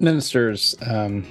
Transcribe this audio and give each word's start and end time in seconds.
ministers, 0.00 0.76
um, 0.86 1.26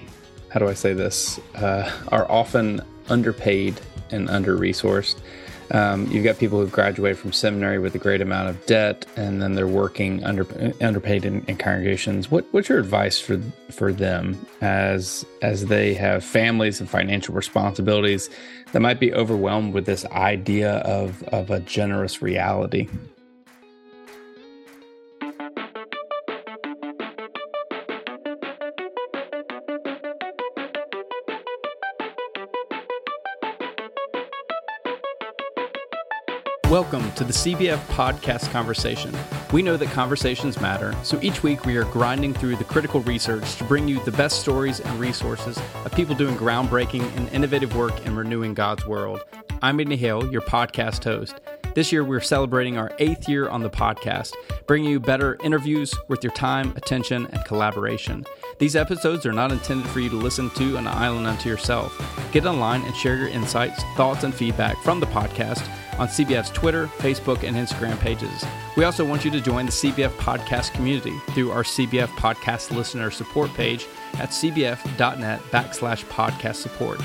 how 0.50 0.60
do 0.60 0.68
I 0.68 0.74
say 0.74 0.94
this, 0.94 1.40
uh, 1.56 1.92
are 2.10 2.30
often 2.30 2.82
underpaid 3.10 3.80
and 4.12 4.30
under 4.30 4.58
resourced. 4.58 5.18
Um, 5.72 6.06
you've 6.12 6.24
got 6.24 6.38
people 6.38 6.60
who 6.60 6.68
graduate 6.68 7.18
from 7.18 7.34
seminary 7.34 7.80
with 7.80 7.96
a 7.96 7.98
great 7.98 8.22
amount 8.22 8.50
of 8.50 8.66
debt, 8.68 9.06
and 9.16 9.42
then 9.42 9.54
they're 9.54 9.68
working 9.68 10.24
under 10.24 10.46
underpaid 10.80 11.26
in, 11.26 11.44
in, 11.48 11.58
congregations. 11.58 12.30
What, 12.30 12.46
what's 12.52 12.70
your 12.70 12.78
advice 12.78 13.20
for 13.20 13.40
for 13.72 13.92
them 13.92 14.46
as 14.62 15.26
as 15.42 15.66
they 15.66 15.96
have 15.96 16.24
families 16.24 16.80
and 16.80 16.90
financial 16.90 17.34
responsibilities 17.34 18.30
that 18.74 18.80
might 18.80 19.00
be 19.00 19.12
overwhelmed 19.14 19.74
with 19.74 19.88
this 19.88 20.06
idea 20.06 20.78
of 20.80 21.24
of 21.30 21.50
a 21.50 21.62
generous 21.62 22.22
reality? 22.22 22.88
Welcome 36.76 37.10
to 37.14 37.24
the 37.24 37.32
CBF 37.32 37.78
Podcast 37.94 38.52
Conversation. 38.52 39.16
We 39.54 39.62
know 39.62 39.78
that 39.78 39.92
conversations 39.92 40.60
matter, 40.60 40.94
so 41.04 41.18
each 41.22 41.42
week 41.42 41.66
we 41.66 41.78
are 41.78 41.86
grinding 41.86 42.34
through 42.34 42.58
the 42.58 42.66
critical 42.66 43.00
research 43.00 43.56
to 43.56 43.64
bring 43.64 43.88
you 43.88 44.04
the 44.04 44.12
best 44.12 44.42
stories 44.42 44.82
and 44.82 45.00
resources 45.00 45.58
of 45.86 45.94
people 45.94 46.16
doing 46.16 46.36
groundbreaking 46.36 47.16
and 47.16 47.30
innovative 47.30 47.78
work 47.78 48.06
in 48.06 48.14
renewing 48.14 48.54
God's 48.54 48.86
world. 48.86 49.22
I'm 49.62 49.80
Andy 49.80 49.96
Hale, 49.96 50.30
your 50.30 50.42
podcast 50.42 51.06
host. 51.06 51.40
This 51.76 51.94
year, 51.94 52.04
we're 52.04 52.20
celebrating 52.20 52.78
our 52.78 52.92
eighth 53.00 53.30
year 53.30 53.48
on 53.48 53.64
the 53.64 53.70
podcast, 53.70 54.34
bringing 54.68 54.92
you 54.92 55.00
better 55.00 55.38
interviews 55.46 55.96
worth 56.10 56.26
your 56.26 56.34
time, 56.34 56.74
attention, 56.76 57.26
and 57.28 57.46
collaboration. 57.46 58.26
These 58.60 58.76
episodes 58.76 59.26
are 59.26 59.32
not 59.32 59.54
intended 59.54 59.88
for 59.92 60.02
you 60.02 60.10
to 60.10 60.18
listen 60.18 60.50
to 60.52 60.76
an 60.76 60.88
island 60.88 61.26
unto 61.26 61.48
yourself. 61.48 61.98
Get 62.34 62.46
online 62.46 62.82
and 62.82 62.96
share 62.98 63.16
your 63.16 63.30
insights, 63.30 63.82
thoughts, 63.96 64.26
and 64.26 64.36
feedback 64.36 64.76
from 64.84 65.00
the 65.00 65.06
podcast 65.06 65.66
on 65.98 66.08
CBF's 66.08 66.50
Twitter, 66.50 66.88
Facebook, 66.88 67.44
and 67.44 67.56
Instagram 67.56 68.00
pages. 68.00 68.46
We 68.76 68.84
also 68.84 69.06
want 69.06 69.26
you 69.26 69.32
to 69.32 69.42
join 69.42 69.66
the 69.66 69.72
CBF 69.72 70.10
podcast 70.18 70.74
community 70.74 71.18
through 71.32 71.52
our 71.52 71.64
CBF 71.64 72.08
podcast 72.08 72.72
listener 72.72 73.12
support 73.12 73.54
page 73.54 73.88
at 74.16 74.30
cbf.net 74.30 75.40
backslash 75.52 76.04
podcast 76.06 76.56
support. 76.56 77.00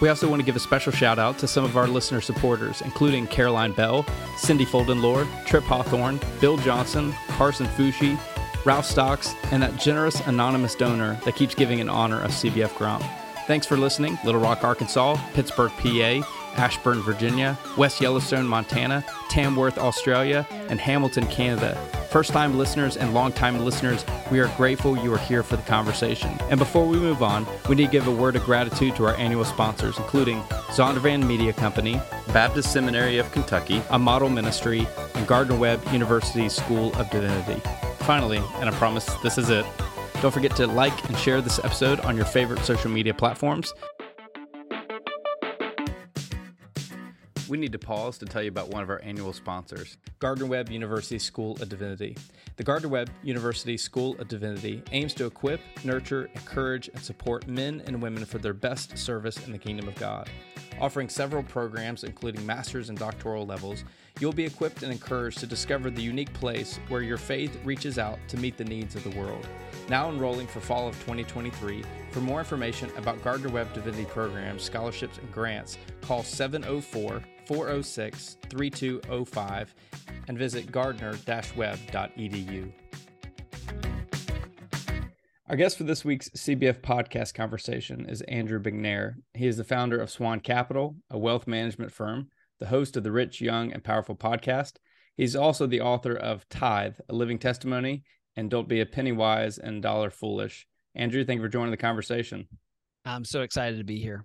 We 0.00 0.10
also 0.10 0.28
want 0.28 0.40
to 0.40 0.46
give 0.46 0.56
a 0.56 0.60
special 0.60 0.92
shout 0.92 1.18
out 1.18 1.38
to 1.38 1.48
some 1.48 1.64
of 1.64 1.76
our 1.76 1.86
listener 1.86 2.20
supporters, 2.20 2.82
including 2.82 3.26
Caroline 3.26 3.72
Bell, 3.72 4.04
Cindy 4.36 4.66
Foldenlord, 4.66 5.26
Trip 5.46 5.64
Hawthorne, 5.64 6.20
Bill 6.40 6.58
Johnson, 6.58 7.14
Carson 7.28 7.66
Fushi, 7.66 8.18
Ralph 8.66 8.84
Stocks, 8.84 9.34
and 9.52 9.62
that 9.62 9.76
generous 9.76 10.20
anonymous 10.26 10.74
donor 10.74 11.18
that 11.24 11.36
keeps 11.36 11.54
giving 11.54 11.78
in 11.78 11.88
honor 11.88 12.20
of 12.20 12.30
CBF 12.30 12.76
Grump. 12.76 13.02
Thanks 13.46 13.64
for 13.64 13.76
listening, 13.76 14.18
Little 14.24 14.40
Rock, 14.40 14.64
Arkansas, 14.64 15.16
Pittsburgh, 15.32 15.70
PA, 15.78 16.45
Ashburn, 16.56 17.00
Virginia, 17.02 17.58
West 17.76 18.00
Yellowstone, 18.00 18.46
Montana, 18.46 19.04
Tamworth, 19.28 19.78
Australia, 19.78 20.46
and 20.68 20.80
Hamilton, 20.80 21.26
Canada. 21.26 21.74
First 22.10 22.32
time 22.32 22.56
listeners 22.56 22.96
and 22.96 23.12
long 23.12 23.32
time 23.32 23.58
listeners, 23.58 24.04
we 24.30 24.40
are 24.40 24.48
grateful 24.56 24.96
you 24.96 25.12
are 25.12 25.18
here 25.18 25.42
for 25.42 25.56
the 25.56 25.62
conversation. 25.62 26.30
And 26.48 26.58
before 26.58 26.86
we 26.86 26.98
move 26.98 27.22
on, 27.22 27.46
we 27.68 27.74
need 27.74 27.86
to 27.86 27.92
give 27.92 28.08
a 28.08 28.14
word 28.14 28.36
of 28.36 28.44
gratitude 28.44 28.96
to 28.96 29.04
our 29.04 29.14
annual 29.16 29.44
sponsors, 29.44 29.98
including 29.98 30.40
Zondervan 30.72 31.26
Media 31.26 31.52
Company, 31.52 32.00
Baptist 32.32 32.72
Seminary 32.72 33.18
of 33.18 33.30
Kentucky, 33.32 33.82
a 33.90 33.98
model 33.98 34.28
ministry, 34.28 34.86
and 35.14 35.26
Gardner 35.26 35.56
Webb 35.56 35.82
University 35.92 36.48
School 36.48 36.94
of 36.94 37.10
Divinity. 37.10 37.60
Finally, 38.00 38.40
and 38.60 38.68
I 38.68 38.72
promise 38.72 39.04
this 39.22 39.36
is 39.36 39.50
it, 39.50 39.66
don't 40.22 40.32
forget 40.32 40.56
to 40.56 40.66
like 40.66 41.08
and 41.08 41.18
share 41.18 41.42
this 41.42 41.58
episode 41.58 42.00
on 42.00 42.16
your 42.16 42.24
favorite 42.24 42.60
social 42.60 42.90
media 42.90 43.12
platforms. 43.12 43.74
We 47.48 47.56
need 47.56 47.72
to 47.72 47.78
pause 47.78 48.18
to 48.18 48.26
tell 48.26 48.42
you 48.42 48.48
about 48.48 48.70
one 48.70 48.82
of 48.82 48.90
our 48.90 49.00
annual 49.02 49.32
sponsors, 49.32 49.98
Gardner 50.18 50.46
Webb 50.46 50.70
University 50.70 51.18
School 51.18 51.52
of 51.60 51.68
Divinity. 51.68 52.16
The 52.56 52.64
Gardner 52.64 52.88
Webb 52.88 53.10
University 53.22 53.76
School 53.76 54.16
of 54.18 54.28
Divinity 54.28 54.82
aims 54.92 55.14
to 55.14 55.26
equip, 55.26 55.60
nurture, 55.84 56.28
encourage, 56.34 56.88
and 56.88 57.00
support 57.00 57.46
men 57.46 57.82
and 57.86 58.02
women 58.02 58.24
for 58.24 58.38
their 58.38 58.54
best 58.54 58.98
service 58.98 59.44
in 59.46 59.52
the 59.52 59.58
kingdom 59.58 59.86
of 59.86 59.94
God. 59.96 60.28
Offering 60.80 61.08
several 61.08 61.42
programs, 61.42 62.04
including 62.04 62.44
master's 62.44 62.88
and 62.88 62.98
doctoral 62.98 63.46
levels, 63.46 63.84
you'll 64.18 64.32
be 64.32 64.44
equipped 64.44 64.82
and 64.82 64.92
encouraged 64.92 65.38
to 65.38 65.46
discover 65.46 65.90
the 65.90 66.02
unique 66.02 66.32
place 66.34 66.80
where 66.88 67.02
your 67.02 67.18
faith 67.18 67.58
reaches 67.64 67.98
out 67.98 68.18
to 68.28 68.36
meet 68.36 68.56
the 68.56 68.64
needs 68.64 68.94
of 68.94 69.04
the 69.04 69.18
world. 69.18 69.46
Now 69.88 70.10
enrolling 70.10 70.46
for 70.46 70.60
fall 70.60 70.88
of 70.88 70.94
2023. 71.00 71.82
For 72.10 72.20
more 72.20 72.40
information 72.40 72.90
about 72.96 73.22
Gardner 73.22 73.50
Webb 73.50 73.72
Divinity 73.72 74.04
programs, 74.06 74.62
scholarships, 74.62 75.18
and 75.18 75.30
grants, 75.32 75.78
call 76.02 76.22
704 76.22 77.22
406 77.46 78.36
3205 78.48 79.74
and 80.28 80.38
visit 80.38 80.70
gardner 80.70 81.16
webb.edu. 81.56 82.72
Our 85.48 85.54
guest 85.54 85.78
for 85.78 85.84
this 85.84 86.04
week's 86.04 86.28
CBF 86.30 86.80
podcast 86.80 87.34
conversation 87.34 88.08
is 88.08 88.20
Andrew 88.22 88.60
McNair. 88.60 89.14
He 89.32 89.46
is 89.46 89.56
the 89.56 89.62
founder 89.62 90.00
of 90.00 90.10
Swan 90.10 90.40
Capital, 90.40 90.96
a 91.08 91.18
wealth 91.18 91.46
management 91.46 91.92
firm, 91.92 92.30
the 92.58 92.66
host 92.66 92.96
of 92.96 93.04
the 93.04 93.12
Rich, 93.12 93.40
Young, 93.40 93.72
and 93.72 93.84
Powerful 93.84 94.16
podcast. 94.16 94.72
He's 95.16 95.36
also 95.36 95.68
the 95.68 95.80
author 95.80 96.16
of 96.16 96.48
Tithe, 96.48 96.96
a 97.08 97.14
living 97.14 97.38
testimony, 97.38 98.02
and 98.34 98.50
Don't 98.50 98.68
Be 98.68 98.80
a 98.80 98.86
Penny 98.86 99.12
Wise 99.12 99.58
and 99.58 99.80
Dollar 99.80 100.10
Foolish. 100.10 100.66
Andrew, 100.96 101.24
thank 101.24 101.38
you 101.38 101.44
for 101.44 101.48
joining 101.48 101.70
the 101.70 101.76
conversation. 101.76 102.48
I'm 103.04 103.24
so 103.24 103.42
excited 103.42 103.78
to 103.78 103.84
be 103.84 104.00
here. 104.00 104.24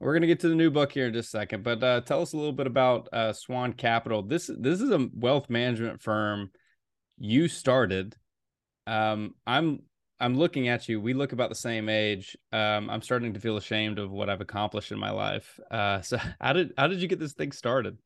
We're 0.00 0.14
gonna 0.14 0.26
get 0.26 0.40
to 0.40 0.48
the 0.48 0.54
new 0.54 0.70
book 0.70 0.92
here 0.92 1.06
in 1.06 1.12
just 1.12 1.28
a 1.28 1.38
second, 1.38 1.64
but 1.64 1.82
uh, 1.82 2.00
tell 2.02 2.22
us 2.22 2.32
a 2.32 2.36
little 2.36 2.52
bit 2.52 2.66
about 2.66 3.08
uh, 3.12 3.32
Swan 3.32 3.72
Capital. 3.72 4.22
This 4.22 4.50
this 4.58 4.80
is 4.80 4.90
a 4.90 5.08
wealth 5.14 5.48
management 5.48 6.02
firm 6.02 6.50
you 7.18 7.48
started. 7.48 8.16
Um, 8.86 9.34
I'm 9.46 9.80
I'm 10.20 10.36
looking 10.36 10.68
at 10.68 10.88
you. 10.88 11.00
We 11.00 11.14
look 11.14 11.32
about 11.32 11.48
the 11.48 11.54
same 11.54 11.88
age. 11.88 12.36
Um, 12.52 12.90
I'm 12.90 13.02
starting 13.02 13.34
to 13.34 13.40
feel 13.40 13.56
ashamed 13.56 13.98
of 13.98 14.10
what 14.10 14.30
I've 14.30 14.40
accomplished 14.40 14.92
in 14.92 14.98
my 14.98 15.10
life. 15.10 15.58
Uh, 15.70 16.00
so 16.02 16.18
how 16.40 16.52
did 16.52 16.72
how 16.76 16.86
did 16.86 17.00
you 17.00 17.08
get 17.08 17.20
this 17.20 17.32
thing 17.32 17.52
started? 17.52 17.96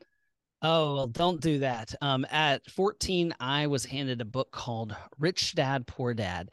Oh, 0.60 0.94
well, 0.94 1.06
don't 1.06 1.40
do 1.40 1.60
that. 1.60 1.94
Um, 2.00 2.26
at 2.32 2.68
14, 2.72 3.32
I 3.38 3.68
was 3.68 3.84
handed 3.84 4.20
a 4.20 4.24
book 4.24 4.50
called 4.50 4.96
Rich 5.16 5.54
Dad, 5.54 5.86
Poor 5.86 6.14
Dad 6.14 6.50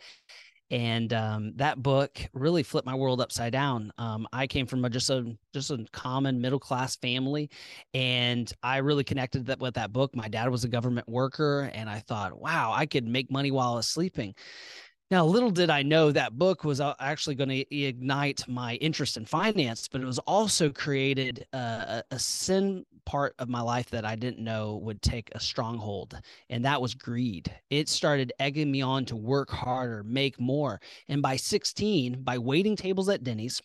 and 0.71 1.13
um, 1.13 1.53
that 1.57 1.81
book 1.81 2.19
really 2.33 2.63
flipped 2.63 2.85
my 2.85 2.95
world 2.95 3.21
upside 3.21 3.51
down. 3.51 3.91
Um, 3.97 4.27
I 4.33 4.47
came 4.47 4.65
from 4.65 4.83
a, 4.83 4.89
just 4.89 5.09
a 5.09 5.37
just 5.53 5.71
a 5.71 5.85
common 5.91 6.41
middle 6.41 6.59
class 6.59 6.95
family, 6.95 7.49
and 7.93 8.51
I 8.63 8.77
really 8.77 9.03
connected 9.03 9.45
that 9.47 9.59
with 9.59 9.75
that 9.75 9.93
book. 9.93 10.15
My 10.15 10.27
dad 10.27 10.49
was 10.49 10.63
a 10.63 10.69
government 10.69 11.07
worker, 11.07 11.69
and 11.73 11.89
I 11.89 11.99
thought, 11.99 12.39
wow, 12.39 12.71
I 12.73 12.85
could 12.85 13.07
make 13.07 13.31
money 13.31 13.51
while 13.51 13.73
I 13.73 13.75
was 13.77 13.87
sleeping. 13.87 14.35
Now, 15.11 15.23
little 15.23 15.51
did 15.51 15.69
I 15.69 15.83
know 15.83 16.11
that 16.11 16.35
book 16.35 16.63
was 16.63 16.81
uh, 16.81 16.95
actually 16.99 17.35
going 17.35 17.49
to 17.49 17.75
ignite 17.75 18.47
my 18.47 18.73
interest 18.75 19.17
in 19.17 19.25
finance, 19.25 19.87
but 19.87 20.01
it 20.01 20.05
was 20.05 20.17
also 20.19 20.71
created 20.71 21.45
uh, 21.53 22.01
a, 22.09 22.15
a 22.15 22.17
sin 22.19 22.83
part 23.05 23.35
of 23.37 23.47
my 23.47 23.61
life 23.61 23.91
that 23.91 24.03
I 24.03 24.15
didn't 24.15 24.43
know 24.43 24.77
would 24.77 25.03
take 25.03 25.29
a 25.35 25.39
stronghold, 25.39 26.19
and 26.49 26.65
that 26.65 26.81
was 26.81 26.95
greed. 26.95 27.53
It 27.69 27.87
started 27.87 28.33
egging 28.39 28.71
me 28.71 28.81
on 28.81 29.05
to 29.05 29.15
work 29.15 29.51
harder, 29.51 30.03
make 30.03 30.39
more. 30.39 30.81
And 31.07 31.21
by 31.21 31.35
16, 31.35 32.23
by 32.23 32.39
waiting 32.39 32.75
tables 32.75 33.07
at 33.07 33.23
Denny's, 33.23 33.61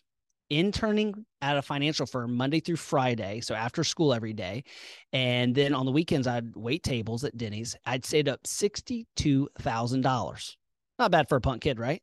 interning 0.51 1.25
at 1.41 1.57
a 1.57 1.61
financial 1.63 2.05
firm 2.05 2.35
Monday 2.35 2.59
through 2.59 2.75
Friday, 2.75 3.39
so 3.39 3.55
after 3.55 3.83
school 3.83 4.13
every 4.13 4.33
day, 4.33 4.63
and 5.11 5.55
then 5.55 5.73
on 5.73 5.87
the 5.87 5.91
weekends 5.91 6.27
I'd 6.27 6.55
wait 6.55 6.83
tables 6.83 7.23
at 7.23 7.35
Denny's. 7.35 7.75
I'd 7.87 8.05
saved 8.05 8.27
up 8.27 8.45
sixty-two 8.45 9.49
thousand 9.57 10.01
dollars 10.01 10.57
not 11.01 11.11
bad 11.11 11.27
for 11.27 11.35
a 11.37 11.41
punk 11.41 11.63
kid, 11.63 11.79
right? 11.79 12.01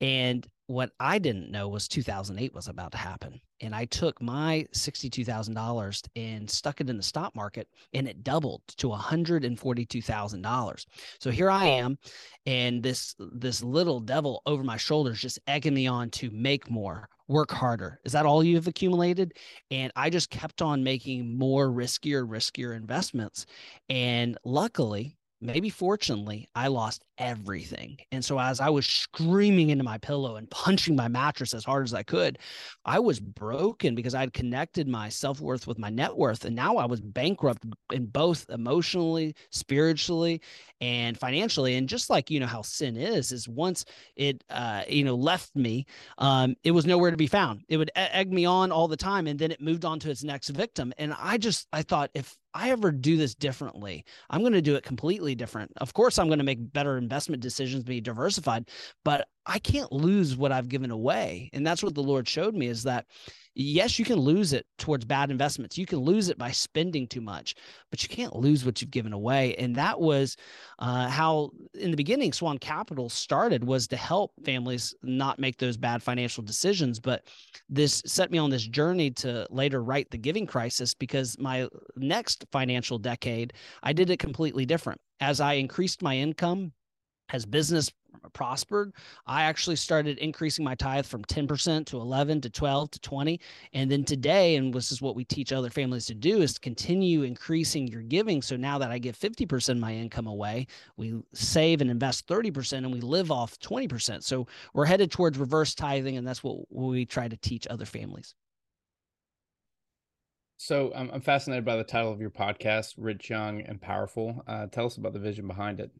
And 0.00 0.46
what 0.68 0.92
I 1.00 1.18
didn't 1.18 1.50
know 1.50 1.66
was 1.68 1.88
2008 1.88 2.54
was 2.54 2.68
about 2.68 2.92
to 2.92 2.98
happen. 2.98 3.40
And 3.60 3.74
I 3.74 3.86
took 3.86 4.22
my 4.22 4.66
$62,000 4.72 6.08
and 6.14 6.48
stuck 6.48 6.80
it 6.80 6.88
in 6.88 6.96
the 6.96 7.02
stock 7.02 7.34
market 7.34 7.66
and 7.94 8.06
it 8.06 8.22
doubled 8.22 8.62
to 8.76 8.88
$142,000. 8.88 10.84
So 11.18 11.30
here 11.30 11.50
I 11.50 11.64
am 11.64 11.98
and 12.46 12.80
this 12.82 13.16
this 13.18 13.64
little 13.64 13.98
devil 13.98 14.42
over 14.46 14.62
my 14.62 14.76
shoulders 14.76 15.20
just 15.20 15.40
egging 15.48 15.74
me 15.74 15.88
on 15.88 16.10
to 16.10 16.30
make 16.30 16.70
more, 16.70 17.08
work 17.26 17.50
harder. 17.50 17.98
Is 18.04 18.12
that 18.12 18.26
all 18.26 18.44
you've 18.44 18.68
accumulated? 18.68 19.34
And 19.72 19.90
I 19.96 20.10
just 20.10 20.30
kept 20.30 20.62
on 20.62 20.84
making 20.84 21.36
more 21.36 21.68
riskier 21.70 22.28
riskier 22.28 22.76
investments. 22.76 23.46
And 23.88 24.38
luckily, 24.44 25.16
maybe 25.40 25.70
fortunately, 25.70 26.46
I 26.54 26.68
lost 26.68 27.02
everything. 27.18 27.98
And 28.12 28.24
so 28.24 28.38
as 28.38 28.60
I 28.60 28.68
was 28.68 28.86
screaming 28.86 29.70
into 29.70 29.84
my 29.84 29.98
pillow 29.98 30.36
and 30.36 30.48
punching 30.50 30.96
my 30.96 31.08
mattress 31.08 31.52
as 31.52 31.64
hard 31.64 31.84
as 31.84 31.94
I 31.94 32.02
could, 32.02 32.38
I 32.84 32.98
was 33.00 33.20
broken 33.20 33.94
because 33.94 34.14
I 34.14 34.20
had 34.20 34.32
connected 34.32 34.88
my 34.88 35.08
self-worth 35.08 35.66
with 35.66 35.78
my 35.78 35.90
net 35.90 36.16
worth. 36.16 36.44
And 36.44 36.54
now 36.54 36.76
I 36.76 36.86
was 36.86 37.00
bankrupt 37.00 37.64
in 37.92 38.06
both 38.06 38.48
emotionally, 38.50 39.34
spiritually, 39.50 40.40
and 40.80 41.18
financially. 41.18 41.74
And 41.74 41.88
just 41.88 42.08
like 42.10 42.30
you 42.30 42.40
know 42.40 42.46
how 42.46 42.62
sin 42.62 42.96
is, 42.96 43.32
is 43.32 43.48
once 43.48 43.84
it 44.16 44.44
uh, 44.50 44.82
you 44.88 45.04
know 45.04 45.14
left 45.14 45.54
me, 45.56 45.86
um, 46.18 46.54
it 46.62 46.70
was 46.70 46.86
nowhere 46.86 47.10
to 47.10 47.16
be 47.16 47.26
found. 47.26 47.62
It 47.68 47.76
would 47.76 47.90
egg 47.96 48.32
me 48.32 48.44
on 48.44 48.70
all 48.70 48.88
the 48.88 48.96
time, 48.96 49.26
and 49.26 49.38
then 49.38 49.50
it 49.50 49.60
moved 49.60 49.84
on 49.84 49.98
to 50.00 50.10
its 50.10 50.24
next 50.24 50.50
victim. 50.50 50.92
And 50.98 51.14
I 51.18 51.38
just 51.38 51.66
I 51.72 51.82
thought 51.82 52.10
if 52.14 52.36
I 52.54 52.70
ever 52.70 52.90
do 52.90 53.16
this 53.16 53.34
differently, 53.34 54.04
I'm 54.30 54.40
going 54.40 54.52
to 54.52 54.62
do 54.62 54.74
it 54.76 54.82
completely 54.82 55.34
different. 55.34 55.72
Of 55.76 55.92
course, 55.94 56.18
I'm 56.18 56.28
going 56.28 56.38
to 56.38 56.44
make 56.44 56.72
better 56.72 56.96
investment 57.08 57.42
decisions, 57.42 57.84
be 57.84 58.00
diversified, 58.00 58.68
but 59.04 59.26
I 59.46 59.58
can't 59.58 59.90
lose 59.90 60.36
what 60.36 60.52
I've 60.52 60.68
given 60.68 60.90
away. 60.90 61.48
And 61.54 61.66
that's 61.66 61.82
what 61.82 61.94
the 61.94 62.02
Lord 62.02 62.28
showed 62.28 62.54
me 62.54 62.66
is 62.66 62.82
that 62.82 63.06
yes, 63.58 63.98
you 63.98 64.04
can 64.04 64.18
lose 64.18 64.52
it 64.52 64.66
towards 64.78 65.04
bad 65.04 65.30
investments. 65.30 65.76
You 65.76 65.84
can 65.84 65.98
lose 65.98 66.28
it 66.28 66.38
by 66.38 66.52
spending 66.52 67.08
too 67.08 67.20
much, 67.20 67.56
but 67.90 68.02
you 68.02 68.08
can't 68.08 68.36
lose 68.36 68.64
what 68.64 68.80
you've 68.80 68.92
given 68.92 69.12
away. 69.12 69.56
And 69.56 69.74
that 69.74 70.00
was 70.00 70.36
uh, 70.78 71.08
how, 71.08 71.50
in 71.74 71.90
the 71.90 71.96
beginning, 71.96 72.32
Swan 72.32 72.58
Capital 72.58 73.08
started 73.08 73.64
was 73.64 73.88
to 73.88 73.96
help 73.96 74.32
families 74.44 74.94
not 75.02 75.40
make 75.40 75.58
those 75.58 75.76
bad 75.76 76.02
financial 76.02 76.44
decisions. 76.44 77.00
But 77.00 77.24
this 77.68 78.00
set 78.06 78.30
me 78.30 78.38
on 78.38 78.50
this 78.50 78.66
journey 78.66 79.10
to 79.12 79.46
later 79.50 79.82
write 79.82 80.08
the 80.10 80.18
giving 80.18 80.46
crisis 80.46 80.94
because 80.94 81.36
my 81.38 81.68
next 81.96 82.44
financial 82.52 82.98
decade, 82.98 83.54
I 83.82 83.92
did 83.92 84.08
it 84.10 84.18
completely 84.18 84.66
different. 84.66 85.00
As 85.20 85.40
I 85.40 85.54
increased 85.54 86.00
my 86.00 86.16
income, 86.16 86.72
as 87.30 87.44
business 87.44 87.90
prospered, 88.32 88.92
I 89.26 89.42
actually 89.42 89.76
started 89.76 90.18
increasing 90.18 90.64
my 90.64 90.74
tithe 90.74 91.06
from 91.06 91.24
10% 91.24 91.86
to 91.86 92.00
11 92.00 92.40
to 92.42 92.50
12 92.50 92.90
to 92.92 93.00
20. 93.00 93.40
And 93.72 93.90
then 93.90 94.04
today, 94.04 94.56
and 94.56 94.72
this 94.72 94.92
is 94.92 95.02
what 95.02 95.14
we 95.14 95.24
teach 95.24 95.52
other 95.52 95.70
families 95.70 96.06
to 96.06 96.14
do, 96.14 96.42
is 96.42 96.54
to 96.54 96.60
continue 96.60 97.22
increasing 97.22 97.86
your 97.88 98.02
giving. 98.02 98.42
So 98.42 98.56
now 98.56 98.78
that 98.78 98.90
I 98.90 98.98
give 98.98 99.18
50% 99.18 99.70
of 99.70 99.78
my 99.78 99.94
income 99.94 100.26
away, 100.26 100.66
we 100.96 101.20
save 101.32 101.80
and 101.80 101.90
invest 101.90 102.26
30% 102.26 102.78
and 102.78 102.92
we 102.92 103.00
live 103.00 103.30
off 103.30 103.58
20%. 103.60 104.22
So 104.22 104.46
we're 104.74 104.86
headed 104.86 105.10
towards 105.10 105.38
reverse 105.38 105.74
tithing, 105.74 106.16
and 106.16 106.26
that's 106.26 106.42
what 106.42 106.70
we 106.70 107.06
try 107.06 107.28
to 107.28 107.36
teach 107.36 107.66
other 107.68 107.84
families. 107.84 108.34
So 110.60 110.92
I'm 110.92 111.20
fascinated 111.20 111.64
by 111.64 111.76
the 111.76 111.84
title 111.84 112.10
of 112.10 112.20
your 112.20 112.30
podcast, 112.30 112.94
Rich, 112.98 113.30
Young, 113.30 113.60
and 113.60 113.80
Powerful. 113.80 114.42
Uh, 114.48 114.66
tell 114.66 114.86
us 114.86 114.96
about 114.96 115.12
the 115.12 115.20
vision 115.20 115.46
behind 115.46 115.78
it. 115.78 115.92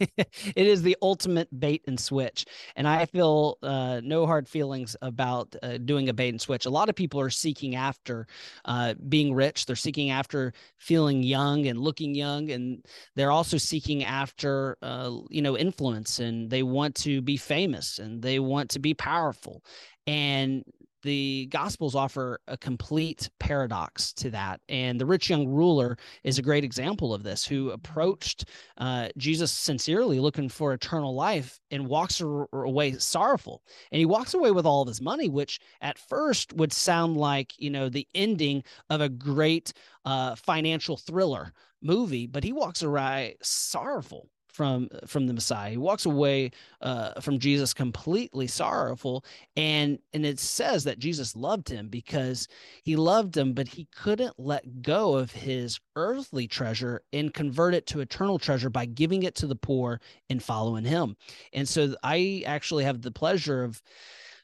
it 0.16 0.66
is 0.66 0.82
the 0.82 0.96
ultimate 1.02 1.48
bait 1.60 1.82
and 1.86 2.00
switch. 2.00 2.46
And 2.76 2.88
I 2.88 3.06
feel 3.06 3.58
uh, 3.62 4.00
no 4.02 4.26
hard 4.26 4.48
feelings 4.48 4.96
about 5.02 5.54
uh, 5.62 5.78
doing 5.78 6.08
a 6.08 6.14
bait 6.14 6.30
and 6.30 6.40
switch. 6.40 6.66
A 6.66 6.70
lot 6.70 6.88
of 6.88 6.94
people 6.94 7.20
are 7.20 7.30
seeking 7.30 7.74
after 7.76 8.26
uh, 8.64 8.94
being 9.08 9.34
rich, 9.34 9.66
they're 9.66 9.76
seeking 9.76 10.10
after 10.10 10.52
feeling 10.78 11.22
young 11.22 11.66
and 11.66 11.78
looking 11.78 12.14
young. 12.14 12.50
And 12.50 12.84
they're 13.14 13.30
also 13.32 13.58
seeking 13.58 14.04
after, 14.04 14.76
uh, 14.82 15.12
you 15.28 15.42
know, 15.42 15.56
influence 15.56 16.18
and 16.18 16.50
they 16.50 16.62
want 16.62 16.94
to 16.96 17.20
be 17.20 17.36
famous 17.36 17.98
and 17.98 18.22
they 18.22 18.38
want 18.38 18.70
to 18.70 18.78
be 18.78 18.94
powerful. 18.94 19.62
And 20.06 20.64
the 21.02 21.48
gospels 21.50 21.94
offer 21.94 22.40
a 22.48 22.56
complete 22.56 23.30
paradox 23.38 24.12
to 24.12 24.30
that 24.30 24.60
and 24.68 25.00
the 25.00 25.06
rich 25.06 25.30
young 25.30 25.48
ruler 25.48 25.96
is 26.24 26.38
a 26.38 26.42
great 26.42 26.64
example 26.64 27.14
of 27.14 27.22
this 27.22 27.44
who 27.44 27.70
approached 27.70 28.46
uh, 28.78 29.08
jesus 29.16 29.50
sincerely 29.50 30.20
looking 30.20 30.48
for 30.48 30.72
eternal 30.72 31.14
life 31.14 31.60
and 31.70 31.86
walks 31.86 32.20
away 32.20 32.92
sorrowful. 32.92 33.62
And 33.92 33.98
he 33.98 34.06
walks 34.06 34.34
away 34.34 34.50
with 34.50 34.66
all 34.66 34.82
of 34.82 34.88
his 34.88 35.00
money 35.00 35.28
which 35.28 35.60
at 35.80 35.98
first 35.98 36.52
would 36.54 36.72
sound 36.72 37.16
like 37.16 37.52
you 37.58 37.70
know 37.70 37.88
the 37.88 38.06
ending 38.14 38.62
of 38.88 39.00
a 39.00 39.08
great 39.08 39.72
uh, 40.04 40.34
financial 40.34 40.96
thriller 40.96 41.52
movie 41.82 42.26
but 42.26 42.44
he 42.44 42.52
walks 42.52 42.82
away 42.82 43.36
sorrowful 43.42 44.28
from 44.52 44.88
from 45.06 45.26
the 45.26 45.34
Messiah. 45.34 45.70
He 45.70 45.76
walks 45.76 46.06
away 46.06 46.50
uh, 46.80 47.20
from 47.20 47.38
Jesus 47.38 47.72
completely 47.72 48.46
sorrowful, 48.46 49.24
and 49.56 49.98
and 50.12 50.26
it 50.26 50.38
says 50.38 50.84
that 50.84 50.98
Jesus 50.98 51.36
loved 51.36 51.68
him 51.68 51.88
because 51.88 52.48
he 52.82 52.96
loved 52.96 53.36
him, 53.36 53.52
but 53.52 53.68
he 53.68 53.86
couldn't 53.96 54.38
let 54.38 54.82
go 54.82 55.16
of 55.16 55.32
his 55.32 55.78
earthly 55.96 56.46
treasure 56.46 57.02
and 57.12 57.34
convert 57.34 57.74
it 57.74 57.86
to 57.86 58.00
eternal 58.00 58.38
treasure 58.38 58.70
by 58.70 58.86
giving 58.86 59.22
it 59.22 59.34
to 59.36 59.46
the 59.46 59.56
poor 59.56 60.00
and 60.28 60.42
following 60.42 60.84
him. 60.84 61.16
And 61.52 61.68
so 61.68 61.94
I 62.02 62.42
actually 62.46 62.84
have 62.84 63.02
the 63.02 63.10
pleasure 63.10 63.64
of 63.64 63.82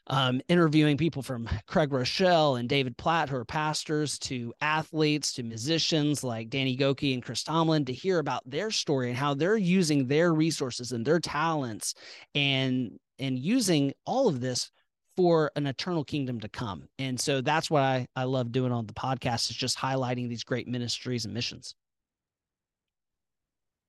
um, 0.07 0.41
interviewing 0.47 0.97
people 0.97 1.21
from 1.21 1.49
Craig 1.67 1.89
Groeschel 1.89 2.59
and 2.59 2.69
David 2.69 2.97
Platt, 2.97 3.29
who 3.29 3.35
are 3.37 3.45
pastors, 3.45 4.17
to 4.19 4.53
athletes, 4.61 5.33
to 5.33 5.43
musicians 5.43 6.23
like 6.23 6.49
Danny 6.49 6.77
Gokey 6.77 7.13
and 7.13 7.23
Chris 7.23 7.43
Tomlin, 7.43 7.85
to 7.85 7.93
hear 7.93 8.19
about 8.19 8.49
their 8.49 8.71
story 8.71 9.09
and 9.09 9.17
how 9.17 9.33
they're 9.33 9.57
using 9.57 10.07
their 10.07 10.33
resources 10.33 10.91
and 10.91 11.05
their 11.05 11.19
talents 11.19 11.93
and 12.35 12.97
and 13.19 13.39
using 13.39 13.93
all 14.05 14.27
of 14.27 14.41
this 14.41 14.69
for 15.15 15.51
an 15.55 15.65
eternal 15.65 16.03
kingdom 16.03 16.39
to 16.39 16.47
come. 16.47 16.87
And 16.99 17.19
so 17.19 17.41
that's 17.41 17.71
what 17.71 17.81
I, 17.81 18.05
I 18.15 18.25
love 18.25 18.51
doing 18.51 18.71
on 18.71 18.85
the 18.85 18.93
podcast 18.93 19.49
is 19.49 19.57
just 19.57 19.77
highlighting 19.77 20.29
these 20.29 20.43
great 20.43 20.67
ministries 20.67 21.25
and 21.25 21.33
missions. 21.33 21.73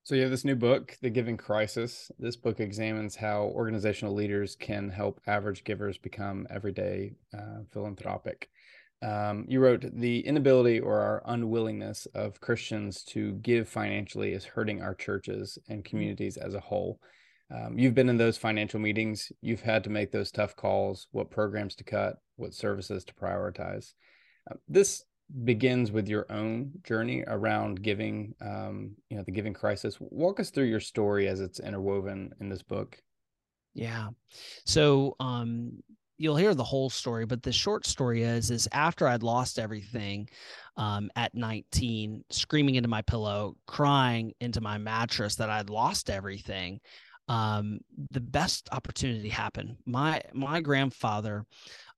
So 0.08 0.14
you 0.14 0.22
have 0.22 0.30
this 0.30 0.46
new 0.46 0.56
book, 0.56 0.96
The 1.02 1.10
Giving 1.10 1.36
Crisis. 1.36 2.10
This 2.18 2.34
book 2.34 2.60
examines 2.60 3.14
how 3.14 3.52
organizational 3.54 4.14
leaders 4.14 4.56
can 4.56 4.88
help 4.88 5.20
average 5.26 5.64
givers 5.64 5.98
become 5.98 6.46
everyday 6.48 7.12
uh, 7.36 7.64
philanthropic. 7.70 8.48
Um, 9.02 9.44
you 9.48 9.60
wrote 9.60 9.84
the 9.92 10.20
inability 10.20 10.80
or 10.80 10.98
our 10.98 11.22
unwillingness 11.26 12.06
of 12.14 12.40
Christians 12.40 13.04
to 13.08 13.32
give 13.32 13.68
financially 13.68 14.32
is 14.32 14.46
hurting 14.46 14.80
our 14.80 14.94
churches 14.94 15.58
and 15.68 15.84
communities 15.84 16.38
as 16.38 16.54
a 16.54 16.60
whole. 16.60 17.00
Um, 17.54 17.78
you've 17.78 17.94
been 17.94 18.08
in 18.08 18.16
those 18.16 18.38
financial 18.38 18.80
meetings. 18.80 19.30
You've 19.42 19.60
had 19.60 19.84
to 19.84 19.90
make 19.90 20.10
those 20.10 20.30
tough 20.30 20.56
calls: 20.56 21.06
what 21.10 21.30
programs 21.30 21.74
to 21.74 21.84
cut, 21.84 22.16
what 22.36 22.54
services 22.54 23.04
to 23.04 23.12
prioritize. 23.12 23.92
Uh, 24.50 24.54
this 24.68 25.04
begins 25.44 25.92
with 25.92 26.08
your 26.08 26.26
own 26.30 26.72
journey 26.84 27.24
around 27.26 27.82
giving 27.82 28.34
um, 28.40 28.92
you 29.10 29.16
know 29.16 29.22
the 29.22 29.32
giving 29.32 29.54
crisis. 29.54 29.96
Walk 30.00 30.40
us 30.40 30.50
through 30.50 30.64
your 30.64 30.80
story 30.80 31.28
as 31.28 31.40
it's 31.40 31.60
interwoven 31.60 32.32
in 32.40 32.48
this 32.48 32.62
book. 32.62 33.00
Yeah. 33.74 34.08
So 34.64 35.14
um 35.20 35.82
you'll 36.20 36.36
hear 36.36 36.52
the 36.52 36.64
whole 36.64 36.90
story 36.90 37.24
but 37.24 37.44
the 37.44 37.52
short 37.52 37.86
story 37.86 38.24
is 38.24 38.50
is 38.50 38.68
after 38.72 39.06
i'd 39.06 39.22
lost 39.22 39.56
everything 39.56 40.28
um, 40.76 41.08
at 41.14 41.32
19 41.32 42.24
screaming 42.28 42.74
into 42.74 42.88
my 42.88 43.00
pillow 43.02 43.56
crying 43.68 44.32
into 44.40 44.60
my 44.60 44.78
mattress 44.78 45.36
that 45.36 45.48
i'd 45.48 45.70
lost 45.70 46.10
everything 46.10 46.80
um, 47.28 47.80
the 48.10 48.20
best 48.20 48.68
opportunity 48.72 49.28
happened. 49.28 49.76
My 49.84 50.22
my 50.32 50.60
grandfather 50.60 51.44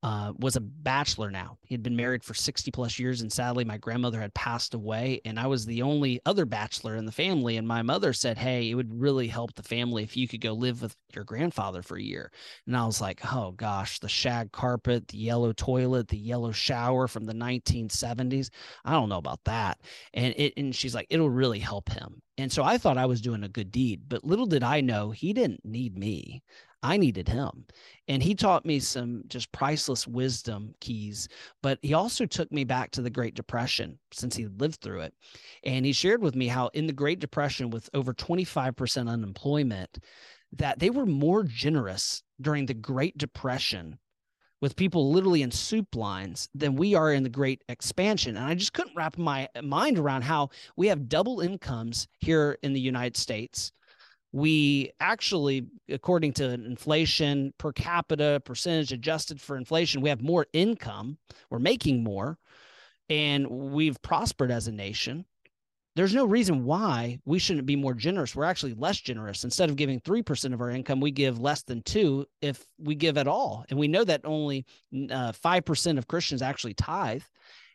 uh, 0.03 0.33
was 0.39 0.57
a 0.57 0.61
bachelor 0.61 1.31
now. 1.31 1.59
He 1.63 1.75
had 1.75 1.83
been 1.83 1.97
married 1.97 2.25
for 2.25 2.33
60 2.33 2.71
plus 2.71 2.99
years, 2.99 3.21
and 3.21 3.31
sadly, 3.31 3.65
my 3.65 3.77
grandmother 3.77 4.21
had 4.21 4.33
passed 4.33 4.73
away, 4.73 5.21
and 5.27 5.39
I 5.39 5.47
was 5.47 5.67
the 5.67 5.83
only 5.83 6.21
other 6.25 6.47
bachelor 6.47 6.97
in 6.97 7.05
the 7.05 7.13
family. 7.13 7.59
And 7.59 7.69
my 7.69 7.83
mother 7.83 8.15
said, 8.15 8.39
Hey, 8.39 8.71
it 8.71 8.75
would 8.75 8.99
really 8.99 9.29
help 9.29 9.55
the 9.55 9.63
family 9.63 10.03
if 10.03 10.17
you 10.17 10.27
could 10.27 10.41
go 10.41 10.53
live 10.53 10.81
with 10.81 10.97
your 11.15 11.25
grandfather 11.25 11.83
for 11.83 11.99
a 11.99 12.03
year. 12.03 12.33
And 12.67 12.77
I 12.77 12.87
was 12.87 13.01
like, 13.01 13.21
Oh 13.33 13.53
gosh, 13.53 13.99
the 13.99 14.09
shag 14.09 14.53
carpet, 14.53 15.09
the 15.09 15.19
yellow 15.19 15.53
toilet, 15.53 16.09
the 16.09 16.17
yellow 16.17 16.53
shower 16.53 17.07
from 17.07 17.27
the 17.27 17.35
1970s. 17.35 18.49
I 18.85 18.93
don't 18.93 19.11
know 19.11 19.19
about 19.19 19.45
that. 19.45 19.81
And 20.15 20.33
it, 20.37 20.55
and 20.57 20.75
she's 20.75 20.95
like, 20.95 21.09
It'll 21.11 21.29
really 21.29 21.59
help 21.59 21.91
him. 21.91 22.23
And 22.39 22.51
so 22.51 22.63
I 22.63 22.79
thought 22.79 22.97
I 22.97 23.05
was 23.05 23.21
doing 23.21 23.45
a 23.45 23.49
good 23.49 23.71
deed, 23.71 24.05
but 24.09 24.25
little 24.25 24.47
did 24.47 24.63
I 24.63 24.81
know 24.81 25.11
he 25.11 25.35
didn't 25.35 25.63
need 25.63 25.99
me. 25.99 26.43
I 26.83 26.97
needed 26.97 27.29
him. 27.29 27.67
And 28.09 28.23
he 28.23 28.35
taught 28.35 28.65
me 28.65 28.81
some 28.81 29.23
just 29.29 29.53
priceless 29.53 30.07
wisdom 30.07 30.75
keys, 30.81 31.29
but 31.63 31.79
he 31.83 31.95
also 31.95 32.27
took 32.27 32.51
me 32.51 32.65
back 32.65 32.91
to 32.93 33.03
the 33.03 33.11
Great 33.11 33.35
Depression 33.35 33.99
since 34.13 34.35
he 34.35 34.47
lived 34.47 34.81
through 34.81 35.01
it. 35.01 35.15
And 35.65 35.85
he 35.85 35.93
shared 35.93 36.23
with 36.23 36.35
me 36.35 36.49
how 36.49 36.69
in 36.69 36.87
the 36.87 36.93
Great 36.93 37.21
Depression, 37.21 37.71
with 37.71 37.91
over 37.95 38.15
25% 38.15 39.09
unemployment, 39.09 39.99
that 40.53 40.79
they 40.79 40.91
were 40.91 41.07
more 41.07 41.45
generous 41.45 42.23
during 42.41 42.67
the 42.67 42.75
Great 42.75 43.17
Depression 43.19 43.99
with 44.61 44.77
people 44.77 45.11
literally 45.11 45.43
in 45.43 45.51
soup 45.51 45.95
lines 45.95 46.49
than 46.55 46.77
we 46.77 46.95
are 46.95 47.13
in 47.13 47.23
the 47.23 47.29
great 47.31 47.65
expansion. 47.69 48.37
And 48.37 48.45
I 48.45 48.55
just 48.55 48.73
couldn't 48.73 48.97
wrap 48.97 49.17
my 49.17 49.49
mind 49.63 49.99
around 49.99 50.23
how 50.23 50.51
we 50.77 50.89
have 50.89 51.09
double 51.09 51.41
incomes 51.41 52.09
here 52.19 52.59
in 52.63 52.73
the 52.73 52.81
United 52.81 53.17
States 53.17 53.73
we 54.33 54.93
actually, 55.01 55.67
according 55.89 56.33
to 56.35 56.45
inflation 56.53 57.53
per 57.59 57.73
capita 57.73 58.41
percentage 58.45 58.93
adjusted 58.93 59.41
for 59.41 59.57
inflation, 59.57 60.01
we 60.01 60.09
have 60.09 60.23
more 60.23 60.47
income. 60.53 61.19
We're 61.51 61.59
making 61.59 62.05
more, 62.05 62.39
and 63.09 63.47
we've 63.49 64.01
prospered 64.03 64.51
as 64.51 64.69
a 64.69 64.73
nation. 64.73 65.25
there's 65.97 66.15
no 66.15 66.25
reason 66.25 66.65
why 66.65 67.19
we 67.25 67.41
shouldn't 67.41 67.67
be 67.67 67.75
more 67.75 67.95
generous. 67.95 68.37
We're 68.37 68.45
actually 68.45 68.75
less 68.75 69.01
generous. 69.01 69.43
Instead 69.43 69.69
of 69.69 69.77
giving 69.77 70.01
3% 70.01 70.55
of 70.55 70.61
our 70.61 70.71
income, 70.71 71.01
we 71.01 71.11
give 71.11 71.41
less 71.41 71.63
than 71.63 71.83
two 71.83 72.27
if 72.41 72.65
we 72.79 72.95
give 72.95 73.19
at 73.19 73.27
all. 73.27 73.65
And 73.69 73.79
we 73.79 73.89
know 73.89 74.05
that 74.05 74.21
only 74.25 74.65
uh, 74.95 75.33
5% 75.33 75.99
of 75.99 76.07
Christians 76.07 76.43
actually 76.43 76.75
tithe. 76.75 77.23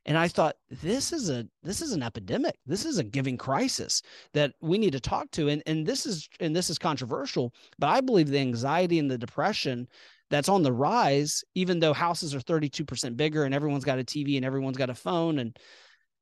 And 0.05 0.17
I 0.17 0.27
thought 0.27 0.55
this 0.69 1.11
is 1.11 1.29
a 1.29 1.47
this 1.63 1.81
is 1.81 1.91
an 1.91 2.03
epidemic. 2.03 2.55
This 2.65 2.85
is 2.85 2.99
a 2.99 3.03
giving 3.03 3.37
crisis 3.37 4.01
that 4.33 4.53
we 4.61 4.77
need 4.77 4.91
to 4.91 4.99
talk 4.99 5.31
to. 5.31 5.49
And 5.49 5.63
and 5.65 5.85
this 5.85 6.05
is 6.05 6.29
and 6.39 6.55
this 6.55 6.69
is 6.69 6.77
controversial, 6.77 7.53
but 7.79 7.87
I 7.87 8.01
believe 8.01 8.29
the 8.29 8.39
anxiety 8.39 8.99
and 8.99 9.09
the 9.09 9.17
depression 9.17 9.87
that's 10.29 10.49
on 10.49 10.63
the 10.63 10.73
rise, 10.73 11.43
even 11.55 11.79
though 11.79 11.93
houses 11.93 12.33
are 12.33 12.39
32% 12.39 13.15
bigger 13.15 13.43
and 13.43 13.53
everyone's 13.53 13.85
got 13.85 13.99
a 13.99 14.03
TV 14.03 14.35
and 14.37 14.45
everyone's 14.45 14.77
got 14.77 14.89
a 14.89 14.95
phone 14.95 15.39
and 15.39 15.57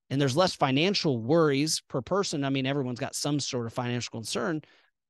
and 0.10 0.22
there's 0.22 0.38
less 0.38 0.54
financial 0.54 1.18
worries 1.18 1.82
per 1.90 2.02
person. 2.02 2.44
I 2.44 2.50
mean, 2.50 2.66
everyone's 2.66 3.00
got 3.00 3.16
some 3.16 3.40
sort 3.40 3.66
of 3.66 3.74
financial 3.74 4.12
concern. 4.12 4.62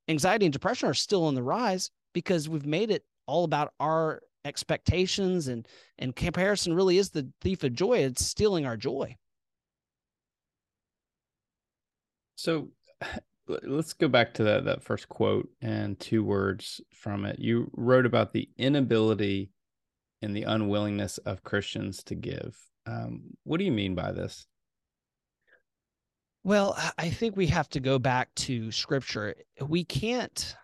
Anxiety 0.08 0.46
and 0.46 0.53
depression 0.53 0.89
are 0.89 0.94
still 0.94 1.25
on 1.25 1.36
the 1.36 1.44
rise 1.44 1.92
because 2.13 2.48
we've 2.48 2.65
made 2.65 2.89
it 2.89 3.03
all 3.27 3.44
about 3.44 3.74
our 3.80 4.22
expectations 4.46 5.48
and 5.48 5.68
and 5.98 6.16
comparison 6.16 6.74
really 6.74 6.98
is 6.98 7.10
the 7.10 7.30
thief 7.42 7.64
of 7.64 7.74
joy. 7.74 8.00
It's 8.00 8.26
stealing 8.26 8.66
our 8.66 8.78
joy. 8.78 9.18
So 12.36 12.70
let's 13.48 13.94
go 13.94 14.08
back 14.08 14.34
to 14.36 14.44
that 14.44 14.66
that 14.66 14.84
first 14.84 15.10
quote 15.10 15.50
and 15.62 16.00
two 16.00 16.24
words 16.24 16.82
from 16.94 17.26
it. 17.26 17.40
You 17.40 17.70
wrote 17.74 18.06
about 18.06 18.34
the 18.34 18.50
inability 18.58 19.52
and 20.22 20.36
the 20.36 20.44
unwillingness 20.44 21.18
of 21.20 21.44
Christians 21.44 22.04
to 22.04 22.16
give. 22.16 22.58
Um, 22.86 23.22
what 23.44 23.58
do 23.58 23.66
you 23.66 23.72
mean 23.72 23.96
by 23.96 24.12
this? 24.12 24.48
Well, 26.46 26.78
I 26.98 27.10
think 27.10 27.38
we 27.38 27.48
have 27.48 27.70
to 27.70 27.80
go 27.80 28.00
back 28.00 28.34
to 28.36 28.70
scripture. 28.72 29.36
We 29.66 29.86
can't 29.86 30.56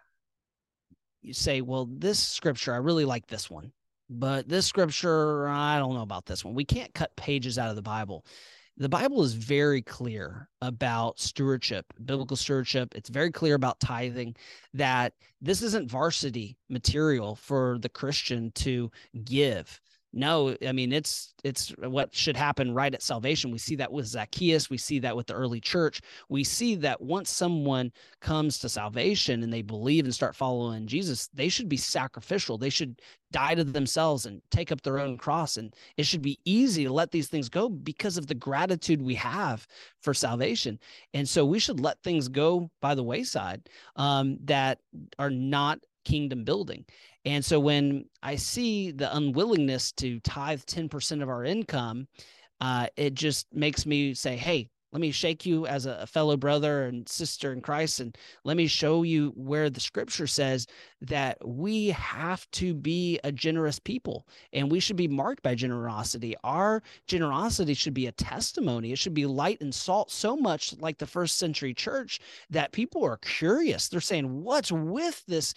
say, 1.32 1.62
well, 1.62 1.88
this 1.92 2.20
scripture, 2.20 2.74
I 2.74 2.78
really 2.78 3.06
like 3.06 3.28
this 3.28 3.50
one, 3.50 3.72
but 4.10 4.48
this 4.48 4.66
scripture, 4.66 5.48
I 5.48 5.80
don't 5.80 5.94
know 5.94 6.02
about 6.02 6.26
this 6.26 6.44
one. 6.44 6.56
We 6.56 6.66
can't 6.66 6.94
cut 6.94 7.16
pages 7.16 7.58
out 7.58 7.70
of 7.70 7.76
the 7.76 7.82
Bible. 7.82 8.26
The 8.78 8.90
Bible 8.90 9.24
is 9.24 9.34
very 9.34 9.82
clear 9.82 10.48
about 10.62 11.20
stewardship, 11.20 11.86
biblical 12.06 12.38
stewardship. 12.38 12.96
It's 12.96 13.10
very 13.10 13.30
clear 13.30 13.56
about 13.56 13.82
tithing 13.82 14.38
that 14.74 15.14
this 15.42 15.62
isn't 15.62 15.92
varsity 15.92 16.58
material 16.70 17.36
for 17.36 17.78
the 17.82 17.90
Christian 17.90 18.52
to 18.56 18.90
give 19.26 19.82
no 20.14 20.56
i 20.68 20.72
mean 20.72 20.92
it's 20.92 21.34
it's 21.44 21.70
what 21.78 22.14
should 22.14 22.36
happen 22.36 22.74
right 22.74 22.94
at 22.94 23.02
salvation. 23.02 23.52
We 23.52 23.60
see 23.60 23.76
that 23.78 23.92
with 23.92 24.06
zacchaeus. 24.06 24.70
We 24.70 24.78
see 24.78 25.00
that 25.00 25.16
with 25.16 25.28
the 25.28 25.34
early 25.34 25.62
church. 25.62 26.02
We 26.28 26.44
see 26.44 26.76
that 26.76 27.00
once 27.02 27.30
someone 27.30 27.92
comes 28.20 28.60
to 28.60 28.70
salvation 28.70 29.44
and 29.44 29.54
they 29.54 29.62
believe 29.62 30.06
and 30.06 30.14
start 30.14 30.36
following 30.36 30.88
jesus 30.88 31.30
they 31.34 31.50
should 31.50 31.70
be 31.70 31.78
sacrificial. 31.78 32.58
They 32.58 32.70
should 32.70 33.02
die 33.32 33.56
to 33.56 33.64
themselves 33.64 34.26
and 34.26 34.42
take 34.50 34.72
up 34.72 34.82
their 34.82 35.00
own 35.00 35.18
cross. 35.18 35.58
And 35.58 35.76
it 35.98 36.06
should 36.06 36.22
be 36.22 36.40
easy 36.46 36.84
to 36.84 36.94
let 36.94 37.12
these 37.12 37.28
things 37.28 37.50
go 37.50 37.70
because 37.70 38.18
of 38.18 38.28
the 38.28 38.36
gratitude 38.36 39.02
we 39.02 39.16
have 39.16 39.68
for 40.02 40.14
salvation. 40.14 40.80
And 41.14 41.28
so 41.28 41.46
we 41.46 41.60
should 41.60 41.80
let 41.80 42.02
things 42.02 42.28
go 42.28 42.70
by 42.82 42.96
the 42.96 43.04
wayside 43.04 43.70
um, 43.96 44.38
that 44.46 44.80
are 45.18 45.30
not 45.30 45.80
kingdom 46.06 46.44
building 46.44 46.86
and 47.26 47.44
so 47.44 47.60
when 47.60 48.06
I 48.24 48.36
see 48.36 48.92
the 48.92 49.16
unwillingness 49.16 49.92
to 49.94 50.20
tithe 50.22 50.62
10% 50.62 51.22
of 51.22 51.30
our 51.30 51.44
income, 51.44 52.08
uh, 52.62 52.88
it 52.96 53.14
just 53.14 53.48
makes 53.54 53.86
me 53.86 54.14
say, 54.14 54.36
hey, 54.38 54.70
let 54.92 55.02
me 55.02 55.12
shake 55.12 55.46
you 55.46 55.68
as 55.68 55.86
a 55.86 56.08
fellow 56.08 56.36
brother 56.36 56.86
and 56.86 57.08
sister 57.08 57.54
in 57.54 57.62
Christ. 57.62 58.00
And 58.00 58.18
let 58.44 58.58
me 58.58 58.68
show 58.68 59.04
you 59.04 59.34
where 59.36 59.70
the 59.70 59.80
scripture 59.80 60.28
says 60.28 60.66
that 61.02 61.38
we 61.48 61.88
have 61.90 62.50
to 62.52 62.74
be 62.74 63.20
a 63.24 63.32
generous 63.32 63.80
people 63.80 64.28
and 64.52 64.72
we 64.72 64.80
should 64.80 64.96
be 64.96 65.08
marked 65.08 65.44
by 65.44 65.54
generosity. 65.54 66.36
Our 66.44 66.82
generosity 67.08 67.76
should 67.76 67.94
be 67.94 68.08
a 68.08 68.12
testimony, 68.12 68.92
it 68.92 68.98
should 68.98 69.14
be 69.14 69.26
light 69.26 69.62
and 69.62 69.74
salt, 69.74 70.12
so 70.12 70.36
much 70.36 70.76
like 70.80 70.98
the 70.98 71.06
first 71.06 71.38
century 71.38 71.74
church 71.74 72.20
that 72.50 72.72
people 72.72 73.04
are 73.06 73.18
curious. 73.18 73.88
They're 73.88 74.02
saying, 74.02 74.44
What's 74.44 74.72
with 74.72 75.24
this 75.28 75.54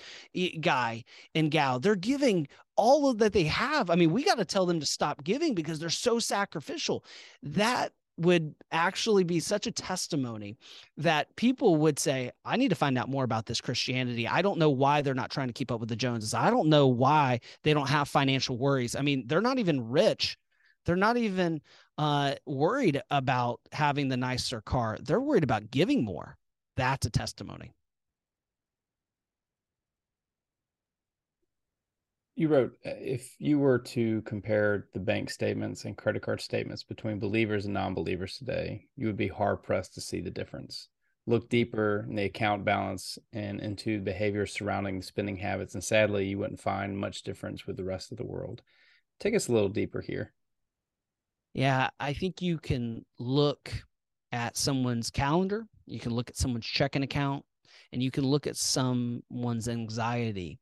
guy 0.60 1.04
and 1.34 1.50
gal? 1.50 1.80
They're 1.80 1.96
giving 1.96 2.48
all 2.76 3.10
of 3.10 3.18
that 3.18 3.32
they 3.32 3.44
have. 3.44 3.90
I 3.90 3.96
mean, 3.96 4.12
we 4.12 4.24
got 4.24 4.38
to 4.38 4.44
tell 4.44 4.66
them 4.66 4.80
to 4.80 4.86
stop 4.86 5.24
giving 5.24 5.54
because 5.54 5.78
they're 5.78 5.90
so 5.90 6.18
sacrificial. 6.18 7.04
That 7.42 7.92
would 8.18 8.54
actually 8.70 9.24
be 9.24 9.40
such 9.40 9.66
a 9.66 9.72
testimony 9.72 10.56
that 10.96 11.34
people 11.36 11.76
would 11.76 11.98
say, 11.98 12.30
I 12.44 12.56
need 12.56 12.68
to 12.68 12.74
find 12.74 12.98
out 12.98 13.08
more 13.08 13.24
about 13.24 13.46
this 13.46 13.60
Christianity. 13.60 14.28
I 14.28 14.42
don't 14.42 14.58
know 14.58 14.70
why 14.70 15.02
they're 15.02 15.14
not 15.14 15.30
trying 15.30 15.48
to 15.48 15.54
keep 15.54 15.72
up 15.72 15.80
with 15.80 15.88
the 15.88 15.96
Joneses. 15.96 16.34
I 16.34 16.50
don't 16.50 16.68
know 16.68 16.88
why 16.88 17.40
they 17.64 17.74
don't 17.74 17.88
have 17.88 18.08
financial 18.08 18.58
worries. 18.58 18.94
I 18.94 19.02
mean, 19.02 19.24
they're 19.26 19.40
not 19.40 19.58
even 19.58 19.88
rich. 19.88 20.36
They're 20.84 20.96
not 20.96 21.16
even 21.16 21.62
uh, 21.98 22.34
worried 22.46 23.00
about 23.10 23.60
having 23.72 24.08
the 24.08 24.16
nicer 24.16 24.60
car. 24.60 24.98
They're 25.00 25.20
worried 25.20 25.44
about 25.44 25.70
giving 25.70 26.04
more. 26.04 26.36
That's 26.76 27.06
a 27.06 27.10
testimony. 27.10 27.72
You 32.34 32.48
wrote 32.48 32.72
uh, 32.86 32.90
if 32.98 33.34
you 33.38 33.58
were 33.58 33.78
to 33.78 34.22
compare 34.22 34.86
the 34.94 35.00
bank 35.00 35.30
statements 35.30 35.84
and 35.84 35.96
credit 35.96 36.22
card 36.22 36.40
statements 36.40 36.82
between 36.82 37.18
believers 37.18 37.64
and 37.64 37.74
non-believers 37.74 38.38
today 38.38 38.86
you 38.96 39.06
would 39.06 39.16
be 39.16 39.28
hard 39.28 39.62
pressed 39.62 39.94
to 39.94 40.00
see 40.00 40.20
the 40.20 40.30
difference. 40.30 40.88
Look 41.26 41.48
deeper 41.48 42.04
in 42.08 42.16
the 42.16 42.24
account 42.24 42.64
balance 42.64 43.18
and 43.32 43.60
into 43.60 44.00
behavior 44.00 44.46
surrounding 44.46 45.02
spending 45.02 45.36
habits 45.36 45.74
and 45.74 45.84
sadly 45.84 46.26
you 46.26 46.38
wouldn't 46.38 46.60
find 46.60 46.98
much 46.98 47.22
difference 47.22 47.66
with 47.66 47.76
the 47.76 47.84
rest 47.84 48.12
of 48.12 48.18
the 48.18 48.26
world. 48.26 48.62
Take 49.20 49.34
us 49.34 49.48
a 49.48 49.52
little 49.52 49.68
deeper 49.68 50.00
here. 50.00 50.32
Yeah 51.54 51.90
i 52.00 52.12
think 52.12 52.40
you 52.40 52.58
can 52.58 53.04
look 53.18 53.70
at 54.32 54.56
someone's 54.56 55.10
calendar 55.10 55.66
you 55.84 56.00
can 56.00 56.12
look 56.12 56.30
at 56.30 56.36
someone's 56.36 56.66
checking 56.66 57.02
account 57.02 57.44
and 57.92 58.02
you 58.02 58.10
can 58.10 58.24
look 58.24 58.46
at 58.46 58.56
someone's 58.56 59.68
anxiety 59.68 60.58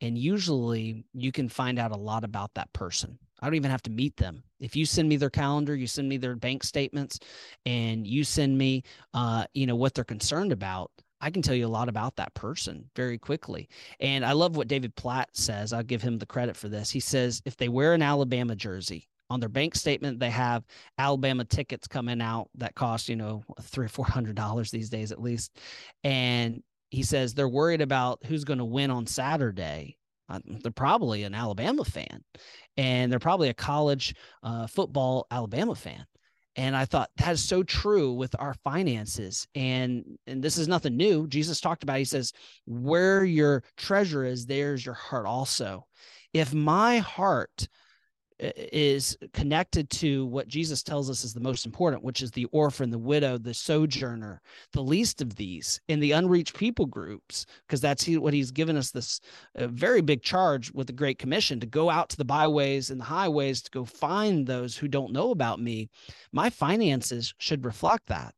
and 0.00 0.16
usually 0.16 1.04
you 1.14 1.32
can 1.32 1.48
find 1.48 1.78
out 1.78 1.92
a 1.92 1.96
lot 1.96 2.24
about 2.24 2.52
that 2.54 2.72
person. 2.72 3.18
I 3.40 3.46
don't 3.46 3.54
even 3.54 3.70
have 3.70 3.82
to 3.82 3.90
meet 3.90 4.16
them. 4.16 4.42
If 4.58 4.76
you 4.76 4.84
send 4.84 5.08
me 5.08 5.16
their 5.16 5.30
calendar, 5.30 5.74
you 5.74 5.86
send 5.86 6.08
me 6.08 6.18
their 6.18 6.36
bank 6.36 6.62
statements, 6.62 7.18
and 7.64 8.06
you 8.06 8.24
send 8.24 8.56
me, 8.56 8.82
uh, 9.14 9.44
you 9.54 9.66
know, 9.66 9.76
what 9.76 9.94
they're 9.94 10.04
concerned 10.04 10.52
about, 10.52 10.90
I 11.22 11.30
can 11.30 11.42
tell 11.42 11.54
you 11.54 11.66
a 11.66 11.68
lot 11.68 11.88
about 11.88 12.16
that 12.16 12.34
person 12.34 12.88
very 12.96 13.18
quickly. 13.18 13.68
And 14.00 14.24
I 14.24 14.32
love 14.32 14.56
what 14.56 14.68
David 14.68 14.94
Platt 14.96 15.28
says. 15.32 15.72
I'll 15.72 15.82
give 15.82 16.02
him 16.02 16.18
the 16.18 16.26
credit 16.26 16.56
for 16.56 16.68
this. 16.68 16.90
He 16.90 17.00
says 17.00 17.42
if 17.44 17.56
they 17.56 17.68
wear 17.68 17.92
an 17.92 18.02
Alabama 18.02 18.56
jersey, 18.56 19.06
on 19.30 19.38
their 19.38 19.48
bank 19.48 19.76
statement 19.76 20.18
they 20.18 20.28
have 20.28 20.64
alabama 20.98 21.44
tickets 21.44 21.86
coming 21.86 22.20
out 22.20 22.48
that 22.56 22.74
cost 22.74 23.08
you 23.08 23.14
know 23.16 23.42
three 23.62 23.86
or 23.86 23.88
four 23.88 24.04
hundred 24.04 24.34
dollars 24.34 24.70
these 24.70 24.90
days 24.90 25.12
at 25.12 25.22
least 25.22 25.56
and 26.04 26.62
he 26.90 27.02
says 27.02 27.34
they're 27.34 27.48
worried 27.48 27.80
about 27.80 28.24
who's 28.26 28.44
going 28.44 28.58
to 28.58 28.64
win 28.64 28.90
on 28.90 29.06
Saturday. 29.06 29.96
Uh, 30.28 30.40
they're 30.62 30.72
probably 30.72 31.24
an 31.24 31.34
Alabama 31.34 31.84
fan, 31.84 32.22
and 32.76 33.10
they're 33.10 33.18
probably 33.18 33.48
a 33.48 33.54
college 33.54 34.14
uh, 34.42 34.66
football 34.66 35.26
Alabama 35.30 35.74
fan. 35.74 36.04
And 36.56 36.76
I 36.76 36.84
thought 36.84 37.10
that 37.16 37.32
is 37.32 37.42
so 37.42 37.62
true 37.62 38.12
with 38.12 38.34
our 38.38 38.54
finances. 38.64 39.46
And 39.54 40.04
and 40.26 40.42
this 40.42 40.58
is 40.58 40.68
nothing 40.68 40.96
new. 40.96 41.26
Jesus 41.26 41.60
talked 41.60 41.82
about. 41.82 41.96
It. 41.96 42.00
He 42.00 42.04
says, 42.06 42.32
"Where 42.66 43.24
your 43.24 43.64
treasure 43.76 44.24
is, 44.24 44.46
there's 44.46 44.84
your 44.84 44.94
heart 44.94 45.26
also." 45.26 45.86
If 46.32 46.54
my 46.54 46.98
heart 46.98 47.68
is 48.40 49.18
connected 49.34 49.90
to 49.90 50.24
what 50.26 50.48
Jesus 50.48 50.82
tells 50.82 51.10
us 51.10 51.24
is 51.24 51.34
the 51.34 51.40
most 51.40 51.66
important, 51.66 52.02
which 52.02 52.22
is 52.22 52.30
the 52.30 52.46
orphan, 52.46 52.90
the 52.90 52.98
widow, 52.98 53.36
the 53.36 53.52
sojourner, 53.52 54.40
the 54.72 54.82
least 54.82 55.20
of 55.20 55.36
these 55.36 55.80
in 55.88 56.00
the 56.00 56.12
unreached 56.12 56.56
people 56.56 56.86
groups, 56.86 57.44
because 57.66 57.80
that's 57.80 58.08
what 58.08 58.32
he's 58.32 58.50
given 58.50 58.76
us 58.76 58.90
this 58.90 59.20
uh, 59.56 59.66
very 59.66 60.00
big 60.00 60.22
charge 60.22 60.72
with 60.72 60.86
the 60.86 60.92
Great 60.92 61.18
Commission 61.18 61.60
to 61.60 61.66
go 61.66 61.90
out 61.90 62.08
to 62.08 62.16
the 62.16 62.24
byways 62.24 62.90
and 62.90 62.98
the 62.98 63.04
highways 63.04 63.60
to 63.62 63.70
go 63.70 63.84
find 63.84 64.46
those 64.46 64.76
who 64.76 64.88
don't 64.88 65.12
know 65.12 65.30
about 65.30 65.60
me. 65.60 65.90
My 66.32 66.48
finances 66.48 67.34
should 67.38 67.64
reflect 67.64 68.06
that, 68.06 68.34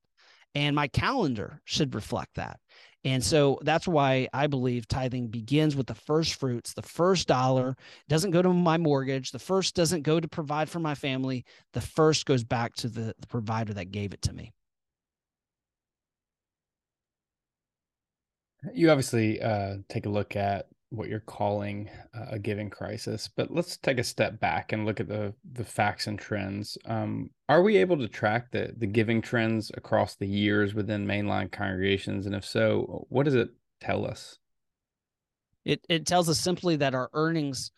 and 0.54 0.74
my 0.74 0.88
calendar 0.88 1.60
should 1.64 1.94
reflect 1.94 2.34
that. 2.34 2.58
And 3.04 3.22
so 3.22 3.58
that's 3.62 3.88
why 3.88 4.28
I 4.32 4.46
believe 4.46 4.86
tithing 4.86 5.28
begins 5.28 5.74
with 5.74 5.88
the 5.88 5.94
first 5.94 6.36
fruits. 6.36 6.72
The 6.72 6.82
first 6.82 7.26
dollar 7.26 7.76
doesn't 8.08 8.30
go 8.30 8.42
to 8.42 8.52
my 8.52 8.78
mortgage. 8.78 9.32
The 9.32 9.40
first 9.40 9.74
doesn't 9.74 10.02
go 10.02 10.20
to 10.20 10.28
provide 10.28 10.68
for 10.68 10.78
my 10.78 10.94
family. 10.94 11.44
The 11.72 11.80
first 11.80 12.26
goes 12.26 12.44
back 12.44 12.74
to 12.76 12.88
the, 12.88 13.14
the 13.18 13.26
provider 13.26 13.74
that 13.74 13.90
gave 13.90 14.12
it 14.12 14.22
to 14.22 14.32
me. 14.32 14.52
You 18.72 18.90
obviously 18.90 19.42
uh, 19.42 19.78
take 19.88 20.06
a 20.06 20.08
look 20.10 20.36
at 20.36 20.66
what 20.92 21.08
you're 21.08 21.20
calling 21.20 21.88
a 22.12 22.38
giving 22.38 22.68
crisis, 22.68 23.28
but 23.34 23.50
let's 23.50 23.76
take 23.78 23.98
a 23.98 24.04
step 24.04 24.38
back 24.40 24.72
and 24.72 24.84
look 24.84 25.00
at 25.00 25.08
the 25.08 25.34
the 25.52 25.64
facts 25.64 26.06
and 26.06 26.18
trends. 26.18 26.76
Um, 26.84 27.30
are 27.48 27.62
we 27.62 27.78
able 27.78 27.96
to 27.98 28.08
track 28.08 28.50
the 28.52 28.74
the 28.76 28.86
giving 28.86 29.22
trends 29.22 29.70
across 29.74 30.16
the 30.16 30.26
years 30.26 30.74
within 30.74 31.06
mainline 31.06 31.50
congregations, 31.50 32.26
and 32.26 32.34
if 32.34 32.44
so, 32.44 33.06
what 33.08 33.24
does 33.24 33.34
it 33.34 33.50
tell 33.80 34.06
us? 34.06 34.38
It 35.64 35.84
it 35.88 36.06
tells 36.06 36.28
us 36.28 36.38
simply 36.38 36.76
that 36.76 36.94
our 36.94 37.08
earnings 37.14 37.72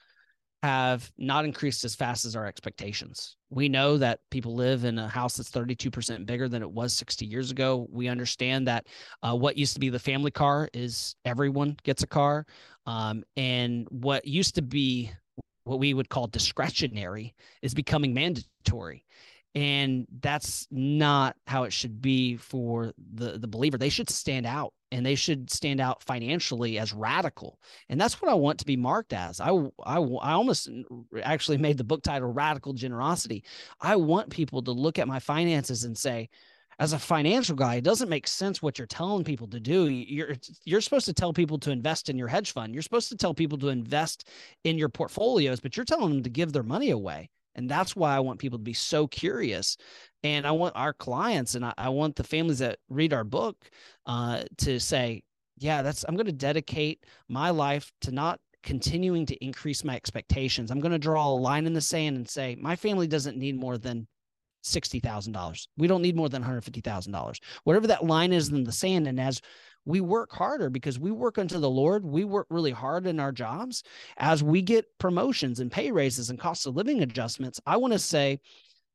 have 0.64 1.12
not 1.18 1.44
increased 1.44 1.84
as 1.84 1.94
fast 1.94 2.24
as 2.24 2.34
our 2.34 2.46
expectations. 2.46 3.36
We 3.50 3.68
know 3.68 3.98
that 3.98 4.20
people 4.30 4.54
live 4.54 4.84
in 4.84 4.98
a 4.98 5.06
house 5.06 5.36
that's 5.36 5.50
32% 5.50 6.24
bigger 6.24 6.48
than 6.48 6.62
it 6.62 6.70
was 6.70 6.94
60 6.94 7.26
years 7.26 7.50
ago. 7.50 7.86
We 7.90 8.08
understand 8.08 8.66
that 8.66 8.86
uh, 9.22 9.36
what 9.36 9.58
used 9.58 9.74
to 9.74 9.80
be 9.80 9.90
the 9.90 9.98
family 9.98 10.30
car 10.30 10.70
is 10.72 11.16
everyone 11.26 11.76
gets 11.82 12.02
a 12.02 12.06
car. 12.06 12.46
Um, 12.86 13.24
and 13.36 13.86
what 13.90 14.26
used 14.26 14.54
to 14.54 14.62
be 14.62 15.12
what 15.64 15.80
we 15.80 15.92
would 15.92 16.08
call 16.08 16.28
discretionary 16.28 17.34
is 17.60 17.74
becoming 17.74 18.14
mandatory 18.14 19.04
and 19.54 20.06
that's 20.20 20.66
not 20.70 21.36
how 21.46 21.62
it 21.62 21.72
should 21.72 22.02
be 22.02 22.36
for 22.36 22.92
the 23.14 23.38
the 23.38 23.46
believer 23.46 23.78
they 23.78 23.88
should 23.88 24.10
stand 24.10 24.46
out 24.46 24.72
and 24.90 25.04
they 25.04 25.14
should 25.14 25.50
stand 25.50 25.80
out 25.80 26.02
financially 26.02 26.78
as 26.78 26.92
radical 26.92 27.58
and 27.88 28.00
that's 28.00 28.20
what 28.20 28.30
i 28.30 28.34
want 28.34 28.58
to 28.58 28.66
be 28.66 28.76
marked 28.76 29.12
as 29.12 29.40
i 29.40 29.50
i, 29.84 29.98
I 29.98 30.32
almost 30.32 30.68
actually 31.22 31.58
made 31.58 31.78
the 31.78 31.84
book 31.84 32.02
title 32.02 32.32
radical 32.32 32.72
generosity 32.72 33.44
i 33.80 33.96
want 33.96 34.30
people 34.30 34.62
to 34.62 34.72
look 34.72 34.98
at 34.98 35.08
my 35.08 35.20
finances 35.20 35.84
and 35.84 35.96
say 35.96 36.28
as 36.78 36.92
a 36.92 36.98
financial 36.98 37.54
guy, 37.54 37.76
it 37.76 37.84
doesn't 37.84 38.08
make 38.08 38.26
sense 38.26 38.60
what 38.60 38.78
you're 38.78 38.86
telling 38.86 39.22
people 39.22 39.46
to 39.48 39.60
do. 39.60 39.88
You're 39.88 40.34
you're 40.64 40.80
supposed 40.80 41.06
to 41.06 41.12
tell 41.12 41.32
people 41.32 41.58
to 41.60 41.70
invest 41.70 42.08
in 42.08 42.18
your 42.18 42.26
hedge 42.28 42.52
fund. 42.52 42.74
You're 42.74 42.82
supposed 42.82 43.08
to 43.10 43.16
tell 43.16 43.32
people 43.32 43.58
to 43.58 43.68
invest 43.68 44.28
in 44.64 44.76
your 44.76 44.88
portfolios, 44.88 45.60
but 45.60 45.76
you're 45.76 45.84
telling 45.84 46.10
them 46.10 46.22
to 46.24 46.30
give 46.30 46.52
their 46.52 46.64
money 46.64 46.90
away. 46.90 47.30
And 47.54 47.68
that's 47.68 47.94
why 47.94 48.14
I 48.14 48.20
want 48.20 48.38
people 48.38 48.58
to 48.58 48.64
be 48.64 48.72
so 48.72 49.06
curious. 49.06 49.76
And 50.22 50.46
I 50.46 50.50
want 50.52 50.76
our 50.76 50.92
clients 50.92 51.54
and 51.54 51.64
I, 51.64 51.74
I 51.76 51.88
want 51.88 52.16
the 52.16 52.24
families 52.24 52.58
that 52.58 52.78
read 52.88 53.12
our 53.12 53.24
book 53.24 53.56
uh, 54.06 54.42
to 54.58 54.80
say, 54.80 55.22
yeah, 55.58 55.82
that's, 55.82 56.04
I'm 56.08 56.16
going 56.16 56.26
to 56.26 56.32
dedicate 56.32 57.04
my 57.28 57.50
life 57.50 57.92
to 58.02 58.12
not 58.12 58.40
continuing 58.62 59.26
to 59.26 59.44
increase 59.44 59.84
my 59.84 59.94
expectations. 59.94 60.70
I'm 60.70 60.80
going 60.80 60.92
to 60.92 60.98
draw 60.98 61.28
a 61.28 61.34
line 61.34 61.66
in 61.66 61.74
the 61.74 61.80
sand 61.80 62.16
and 62.16 62.28
say, 62.28 62.56
my 62.58 62.74
family 62.76 63.06
doesn't 63.06 63.36
need 63.36 63.56
more 63.56 63.78
than 63.78 64.06
$60,000. 64.64 65.66
We 65.76 65.86
don't 65.86 66.02
need 66.02 66.16
more 66.16 66.28
than 66.28 66.42
$150,000. 66.42 67.38
Whatever 67.64 67.86
that 67.88 68.04
line 68.04 68.32
is 68.32 68.48
in 68.48 68.64
the 68.64 68.72
sand. 68.72 69.06
And 69.06 69.20
as 69.20 69.40
we 69.84 70.00
work 70.00 70.32
harder 70.32 70.70
because 70.70 70.98
we 70.98 71.10
work 71.10 71.38
unto 71.38 71.58
the 71.58 71.70
Lord. 71.70 72.04
We 72.04 72.24
work 72.24 72.46
really 72.50 72.70
hard 72.70 73.06
in 73.06 73.20
our 73.20 73.32
jobs. 73.32 73.82
As 74.16 74.42
we 74.42 74.62
get 74.62 74.86
promotions 74.98 75.60
and 75.60 75.70
pay 75.70 75.90
raises 75.90 76.30
and 76.30 76.38
cost 76.38 76.66
of 76.66 76.76
living 76.76 77.02
adjustments, 77.02 77.60
I 77.66 77.76
want 77.76 77.92
to 77.92 77.98
say 77.98 78.40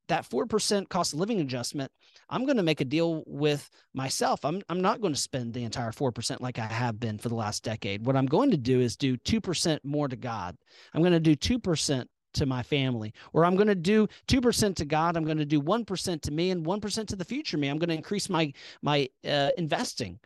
that 0.09 0.27
4% 0.27 0.89
cost 0.89 1.13
of 1.13 1.19
living 1.19 1.39
adjustment, 1.39 1.91
I'm 2.29 2.45
going 2.45 2.57
to 2.57 2.63
make 2.63 2.81
a 2.81 2.85
deal 2.85 3.23
with 3.25 3.69
myself. 3.93 4.43
I'm, 4.43 4.61
I'm 4.67 4.81
not 4.81 5.01
going 5.01 5.13
to 5.13 5.19
spend 5.19 5.53
the 5.53 5.63
entire 5.63 5.91
4% 5.91 6.41
like 6.41 6.59
I 6.59 6.65
have 6.65 6.99
been 6.99 7.17
for 7.17 7.29
the 7.29 7.35
last 7.35 7.63
decade. 7.63 8.05
What 8.05 8.15
I'm 8.15 8.25
going 8.25 8.51
to 8.51 8.57
do 8.57 8.81
is 8.81 8.97
do 8.97 9.17
2% 9.17 9.79
more 9.83 10.07
to 10.07 10.15
God. 10.15 10.57
I'm 10.93 11.01
going 11.01 11.13
to 11.13 11.19
do 11.19 11.35
2% 11.35 12.05
to 12.33 12.45
my 12.45 12.61
family, 12.61 13.13
or 13.33 13.45
I'm 13.45 13.55
going 13.55 13.67
to 13.67 13.75
do 13.75 14.07
2% 14.27 14.75
to 14.75 14.85
God. 14.85 15.17
I'm 15.17 15.25
going 15.25 15.37
to 15.37 15.45
do 15.45 15.61
1% 15.61 16.21
to 16.21 16.31
me 16.31 16.51
and 16.51 16.65
1% 16.65 17.07
to 17.07 17.15
the 17.15 17.25
future 17.25 17.57
me. 17.57 17.67
I'm 17.67 17.79
going 17.79 17.89
to 17.89 17.95
increase 17.95 18.29
my, 18.29 18.53
my 18.81 19.09
uh, 19.27 19.49
investing. 19.57 20.19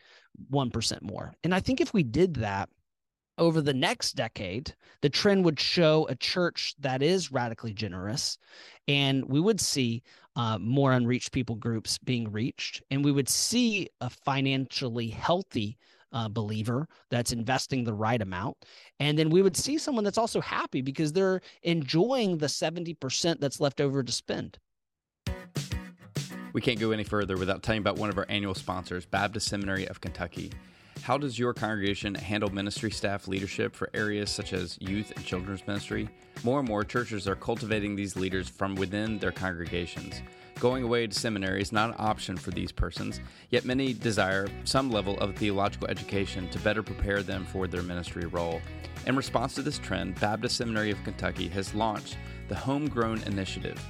1% 0.52 1.02
more. 1.02 1.34
And 1.44 1.54
I 1.54 1.60
think 1.60 1.82
if 1.82 1.94
we 1.94 2.04
did 2.04 2.36
that, 2.36 2.70
over 3.38 3.62
the 3.62 3.74
next 3.74 4.13
decade, 4.13 4.75
the 5.02 5.10
trend 5.10 5.44
would 5.44 5.60
show 5.60 6.06
a 6.08 6.16
church 6.16 6.75
that 6.80 7.02
is 7.02 7.32
radically 7.32 7.74
generous, 7.74 8.38
and 8.88 9.25
we 9.25 9.40
would 9.40 9.60
see 9.60 10.04
uh, 10.36 10.58
more 10.60 10.92
unreached 10.92 11.32
people 11.32 11.56
groups 11.56 11.98
being 11.98 12.32
reached, 12.32 12.84
and 12.92 13.04
we 13.04 13.12
would 13.12 13.30
see 13.30 13.90
a 14.02 14.10
financially 14.10 15.08
healthy 15.08 15.78
uh, 16.12 16.30
believer 16.30 16.88
that's 17.10 17.32
investing 17.32 17.84
the 17.84 17.94
right 17.94 18.22
amount. 18.22 18.56
And 19.00 19.18
then 19.18 19.30
we 19.30 19.42
would 19.42 19.58
see 19.58 19.80
someone 19.80 20.04
that's 20.04 20.20
also 20.20 20.40
happy 20.40 20.82
because 20.82 21.12
they're 21.12 21.42
enjoying 21.63 22.38
the 22.38 22.46
70% 22.46 23.40
that's 23.40 23.60
left 23.60 23.82
over 23.82 24.04
to 24.04 24.12
spend. 24.12 24.60
We 26.53 26.62
can't 26.62 26.79
go 26.79 26.91
any 26.91 27.03
further 27.03 27.36
without 27.36 27.63
telling 27.63 27.79
about 27.79 27.98
one 27.98 28.12
of 28.12 28.17
our 28.19 28.27
annual 28.29 28.53
sponsors, 28.53 29.07
Baptist 29.07 29.48
Seminary 29.48 29.88
of 29.88 30.00
Kentucky. 30.00 30.51
How 31.01 31.17
does 31.17 31.39
your 31.39 31.51
congregation 31.51 32.13
handle 32.13 32.53
ministry 32.53 32.91
staff 32.91 33.27
leadership 33.27 33.75
for 33.75 33.89
areas 33.95 34.29
such 34.29 34.53
as 34.53 34.77
youth 34.79 35.12
and 35.15 35.25
children's 35.25 35.65
ministry? 35.65 36.07
More 36.43 36.60
and 36.60 36.67
more 36.67 36.83
churches 36.83 37.27
are 37.27 37.36
cultivating 37.36 37.95
these 37.95 38.15
leaders 38.15 38.48
from 38.48 38.75
within 38.75 39.17
their 39.17 39.31
congregations. 39.31 40.21
Going 40.60 40.84
away 40.84 41.08
to 41.08 41.19
seminary 41.19 41.60
is 41.60 41.71
not 41.71 41.89
an 41.89 41.95
option 41.97 42.38
for 42.38 42.51
these 42.51 42.71
persons, 42.71 43.19
yet 43.49 43.65
many 43.65 43.91
desire 43.91 44.47
some 44.63 44.91
level 44.91 45.17
of 45.17 45.36
theological 45.36 45.88
education 45.88 46.47
to 46.49 46.60
better 46.60 46.84
prepare 46.84 47.23
them 47.23 47.45
for 47.45 47.65
their 47.65 47.82
ministry 47.82 48.28
role. 48.28 48.62
In 49.08 49.15
response 49.15 49.56
to 49.56 49.63
this 49.63 49.80
trend, 49.80 50.19
Baptist 50.19 50.56
Seminary 50.56 50.91
of 50.91 51.04
Kentucky 51.04 51.47
has 51.47 51.73
launched 51.73 52.15
the 52.47 52.56
Homegrown 52.56 53.23
Initiative. 53.23 53.84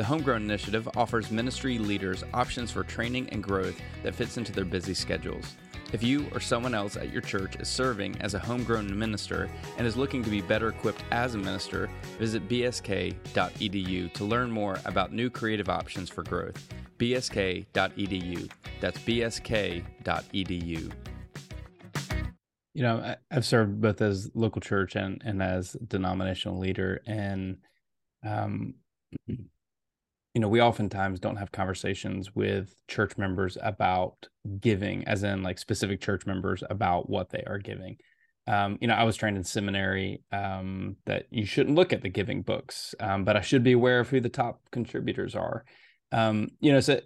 The 0.00 0.06
Homegrown 0.06 0.44
Initiative 0.44 0.88
offers 0.96 1.30
ministry 1.30 1.76
leaders 1.76 2.24
options 2.32 2.70
for 2.70 2.82
training 2.82 3.28
and 3.32 3.42
growth 3.42 3.78
that 4.02 4.14
fits 4.14 4.38
into 4.38 4.50
their 4.50 4.64
busy 4.64 4.94
schedules. 4.94 5.56
If 5.92 6.02
you 6.02 6.26
or 6.32 6.40
someone 6.40 6.74
else 6.74 6.96
at 6.96 7.12
your 7.12 7.20
church 7.20 7.56
is 7.56 7.68
serving 7.68 8.18
as 8.22 8.32
a 8.32 8.38
homegrown 8.38 8.98
minister 8.98 9.50
and 9.76 9.86
is 9.86 9.98
looking 9.98 10.24
to 10.24 10.30
be 10.30 10.40
better 10.40 10.68
equipped 10.68 11.04
as 11.10 11.34
a 11.34 11.38
minister, 11.38 11.90
visit 12.18 12.48
bsk.edu 12.48 14.14
to 14.14 14.24
learn 14.24 14.50
more 14.50 14.78
about 14.86 15.12
new 15.12 15.28
creative 15.28 15.68
options 15.68 16.08
for 16.08 16.22
growth. 16.22 16.66
bsk.edu. 16.96 18.50
That's 18.80 18.98
bsk.edu. 19.00 20.92
You 22.72 22.82
know, 22.82 23.16
I've 23.30 23.44
served 23.44 23.82
both 23.82 24.00
as 24.00 24.30
local 24.32 24.62
church 24.62 24.96
and, 24.96 25.20
and 25.26 25.42
as 25.42 25.72
denominational 25.72 26.58
leader, 26.58 27.02
and 27.06 27.58
um, 28.24 28.76
you 30.34 30.40
know, 30.40 30.48
we 30.48 30.60
oftentimes 30.60 31.18
don't 31.18 31.36
have 31.36 31.50
conversations 31.50 32.34
with 32.34 32.74
church 32.86 33.18
members 33.18 33.58
about 33.62 34.28
giving, 34.60 35.06
as 35.08 35.24
in 35.24 35.42
like 35.42 35.58
specific 35.58 36.00
church 36.00 36.24
members 36.26 36.62
about 36.70 37.10
what 37.10 37.30
they 37.30 37.42
are 37.46 37.58
giving. 37.58 37.96
Um, 38.46 38.78
you 38.80 38.88
know, 38.88 38.94
I 38.94 39.04
was 39.04 39.16
trained 39.16 39.36
in 39.36 39.44
seminary 39.44 40.22
um, 40.32 40.96
that 41.06 41.26
you 41.30 41.44
shouldn't 41.44 41.76
look 41.76 41.92
at 41.92 42.02
the 42.02 42.08
giving 42.08 42.42
books, 42.42 42.94
um, 43.00 43.24
but 43.24 43.36
I 43.36 43.40
should 43.40 43.64
be 43.64 43.72
aware 43.72 44.00
of 44.00 44.08
who 44.08 44.20
the 44.20 44.28
top 44.28 44.60
contributors 44.70 45.34
are. 45.34 45.64
Um, 46.12 46.48
you 46.60 46.72
know, 46.72 46.80
so 46.80 47.00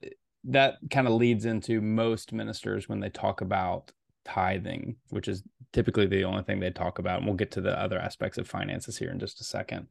that 0.45 0.77
kind 0.91 1.07
of 1.07 1.15
leads 1.15 1.45
into 1.45 1.81
most 1.81 2.33
ministers 2.33 2.89
when 2.89 3.01
they 3.01 3.11
talk 3.11 3.41
about 3.41 3.91
tithing, 4.25 4.97
which 5.09 5.29
is 5.29 5.43
typically 5.73 6.07
the 6.07 6.25
only 6.25 6.43
thing 6.43 6.61
they 6.61 6.71
talk 6.71 6.99
about. 6.99 7.19
And 7.19 7.27
we'll 7.27 7.37
get 7.37 7.53
to 7.53 7.61
the 7.61 7.79
other 7.79 7.99
aspects 7.99 8.39
of 8.39 8.49
finances 8.49 8.97
here 8.97 9.11
in 9.11 9.19
just 9.19 9.41
a 9.41 9.45
second. 9.45 9.89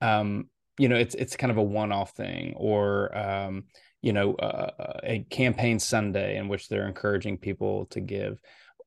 Um, 0.00 0.48
you 0.78 0.88
know 0.88 0.96
it's 0.96 1.14
it's 1.14 1.36
kind 1.36 1.50
of 1.50 1.56
a 1.56 1.62
one-off 1.62 2.12
thing 2.12 2.54
or 2.56 3.16
um, 3.16 3.64
you 4.02 4.12
know 4.12 4.34
uh, 4.34 4.70
uh, 4.78 5.00
a 5.02 5.26
campaign 5.30 5.78
sunday 5.78 6.36
in 6.36 6.48
which 6.48 6.68
they're 6.68 6.88
encouraging 6.88 7.38
people 7.38 7.86
to 7.86 8.00
give. 8.00 8.40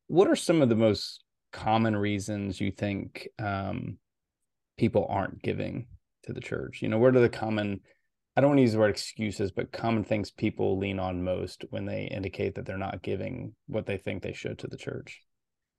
What 0.08 0.28
are 0.28 0.36
some 0.36 0.62
of 0.62 0.69
the 0.69 0.76
most 0.76 1.23
common 1.52 1.95
reasons 1.95 2.62
you 2.62 2.71
think 2.71 3.28
um, 3.39 3.97
people 4.78 5.08
aren't 5.10 5.41
giving 5.41 5.88
to 6.23 6.34
the 6.34 6.41
church? 6.41 6.82
You 6.82 6.89
know 6.89 6.97
what 6.97 7.15
are 7.15 7.21
the 7.21 7.30
common 7.30 7.82
i 8.38 8.41
don't 8.41 8.52
want 8.52 8.60
to 8.60 8.62
use 8.62 8.73
the 8.73 8.80
word 8.80 8.91
excuses 8.91 9.52
but 9.52 9.71
common 9.71 10.04
things 10.04 10.32
people 10.32 10.78
lean 10.78 11.00
on 11.00 11.23
most 11.23 11.65
when 11.71 11.86
they 11.86 12.04
indicate 12.04 12.56
that 12.56 12.65
they're 12.65 12.78
not 12.78 13.02
giving 13.02 13.54
what 13.65 13.86
they 13.86 13.97
think 13.97 14.21
they 14.21 14.34
should 14.34 14.60
to 14.60 14.67
the 14.67 14.78
church 14.78 15.21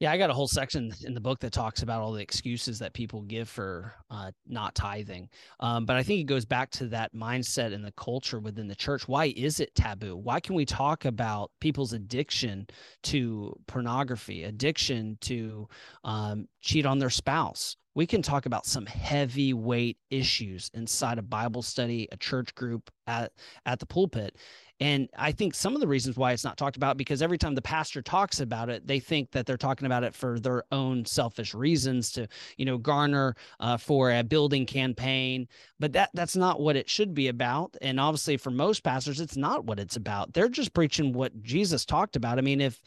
yeah, 0.01 0.13
I 0.13 0.19
got 0.19 0.31
a 0.31 0.35
whole 0.35 0.47
section 0.47 0.93
in 1.05 1.13
the 1.13 1.21
book 1.21 1.41
that 1.41 1.53
talks 1.53 1.83
about 1.83 2.01
all 2.01 2.13
the 2.13 2.23
excuses 2.23 2.79
that 2.79 2.93
people 2.93 3.23
give 3.23 3.49
for 3.49 3.93
uh, 4.11 4.31
not 4.47 4.77
tithing. 4.77 5.29
Um, 5.59 5.87
but 5.87 5.97
I 5.97 6.05
think 6.05 6.21
it 6.21 6.25
goes 6.25 6.45
back 6.45 6.71
to 6.73 6.87
that 6.89 7.13
mindset 7.15 7.75
and 7.75 7.85
the 7.85 7.93
culture 7.93 8.39
within 8.39 8.69
the 8.69 8.77
church. 8.77 9.09
Why 9.09 9.35
is 9.37 9.59
it 9.59 9.75
taboo? 9.75 10.17
Why 10.17 10.39
can 10.39 10.55
we 10.55 10.65
talk 10.65 11.05
about 11.05 11.51
people's 11.61 11.95
addiction 11.95 12.69
to 13.05 13.59
pornography, 13.67 14.45
addiction 14.45 15.19
to 15.23 15.69
um, 16.05 16.47
cheat 16.61 16.87
on 16.87 16.99
their 16.99 17.11
spouse? 17.11 17.77
we 17.99 18.07
can 18.07 18.23
talk 18.23 18.47
about 18.47 18.65
some 18.65 18.87
heavyweight 18.87 19.97
issues 20.09 20.71
inside 20.73 21.19
a 21.19 21.23
Bible 21.23 21.63
study, 21.63 22.07
a 22.13 22.17
church 22.17 22.55
group 22.55 22.93
at, 23.09 23.33
at 23.67 23.81
the 23.81 23.87
pulpit. 23.87 24.37
And 24.81 25.09
I 25.17 25.33
think 25.33 25.55
some 25.55 25.75
of 25.75 25.81
the 25.81 25.89
reasons 25.89 26.17
why 26.17 26.33
it's 26.33 26.45
not 26.45 26.57
talked 26.57 26.77
about 26.77 26.97
because 26.97 27.21
every 27.21 27.39
time 27.39 27.55
the 27.55 27.63
pastor 27.63 28.01
talks 28.01 28.41
about 28.41 28.69
it, 28.69 28.87
they 28.87 29.01
think 29.01 29.33
that 29.33 29.45
they're 29.45 29.57
talking 29.57 29.87
about 29.87 30.05
it 30.05 30.15
for 30.15 30.39
their 30.39 30.63
own 30.71 31.05
selfish 31.05 31.53
reasons 31.55 32.13
to, 32.13 32.29
you 32.57 32.65
know, 32.65 32.79
garner 32.79 33.35
uh, 33.59 33.77
for 33.77 34.13
a 34.13 34.23
building 34.23 34.67
campaign. 34.67 35.49
But 35.81 35.93
that 35.95 36.11
that's 36.15 36.37
not 36.37 36.61
what 36.61 36.77
it 36.77 36.89
should 36.89 37.13
be 37.13 37.29
about. 37.29 37.77
And 37.83 37.99
obviously, 37.99 38.37
for 38.37 38.51
most 38.51 38.85
pastors, 38.85 39.21
it's 39.21 39.37
not 39.37 39.65
what 39.65 39.81
it's 39.81 39.97
about. 39.97 40.33
They're 40.33 40.49
just 40.49 40.75
preaching 40.75 41.13
what 41.13 41.43
Jesus 41.43 41.85
talked 41.85 42.15
about. 42.15 42.39
I 42.39 42.43
mean, 42.43 42.61
if 42.61 42.81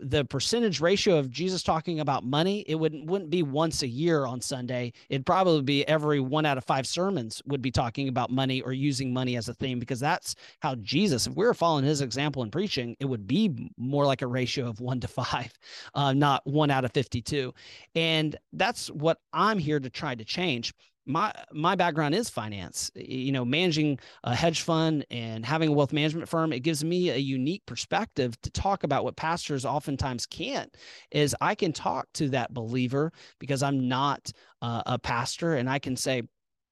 the 0.00 0.24
percentage 0.24 0.80
ratio 0.80 1.16
of 1.16 1.30
Jesus 1.30 1.62
talking 1.62 2.00
about 2.00 2.24
money, 2.24 2.64
it 2.66 2.74
wouldn't 2.74 3.06
wouldn't 3.06 3.30
be 3.30 3.42
once 3.42 3.82
a 3.82 3.88
year 3.88 4.26
on 4.26 4.40
Sunday. 4.40 4.92
It'd 5.08 5.26
probably 5.26 5.62
be 5.62 5.86
every 5.86 6.20
one 6.20 6.44
out 6.46 6.58
of 6.58 6.64
five 6.64 6.86
sermons 6.86 7.40
would 7.46 7.62
be 7.62 7.70
talking 7.70 8.08
about 8.08 8.30
money 8.30 8.60
or 8.62 8.72
using 8.72 9.12
money 9.12 9.36
as 9.36 9.48
a 9.48 9.54
theme 9.54 9.78
because 9.78 10.00
that's 10.00 10.34
how 10.60 10.74
Jesus 10.76 11.19
Jesus, 11.20 11.30
if 11.32 11.36
we 11.36 11.44
were 11.44 11.54
following 11.54 11.84
his 11.84 12.00
example 12.00 12.42
in 12.42 12.50
preaching, 12.50 12.96
it 13.00 13.04
would 13.04 13.26
be 13.26 13.70
more 13.76 14.06
like 14.06 14.22
a 14.22 14.26
ratio 14.26 14.66
of 14.68 14.80
one 14.80 15.00
to 15.00 15.08
five, 15.08 15.52
uh, 15.94 16.12
not 16.12 16.46
one 16.46 16.70
out 16.70 16.84
of 16.84 16.92
52. 16.92 17.52
And 17.94 18.36
that's 18.52 18.88
what 18.90 19.18
I'm 19.32 19.58
here 19.58 19.80
to 19.80 19.90
try 19.90 20.14
to 20.14 20.24
change. 20.24 20.72
My 21.06 21.32
my 21.52 21.74
background 21.74 22.14
is 22.14 22.28
finance. 22.28 22.90
You 22.94 23.32
know 23.32 23.44
managing 23.44 23.98
a 24.22 24.34
hedge 24.34 24.60
fund 24.60 25.04
and 25.10 25.44
having 25.44 25.70
a 25.70 25.72
wealth 25.72 25.92
management 25.92 26.28
firm 26.28 26.52
it 26.52 26.60
gives 26.60 26.84
me 26.84 27.10
a 27.10 27.16
unique 27.16 27.64
perspective 27.66 28.40
to 28.42 28.50
talk 28.50 28.84
about 28.84 29.02
what 29.02 29.16
pastors 29.16 29.64
oftentimes 29.64 30.26
can't 30.26 30.76
is 31.10 31.34
i 31.40 31.54
can 31.54 31.72
talk 31.72 32.06
to 32.14 32.28
that 32.28 32.52
believer 32.52 33.12
because 33.38 33.62
i'm 33.62 33.88
not 33.88 34.30
uh, 34.60 34.82
a 34.86 34.98
pastor 34.98 35.54
and 35.54 35.70
i 35.70 35.78
can 35.78 35.96
say 35.96 36.22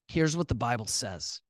here's 0.08 0.37
what 0.37 0.46
the 0.46 0.54
bible 0.54 0.87
says 0.87 1.40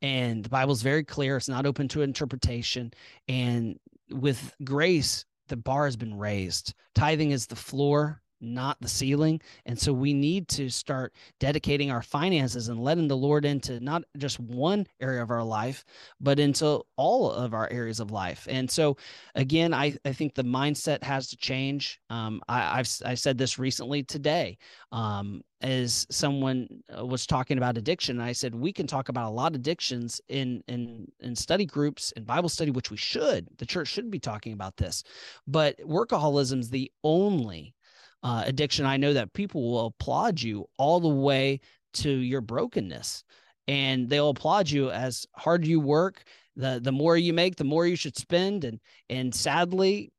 and 0.00 0.44
the 0.44 0.48
Bible's 0.48 0.82
very 0.82 1.04
clear. 1.04 1.36
It's 1.36 1.48
not 1.48 1.66
open 1.66 1.88
to 1.88 2.02
interpretation. 2.02 2.92
And 3.28 3.78
with 4.10 4.54
grace, 4.64 5.24
the 5.48 5.56
bar 5.56 5.84
has 5.84 5.96
been 5.96 6.18
raised. 6.18 6.74
Tithing 6.94 7.30
is 7.30 7.46
the 7.46 7.56
floor, 7.56 8.22
not 8.42 8.80
the 8.80 8.88
ceiling. 8.88 9.40
And 9.66 9.78
so 9.78 9.92
we 9.92 10.12
need 10.12 10.48
to 10.48 10.68
start 10.68 11.14
dedicating 11.38 11.90
our 11.90 12.02
finances 12.02 12.68
and 12.68 12.82
letting 12.82 13.08
the 13.08 13.16
Lord 13.16 13.44
into 13.44 13.80
not 13.80 14.02
just 14.16 14.40
one 14.40 14.86
area 15.00 15.22
of 15.22 15.30
our 15.30 15.44
life, 15.44 15.84
but 16.20 16.38
into 16.38 16.82
all 16.96 17.30
of 17.30 17.54
our 17.54 17.70
areas 17.70 18.00
of 18.00 18.10
life. 18.10 18.46
And 18.50 18.70
so, 18.70 18.96
again, 19.34 19.72
I, 19.72 19.96
I 20.04 20.12
think 20.12 20.34
the 20.34 20.44
mindset 20.44 21.02
has 21.02 21.28
to 21.28 21.36
change. 21.36 22.00
Um, 22.10 22.42
I, 22.48 22.76
have 22.76 22.88
I 23.04 23.14
said 23.14 23.38
this 23.38 23.58
recently 23.58 24.02
today. 24.02 24.58
Um, 24.90 25.42
as 25.62 26.06
someone 26.10 26.68
uh, 26.96 27.06
was 27.06 27.26
talking 27.26 27.56
about 27.56 27.78
addiction 27.78 28.20
i 28.20 28.32
said 28.32 28.54
we 28.54 28.72
can 28.72 28.86
talk 28.86 29.08
about 29.08 29.28
a 29.28 29.34
lot 29.34 29.52
of 29.52 29.60
addictions 29.60 30.20
in 30.28 30.62
in 30.66 31.10
in 31.20 31.34
study 31.34 31.64
groups 31.64 32.12
and 32.16 32.26
bible 32.26 32.48
study 32.48 32.70
which 32.70 32.90
we 32.90 32.96
should 32.96 33.46
the 33.58 33.66
church 33.66 33.88
should 33.88 34.10
be 34.10 34.18
talking 34.18 34.52
about 34.52 34.76
this 34.76 35.04
but 35.46 35.78
workaholism 35.78 36.58
is 36.58 36.70
the 36.70 36.90
only 37.04 37.74
uh, 38.22 38.44
addiction, 38.46 38.86
I 38.86 38.96
know 38.96 39.12
that 39.12 39.32
people 39.32 39.62
will 39.62 39.86
applaud 39.86 40.40
you 40.40 40.66
all 40.78 41.00
the 41.00 41.08
way 41.08 41.60
to 41.94 42.10
your 42.10 42.40
brokenness, 42.40 43.24
and 43.68 44.08
they'll 44.08 44.30
applaud 44.30 44.70
you 44.70 44.90
as 44.90 45.26
hard 45.34 45.66
you 45.66 45.80
work. 45.80 46.22
the 46.56 46.80
The 46.82 46.92
more 46.92 47.16
you 47.16 47.32
make, 47.32 47.56
the 47.56 47.64
more 47.64 47.86
you 47.86 47.96
should 47.96 48.16
spend, 48.16 48.64
and 48.64 48.80
and 49.10 49.34
sadly, 49.34 50.12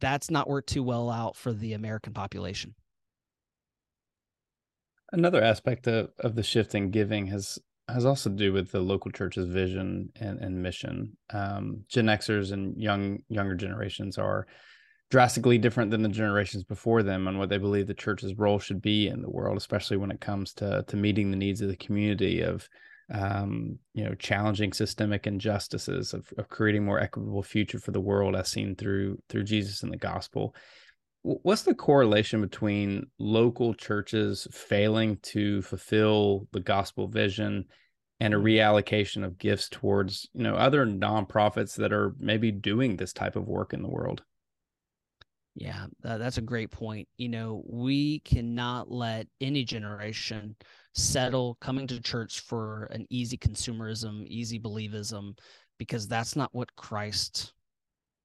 that's 0.00 0.30
not 0.30 0.48
worked 0.48 0.68
too 0.68 0.82
well 0.82 1.10
out 1.10 1.36
for 1.36 1.52
the 1.52 1.74
American 1.74 2.12
population. 2.12 2.74
Another 5.12 5.42
aspect 5.42 5.86
of, 5.86 6.10
of 6.20 6.34
the 6.34 6.42
shift 6.42 6.74
in 6.74 6.90
giving 6.90 7.26
has 7.26 7.58
has 7.88 8.04
also 8.04 8.30
to 8.30 8.36
do 8.36 8.52
with 8.52 8.72
the 8.72 8.80
local 8.80 9.12
church's 9.12 9.46
vision 9.46 10.10
and, 10.16 10.40
and 10.40 10.60
mission. 10.60 11.16
Um, 11.32 11.84
Gen 11.88 12.06
Xers 12.06 12.52
and 12.52 12.80
young 12.80 13.20
younger 13.28 13.54
generations 13.54 14.18
are 14.18 14.46
drastically 15.10 15.58
different 15.58 15.90
than 15.90 16.02
the 16.02 16.08
generations 16.08 16.64
before 16.64 17.02
them 17.02 17.28
on 17.28 17.38
what 17.38 17.48
they 17.48 17.58
believe 17.58 17.86
the 17.86 17.94
church's 17.94 18.36
role 18.36 18.58
should 18.58 18.82
be 18.82 19.06
in 19.06 19.22
the 19.22 19.30
world, 19.30 19.56
especially 19.56 19.96
when 19.96 20.10
it 20.10 20.20
comes 20.20 20.52
to 20.54 20.84
to 20.88 20.96
meeting 20.96 21.30
the 21.30 21.36
needs 21.36 21.60
of 21.60 21.68
the 21.68 21.76
community 21.76 22.40
of 22.40 22.68
um, 23.12 23.78
you 23.94 24.04
know 24.04 24.14
challenging 24.14 24.72
systemic 24.72 25.26
injustices 25.26 26.12
of, 26.12 26.32
of 26.38 26.48
creating 26.48 26.84
more 26.84 26.98
equitable 26.98 27.42
future 27.42 27.78
for 27.78 27.92
the 27.92 28.00
world 28.00 28.34
as 28.34 28.50
seen 28.50 28.74
through 28.74 29.18
through 29.28 29.44
Jesus 29.44 29.82
and 29.82 29.92
the 29.92 29.98
gospel. 29.98 30.54
What's 31.22 31.62
the 31.62 31.74
correlation 31.74 32.40
between 32.40 33.06
local 33.18 33.74
churches 33.74 34.46
failing 34.52 35.18
to 35.22 35.60
fulfill 35.62 36.46
the 36.52 36.60
gospel 36.60 37.08
vision 37.08 37.64
and 38.20 38.32
a 38.32 38.36
reallocation 38.36 39.24
of 39.24 39.38
gifts 39.38 39.68
towards 39.68 40.28
you 40.34 40.42
know 40.42 40.56
other 40.56 40.84
nonprofits 40.84 41.76
that 41.76 41.92
are 41.92 42.14
maybe 42.18 42.50
doing 42.50 42.96
this 42.96 43.12
type 43.12 43.36
of 43.36 43.46
work 43.46 43.72
in 43.72 43.82
the 43.82 43.88
world? 43.88 44.24
Yeah, 45.58 45.86
that's 46.02 46.36
a 46.36 46.42
great 46.42 46.70
point. 46.70 47.08
You 47.16 47.30
know, 47.30 47.62
we 47.66 48.20
cannot 48.20 48.90
let 48.90 49.26
any 49.40 49.64
generation 49.64 50.54
settle 50.94 51.56
coming 51.62 51.86
to 51.86 52.00
church 52.00 52.40
for 52.40 52.84
an 52.90 53.06
easy 53.08 53.38
consumerism, 53.38 54.26
easy 54.26 54.60
believism, 54.60 55.38
because 55.78 56.06
that's 56.08 56.36
not 56.36 56.54
what 56.54 56.76
Christ 56.76 57.54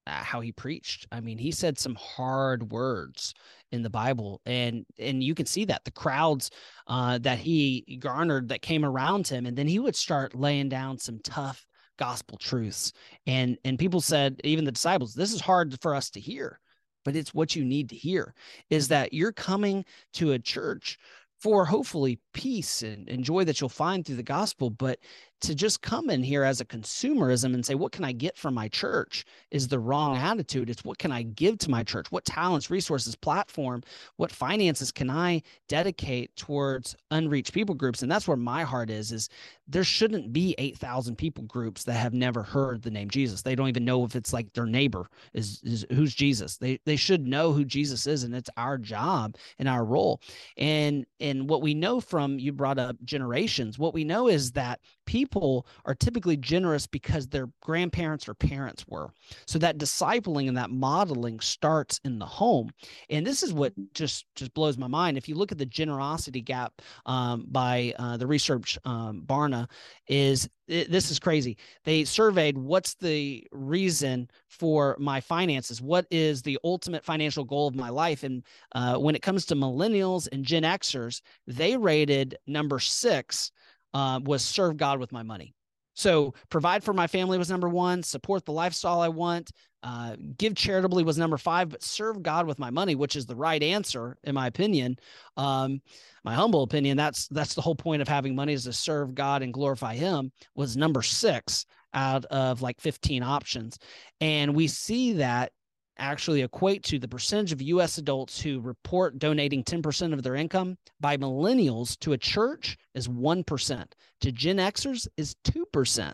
uh, 0.08 0.12
how 0.12 0.42
he 0.42 0.52
preached. 0.52 1.08
I 1.12 1.22
mean, 1.22 1.38
he 1.38 1.52
said 1.52 1.80
some 1.80 1.96
hard 1.96 2.72
words 2.72 3.34
in 3.72 3.82
the 3.82 3.90
Bible, 3.90 4.42
and 4.46 4.86
and 5.00 5.24
you 5.24 5.34
can 5.36 5.46
see 5.46 5.66
that 5.66 5.86
the 5.86 5.92
crowds 5.92 6.50
uh, 6.88 7.18
that 7.20 7.40
he 7.40 7.98
garnered 8.02 8.50
that 8.50 8.62
came 8.62 8.84
around 8.84 9.28
him, 9.28 9.46
and 9.46 9.58
then 9.58 9.68
he 9.68 9.80
would 9.80 9.96
start 9.96 10.36
laying 10.36 10.70
down 10.70 10.98
some 10.98 11.20
tough 11.24 11.66
gospel 11.98 12.38
truths, 12.38 12.92
and 13.26 13.58
and 13.64 13.80
people 13.80 14.02
said, 14.02 14.42
even 14.44 14.66
the 14.66 14.72
disciples, 14.72 15.14
this 15.14 15.34
is 15.34 15.40
hard 15.42 15.80
for 15.82 15.96
us 15.96 16.10
to 16.10 16.20
hear 16.20 16.60
but 17.04 17.16
it's 17.16 17.34
what 17.34 17.56
you 17.56 17.64
need 17.64 17.90
to 17.90 17.96
hear 17.96 18.34
is 18.70 18.86
mm-hmm. 18.86 18.94
that 18.94 19.14
you're 19.14 19.32
coming 19.32 19.86
to 20.14 20.32
a 20.32 20.40
church 20.40 20.98
for 21.40 21.66
hopefully 21.66 22.20
peace 22.34 22.84
and, 22.84 23.10
and 23.10 23.24
joy 23.24 23.44
that 23.44 23.60
you'll 23.60 23.70
find 23.70 24.06
through 24.06 24.16
the 24.16 24.24
gospel 24.24 24.70
but 24.70 25.00
to 25.42 25.56
just 25.56 25.82
come 25.82 26.10
in 26.10 26.22
here 26.24 26.44
as 26.44 26.62
a 26.62 26.66
consumerism 26.66 27.54
and 27.54 27.66
say, 27.66 27.76
what 27.76 27.92
can 27.92 28.04
I 28.04 28.12
get 28.12 28.38
from 28.38 28.54
my 28.54 28.68
church 28.68 29.26
is 29.50 29.68
the 29.68 29.80
wrong 29.80 30.16
attitude. 30.16 30.70
It's 30.70 30.84
what 30.84 31.00
can 31.00 31.12
I 31.12 31.24
give 31.24 31.58
to 31.60 31.72
my 31.72 31.84
church? 31.84 32.12
What 32.12 32.26
talents, 32.26 32.70
resources, 32.70 33.16
platform, 33.16 33.84
what 34.18 34.32
finances 34.32 34.92
can 34.92 35.10
I 35.10 35.42
dedicate 35.68 36.36
towards 36.36 36.96
unreached 37.10 37.54
people 37.54 37.76
groups? 37.76 38.04
And 38.04 38.12
that's 38.12 38.28
where 38.28 38.38
my 38.38 38.64
heart 38.64 38.90
is, 38.90 39.12
is 39.12 39.30
there 39.68 39.84
shouldn't 39.84 40.32
be 40.32 40.54
8,000 40.58 41.16
people 41.16 41.44
groups 41.46 41.84
that 41.86 41.94
have 41.94 42.14
never 42.14 42.44
heard 42.44 42.82
the 42.82 42.92
name 42.92 43.10
Jesus. 43.10 43.42
They 43.42 43.56
don't 43.56 43.70
even 43.70 43.86
know 43.86 44.04
if 44.04 44.16
it's 44.16 44.34
like 44.34 44.54
their 44.54 44.66
neighbor 44.66 45.08
is, 45.34 45.62
is 45.64 45.86
who's 45.92 46.14
Jesus. 46.14 46.58
They, 46.58 46.80
they 46.86 46.96
should 46.96 47.26
know 47.26 47.52
who 47.52 47.66
Jesus 47.66 48.06
is. 48.06 48.24
And 48.24 48.36
it's 48.36 48.50
our 48.58 48.78
job 48.78 49.38
and 49.58 49.68
our 49.68 49.86
role. 49.86 50.22
And, 50.58 51.06
and 51.20 51.50
what 51.50 51.62
we 51.62 51.74
know 51.74 52.00
from, 52.00 52.38
you 52.38 52.52
brought 52.52 52.78
up 52.78 52.96
generations, 53.06 53.80
what 53.80 53.94
we 53.94 54.04
know 54.04 54.28
is 54.28 54.52
that 54.52 54.80
people 55.12 55.68
are 55.84 55.94
typically 55.94 56.38
generous 56.38 56.88
because 56.88 57.28
their 57.28 57.50
grandparents 57.62 58.30
or 58.30 58.34
parents 58.34 58.86
were. 58.88 59.10
So 59.46 59.60
that 59.60 59.78
discipling 59.78 60.48
and 60.48 60.56
that 60.56 60.72
modeling 60.72 61.42
starts 61.42 62.00
in 62.06 62.18
the 62.18 62.26
home. 62.26 62.72
And 63.10 63.28
this 63.28 63.44
is 63.44 63.52
what 63.52 63.74
just 63.94 64.26
just 64.36 64.54
blows 64.54 64.78
my 64.78 64.88
mind. 64.88 65.18
If 65.18 65.28
you 65.28 65.36
look 65.36 65.52
at 65.52 65.58
the 65.58 65.66
generosity 65.66 66.40
gap 66.40 66.82
um, 67.06 67.46
by 67.50 67.94
uh, 68.00 68.16
the 68.16 68.26
research 68.26 68.80
um, 68.86 69.24
Barna, 69.26 69.70
is 70.08 70.48
it, 70.70 70.90
this 70.90 71.12
is 71.12 71.20
crazy. 71.20 71.58
They 71.84 72.06
surveyed 72.06 72.58
what's 72.58 72.94
the 72.94 73.46
reason 73.52 74.30
for 74.48 74.96
my 74.98 75.20
finances. 75.20 75.82
What 75.82 76.06
is 76.10 76.42
the 76.42 76.58
ultimate 76.64 77.04
financial 77.04 77.44
goal 77.44 77.68
of 77.68 77.76
my 77.76 77.90
life? 77.90 78.24
And 78.24 78.44
uh, 78.76 78.96
when 78.96 79.16
it 79.16 79.22
comes 79.22 79.46
to 79.48 79.56
millennials 79.56 80.30
and 80.32 80.46
Gen 80.46 80.64
Xers, 80.64 81.22
they 81.48 81.76
rated 81.76 82.38
number 82.48 82.80
six 82.80 83.52
uh, 83.94 84.20
was 84.24 84.44
serve 84.44 84.78
God 84.78 85.00
with 85.00 85.12
my 85.12 85.24
money. 85.24 85.54
So 85.94 86.34
provide 86.50 86.84
for 86.84 86.94
my 86.94 87.08
family 87.08 87.38
was 87.38 87.50
number 87.50 87.70
one, 87.70 88.02
support 88.02 88.46
the 88.46 88.54
lifestyle 88.54 89.02
I 89.02 89.10
want, 89.10 89.52
uh, 89.84 90.16
give 90.38 90.56
charitably 90.56 91.04
was 91.04 91.18
number 91.18 91.38
five, 91.38 91.70
but 91.70 91.84
serve 91.84 92.22
God 92.22 92.46
with 92.46 92.60
my 92.60 92.70
money, 92.70 92.96
which 92.96 93.16
is 93.16 93.26
the 93.26 93.36
right 93.36 93.62
answer 93.62 94.18
in 94.24 94.36
my 94.36 94.48
opinion. 94.48 94.96
Um, 95.38 95.82
my 96.24 96.34
humble 96.34 96.64
opinion, 96.64 96.98
that's 96.98 97.28
that's 97.30 97.56
the 97.56 97.62
whole 97.62 97.76
point 97.76 98.02
of 98.02 98.08
having 98.08 98.36
money 98.36 98.54
is 98.54 98.66
to 98.66 98.74
serve 98.74 99.16
God 99.16 99.42
and 99.42 99.54
glorify 99.54 99.96
Him. 99.96 100.32
Was 100.56 100.78
number 100.78 101.02
six 101.02 101.66
out 101.94 102.26
of 102.26 102.62
like 102.62 102.80
15 102.80 103.24
options, 103.24 103.80
and 104.22 104.56
we 104.56 104.68
see 104.68 105.14
that 105.14 105.52
actually 105.98 106.42
equate 106.42 106.84
to 106.84 107.00
the 107.00 107.08
percentage 107.08 107.52
of 107.52 107.62
US 107.62 107.98
adults 107.98 108.42
who 108.42 108.60
report 108.60 109.20
donating 109.20 109.64
10% 109.64 110.14
of 110.14 110.24
their 110.24 110.36
income 110.36 110.78
by 111.00 111.18
millennials 111.18 111.98
to 112.00 112.14
a 112.14 112.18
church 112.18 112.78
is 112.96 113.08
1%, 113.08 113.86
to 114.22 114.32
Gen 114.32 114.58
Xers 114.58 115.08
is 115.18 115.36
2%. 115.44 116.14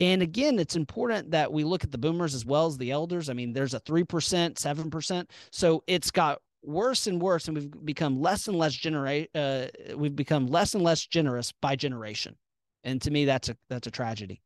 And 0.00 0.22
again, 0.22 0.58
it's 0.58 0.74
important 0.74 1.30
that 1.30 1.52
we 1.52 1.62
look 1.62 1.84
at 1.84 1.92
the 1.92 1.98
boomers 1.98 2.34
as 2.34 2.44
well 2.44 2.66
as 2.66 2.76
the 2.76 2.90
elders. 2.90 3.30
I 3.30 3.32
mean, 3.32 3.52
there's 3.52 3.74
a 3.74 3.80
3%, 3.80 4.04
7%. 4.54 5.30
So 5.52 5.84
it's 5.86 6.10
got 6.10 6.40
worse 6.66 7.06
and 7.06 7.20
worse, 7.20 7.48
and 7.48 7.56
we've 7.56 7.84
become 7.84 8.20
less 8.20 8.48
and 8.48 8.58
less 8.58 8.74
generate. 8.74 9.30
Uh, 9.34 9.66
we've 9.96 10.16
become 10.16 10.46
less 10.46 10.74
and 10.74 10.82
less 10.82 11.06
generous 11.06 11.52
by 11.60 11.76
generation, 11.76 12.36
and 12.82 13.00
to 13.02 13.10
me, 13.10 13.24
that's 13.24 13.48
a 13.48 13.56
that's 13.68 13.86
a 13.86 13.90
tragedy. 13.90 14.40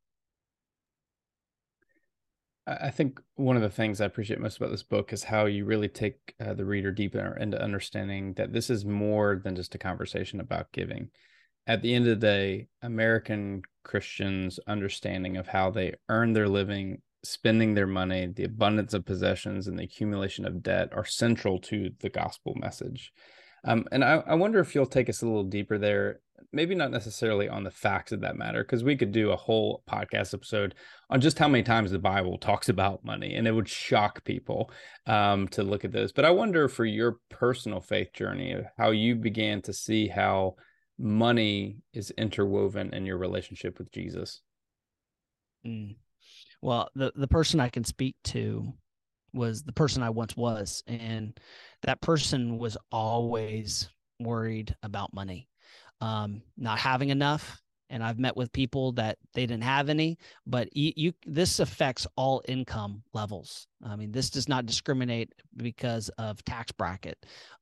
I 2.68 2.90
think 2.90 3.20
one 3.36 3.56
of 3.56 3.62
the 3.62 3.70
things 3.70 4.00
I 4.00 4.04
appreciate 4.04 4.40
most 4.40 4.58
about 4.58 4.70
this 4.70 4.82
book 4.82 5.12
is 5.12 5.24
how 5.24 5.46
you 5.46 5.64
really 5.64 5.88
take 5.88 6.34
uh, 6.38 6.52
the 6.52 6.66
reader 6.66 6.92
deeper 6.92 7.36
into 7.40 7.62
understanding 7.62 8.34
that 8.34 8.52
this 8.52 8.68
is 8.68 8.84
more 8.84 9.40
than 9.42 9.56
just 9.56 9.74
a 9.74 9.78
conversation 9.78 10.38
about 10.38 10.72
giving. 10.72 11.08
At 11.66 11.80
the 11.80 11.94
end 11.94 12.06
of 12.06 12.20
the 12.20 12.26
day, 12.26 12.68
American 12.82 13.62
Christians' 13.84 14.60
understanding 14.66 15.38
of 15.38 15.48
how 15.48 15.70
they 15.70 15.94
earn 16.10 16.34
their 16.34 16.48
living, 16.48 17.00
spending 17.24 17.74
their 17.74 17.86
money, 17.86 18.26
the 18.26 18.44
abundance 18.44 18.92
of 18.92 19.06
possessions, 19.06 19.66
and 19.66 19.78
the 19.78 19.84
accumulation 19.84 20.44
of 20.44 20.62
debt 20.62 20.90
are 20.92 21.06
central 21.06 21.58
to 21.60 21.90
the 22.00 22.10
gospel 22.10 22.54
message. 22.60 23.12
Um, 23.64 23.86
and 23.92 24.04
I, 24.04 24.22
I 24.26 24.34
wonder 24.34 24.60
if 24.60 24.74
you'll 24.74 24.86
take 24.86 25.08
us 25.08 25.22
a 25.22 25.26
little 25.26 25.44
deeper 25.44 25.78
there 25.78 26.20
maybe 26.52 26.74
not 26.74 26.90
necessarily 26.90 27.48
on 27.48 27.64
the 27.64 27.70
facts 27.70 28.12
of 28.12 28.20
that 28.20 28.36
matter, 28.36 28.62
because 28.62 28.84
we 28.84 28.96
could 28.96 29.12
do 29.12 29.30
a 29.30 29.36
whole 29.36 29.82
podcast 29.88 30.34
episode 30.34 30.74
on 31.10 31.20
just 31.20 31.38
how 31.38 31.48
many 31.48 31.62
times 31.62 31.90
the 31.90 31.98
Bible 31.98 32.38
talks 32.38 32.68
about 32.68 33.04
money, 33.04 33.34
and 33.34 33.46
it 33.46 33.52
would 33.52 33.68
shock 33.68 34.24
people 34.24 34.70
um, 35.06 35.48
to 35.48 35.62
look 35.62 35.84
at 35.84 35.92
this. 35.92 36.12
But 36.12 36.24
I 36.24 36.30
wonder 36.30 36.68
for 36.68 36.84
your 36.84 37.18
personal 37.30 37.80
faith 37.80 38.12
journey, 38.12 38.56
how 38.76 38.90
you 38.90 39.16
began 39.16 39.62
to 39.62 39.72
see 39.72 40.08
how 40.08 40.56
money 40.98 41.78
is 41.92 42.10
interwoven 42.12 42.92
in 42.92 43.06
your 43.06 43.18
relationship 43.18 43.78
with 43.78 43.92
Jesus. 43.92 44.40
Mm. 45.66 45.96
Well, 46.60 46.90
the 46.94 47.12
the 47.14 47.28
person 47.28 47.60
I 47.60 47.68
can 47.68 47.84
speak 47.84 48.16
to 48.24 48.72
was 49.32 49.62
the 49.62 49.72
person 49.72 50.02
I 50.02 50.10
once 50.10 50.36
was, 50.36 50.82
and 50.86 51.38
that 51.82 52.00
person 52.00 52.58
was 52.58 52.76
always 52.90 53.88
worried 54.18 54.74
about 54.82 55.14
money 55.14 55.48
um, 56.00 56.42
not 56.56 56.78
having 56.78 57.10
enough. 57.10 57.60
And 57.90 58.04
I've 58.04 58.18
met 58.18 58.36
with 58.36 58.52
people 58.52 58.92
that 58.92 59.16
they 59.32 59.46
didn't 59.46 59.64
have 59.64 59.88
any, 59.88 60.18
but 60.46 60.76
you, 60.76 60.92
you 60.94 61.12
this 61.24 61.58
affects 61.58 62.06
all 62.16 62.42
income 62.46 63.02
levels. 63.14 63.66
I 63.82 63.96
mean, 63.96 64.12
this 64.12 64.28
does 64.28 64.46
not 64.46 64.66
discriminate 64.66 65.32
because 65.56 66.10
of 66.18 66.44
tax 66.44 66.70
bracket. 66.70 67.16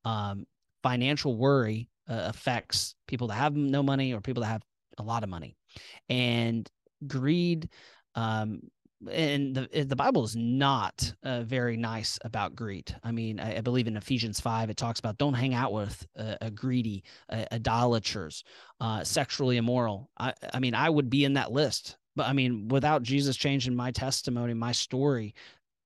Um, 0.04 0.44
financial 0.82 1.36
worry 1.36 1.88
uh, 2.08 2.22
affects 2.24 2.96
people 3.06 3.28
that 3.28 3.34
have 3.34 3.54
no 3.54 3.84
money 3.84 4.12
or 4.12 4.20
people 4.20 4.42
that 4.42 4.48
have 4.48 4.62
a 4.98 5.04
lot 5.04 5.22
of 5.22 5.28
money, 5.28 5.56
and 6.08 6.68
greed 7.06 7.68
um, 8.16 8.62
and 9.10 9.54
the 9.54 9.84
the 9.84 9.96
Bible 9.96 10.24
is 10.24 10.36
not 10.36 11.14
uh, 11.22 11.42
very 11.42 11.76
nice 11.76 12.18
about 12.24 12.54
greed. 12.54 12.94
I 13.02 13.12
mean, 13.12 13.40
I, 13.40 13.58
I, 13.58 13.60
believe 13.60 13.86
in 13.86 13.96
Ephesians 13.96 14.40
five 14.40 14.70
it 14.70 14.76
talks 14.76 14.98
about 14.98 15.18
don't 15.18 15.34
hang 15.34 15.54
out 15.54 15.72
with 15.72 16.06
a, 16.16 16.36
a 16.42 16.50
greedy, 16.50 17.04
idolaters, 17.52 18.44
uh, 18.80 19.04
sexually 19.04 19.56
immoral. 19.56 20.10
I, 20.18 20.34
I 20.52 20.60
mean, 20.60 20.74
I 20.74 20.90
would 20.90 21.10
be 21.10 21.24
in 21.24 21.34
that 21.34 21.52
list. 21.52 21.96
But 22.14 22.26
I 22.26 22.32
mean, 22.32 22.68
without 22.68 23.02
Jesus 23.02 23.36
changing 23.36 23.76
my 23.76 23.90
testimony, 23.90 24.54
my 24.54 24.72
story, 24.72 25.34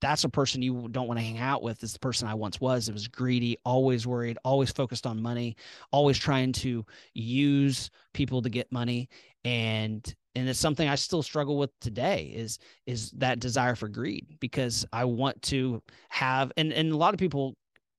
that's 0.00 0.24
a 0.24 0.28
person 0.28 0.62
you 0.62 0.88
don't 0.90 1.06
want 1.06 1.18
to 1.18 1.24
hang 1.24 1.38
out 1.38 1.62
with. 1.62 1.82
Is 1.82 1.92
the 1.92 1.98
person 1.98 2.26
I 2.26 2.34
once 2.34 2.60
was. 2.60 2.88
It 2.88 2.92
was 2.92 3.08
greedy, 3.08 3.58
always 3.64 4.06
worried, 4.06 4.38
always 4.44 4.70
focused 4.70 5.06
on 5.06 5.20
money, 5.20 5.56
always 5.92 6.18
trying 6.18 6.52
to 6.52 6.86
use 7.14 7.90
people 8.14 8.42
to 8.42 8.48
get 8.48 8.72
money, 8.72 9.08
and 9.44 10.14
and 10.34 10.48
it's 10.48 10.60
something 10.60 10.88
I 10.88 10.94
still 10.94 11.22
struggle 11.22 11.58
with 11.58 11.70
today 11.80 12.32
is 12.34 12.58
is 12.86 13.10
that 13.12 13.40
desire 13.40 13.74
for 13.74 13.88
greed 13.88 14.36
because 14.40 14.86
I 14.92 15.04
want 15.04 15.40
to 15.42 15.82
have 16.08 16.52
and 16.56 16.72
and 16.72 16.92
a 16.92 16.96
lot 16.96 17.14
of 17.14 17.20
people 17.20 17.56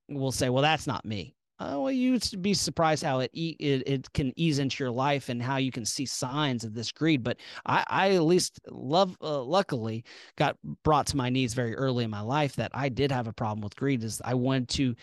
will 0.10 0.32
say, 0.32 0.50
well, 0.50 0.64
that's 0.64 0.88
not 0.88 1.06
me. 1.06 1.36
Oh, 1.64 1.84
well, 1.84 1.92
you'd 1.92 2.42
be 2.42 2.56
surprised 2.56 3.04
how 3.04 3.20
it, 3.20 3.30
it 3.34 3.84
it 3.86 4.14
can 4.14 4.34
ease 4.36 4.58
into 4.58 4.84
your 4.84 4.90
life 4.90 5.30
and 5.30 5.44
how 5.44 5.58
you 5.58 5.72
can 5.72 5.86
see 5.86 6.08
signs 6.08 6.64
of 6.64 6.74
this 6.74 6.92
greed. 6.92 7.24
But 7.24 7.38
I, 7.68 7.84
I 7.88 8.12
at 8.16 8.24
least 8.24 8.60
love, 8.72 9.16
uh, 9.22 9.44
luckily, 9.44 10.04
got 10.38 10.58
brought 10.84 11.06
to 11.08 11.18
my 11.18 11.30
knees 11.30 11.54
very 11.54 11.76
early 11.76 12.04
in 12.04 12.10
my 12.10 12.22
life 12.22 12.56
that 12.56 12.72
I 12.74 12.90
did 12.90 13.12
have 13.12 13.28
a 13.28 13.34
problem 13.34 13.62
with 13.62 13.76
greed. 13.76 14.04
Is 14.04 14.22
I 14.26 14.34
wanted 14.34 14.70
to 14.70 14.96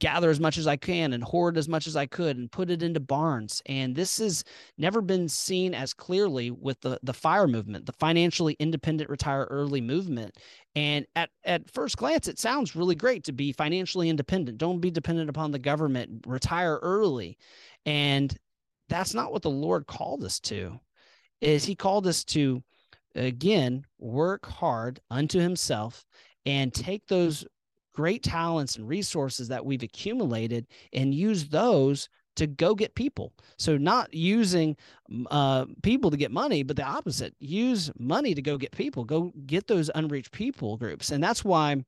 gather 0.00 0.30
as 0.30 0.40
much 0.40 0.56
as 0.56 0.66
I 0.66 0.76
can 0.76 1.12
and 1.12 1.22
hoard 1.22 1.58
as 1.58 1.68
much 1.68 1.86
as 1.86 1.96
I 1.96 2.06
could 2.06 2.36
and 2.36 2.50
put 2.50 2.70
it 2.70 2.82
into 2.82 3.00
barns. 3.00 3.60
And 3.66 3.94
this 3.94 4.18
has 4.18 4.44
never 4.78 5.00
been 5.00 5.28
seen 5.28 5.74
as 5.74 5.92
clearly 5.92 6.50
with 6.50 6.80
the 6.80 6.98
the 7.02 7.12
fire 7.12 7.46
movement, 7.46 7.86
the 7.86 7.92
financially 7.92 8.56
independent 8.58 9.10
retire 9.10 9.46
early 9.50 9.80
movement. 9.80 10.36
And 10.74 11.06
at 11.16 11.30
at 11.44 11.70
first 11.70 11.96
glance, 11.96 12.28
it 12.28 12.38
sounds 12.38 12.76
really 12.76 12.94
great 12.94 13.24
to 13.24 13.32
be 13.32 13.52
financially 13.52 14.08
independent. 14.08 14.58
Don't 14.58 14.80
be 14.80 14.90
dependent 14.90 15.28
upon 15.28 15.50
the 15.50 15.58
government. 15.58 16.26
Retire 16.26 16.78
early. 16.82 17.36
And 17.84 18.34
that's 18.88 19.14
not 19.14 19.32
what 19.32 19.42
the 19.42 19.50
Lord 19.50 19.86
called 19.86 20.24
us 20.24 20.40
to. 20.40 20.80
Is 21.40 21.64
he 21.64 21.74
called 21.74 22.06
us 22.06 22.24
to 22.24 22.62
again 23.14 23.84
work 23.98 24.46
hard 24.46 25.00
unto 25.10 25.38
himself 25.40 26.06
and 26.46 26.72
take 26.72 27.06
those 27.06 27.44
great 27.94 28.22
talents 28.22 28.76
and 28.76 28.88
resources 28.88 29.48
that 29.48 29.64
we've 29.64 29.82
accumulated 29.82 30.66
and 30.92 31.14
use 31.14 31.48
those 31.48 32.08
to 32.36 32.46
go 32.46 32.74
get 32.74 32.94
people. 32.94 33.32
So 33.58 33.76
not 33.76 34.14
using 34.14 34.76
uh, 35.30 35.66
people 35.82 36.10
to 36.10 36.16
get 36.16 36.30
money, 36.30 36.62
but 36.62 36.76
the 36.76 36.84
opposite. 36.84 37.34
Use 37.40 37.90
money 37.98 38.34
to 38.34 38.42
go 38.42 38.56
get 38.56 38.70
people. 38.70 39.04
Go 39.04 39.32
get 39.46 39.66
those 39.66 39.90
unreached 39.94 40.30
people 40.30 40.76
groups, 40.76 41.10
and 41.10 41.22
that's 41.22 41.44
why 41.44 41.82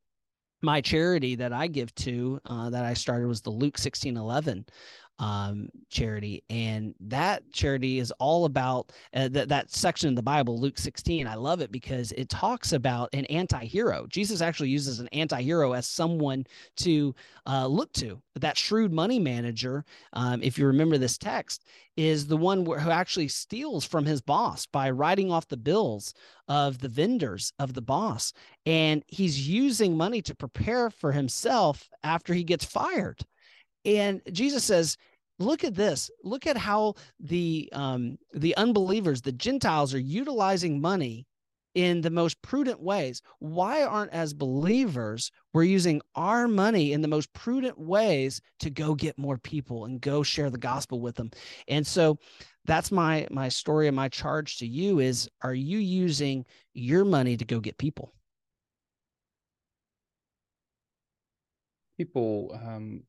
my 0.63 0.81
charity 0.81 1.37
that 1.37 1.53
I 1.53 1.69
give 1.69 1.95
to 1.95 2.41
uh, 2.47 2.69
that 2.71 2.85
I 2.85 2.95
started 2.95 3.29
was 3.29 3.41
the 3.41 3.51
Luke 3.51 3.79
sixteen 3.79 4.17
eleven 4.17 4.67
um, 5.21 5.69
charity, 5.91 6.43
and 6.49 6.95
that 6.99 7.43
charity 7.53 7.99
is 7.99 8.11
all 8.19 8.47
about 8.47 8.91
uh, 9.15 9.29
that 9.29 9.51
that 9.51 9.71
section 9.71 10.09
in 10.09 10.15
the 10.15 10.23
Bible, 10.23 10.59
Luke 10.59 10.79
16. 10.79 11.27
I 11.27 11.35
love 11.35 11.61
it 11.61 11.71
because 11.71 12.11
it 12.13 12.31
talks 12.31 12.73
about 12.73 13.11
an 13.13 13.27
anti-hero. 13.27 14.07
Jesus 14.09 14.41
actually 14.41 14.71
uses 14.71 14.99
an 14.99 15.09
anti-hero 15.09 15.75
as 15.75 15.87
someone 15.87 16.47
to 16.79 17.15
uh, 17.47 17.67
look 17.67 17.93
to. 17.95 18.21
That 18.37 18.57
shrewd 18.57 18.93
money 18.93 19.19
manager, 19.19 19.85
um, 20.15 20.43
if 20.43 20.59
you 20.59 20.67
remember 20.67 20.97
this 20.97 21.19
text, 21.19 21.67
is 21.99 22.27
the 22.27 22.37
one 22.37 22.65
who 22.65 22.91
actually 22.91 23.29
steals 23.29 23.85
from 23.85 24.07
his 24.07 24.23
boss 24.23 24.65
by 24.65 24.89
writing 24.91 25.31
off 25.31 25.49
the 25.49 25.57
bills 25.59 26.15
of 26.49 26.79
the 26.79 26.89
vendors 26.89 27.53
of 27.59 27.75
the 27.75 27.83
boss, 27.83 28.33
and 28.65 29.05
he's 29.07 29.47
using 29.47 29.99
money 29.99 30.23
to 30.23 30.35
prepare 30.35 30.89
for 30.89 31.13
himself 31.13 31.91
after 32.03 32.33
he 32.33 32.43
gets 32.43 32.65
fired. 32.65 33.21
And 33.85 34.21
Jesus 34.33 34.65
says, 34.65 34.97
look 35.41 35.65
at 35.65 35.75
this. 35.75 36.11
Look 36.23 36.47
at 36.47 36.57
how 36.57 36.95
the 37.19 37.69
um, 37.73 38.19
the 38.35 38.57
unbelievers 38.57 39.23
the 39.23 39.33
gentiles 39.33 39.95
are 39.95 39.99
utilizing 39.99 40.81
money 40.81 41.27
in 41.75 42.01
the 42.01 42.11
most 42.11 42.41
prudent 42.43 42.81
ways. 42.81 43.23
Why 43.39 43.83
aren't 43.83 44.13
as 44.13 44.35
believers 44.35 45.31
we're 45.53 45.65
using 45.65 46.03
our 46.15 46.47
money 46.47 46.93
in 46.93 47.01
the 47.01 47.09
most 47.09 47.33
prudent 47.33 47.79
ways 47.79 48.41
to 48.61 48.71
go 48.71 48.95
get 48.95 49.19
more 49.19 49.39
people 49.39 49.85
and 49.85 50.01
go 50.01 50.23
share 50.23 50.51
the 50.51 50.59
gospel 50.59 51.01
with 51.01 51.17
them? 51.17 51.31
And 51.69 51.87
so 51.87 52.19
that's 52.67 52.93
my 52.93 53.27
my 53.31 53.49
story 53.49 53.89
and 53.89 53.97
my 53.97 54.09
charge 54.09 54.59
to 54.59 54.67
you 54.67 55.01
is 55.01 55.29
are 55.43 55.55
you 55.55 55.79
using 55.79 56.45
your 56.75 57.05
money 57.05 57.37
to 57.37 57.45
go 57.45 57.61
get 57.61 57.79
people? 57.79 58.13
People 61.97 62.59
um, 62.67 63.03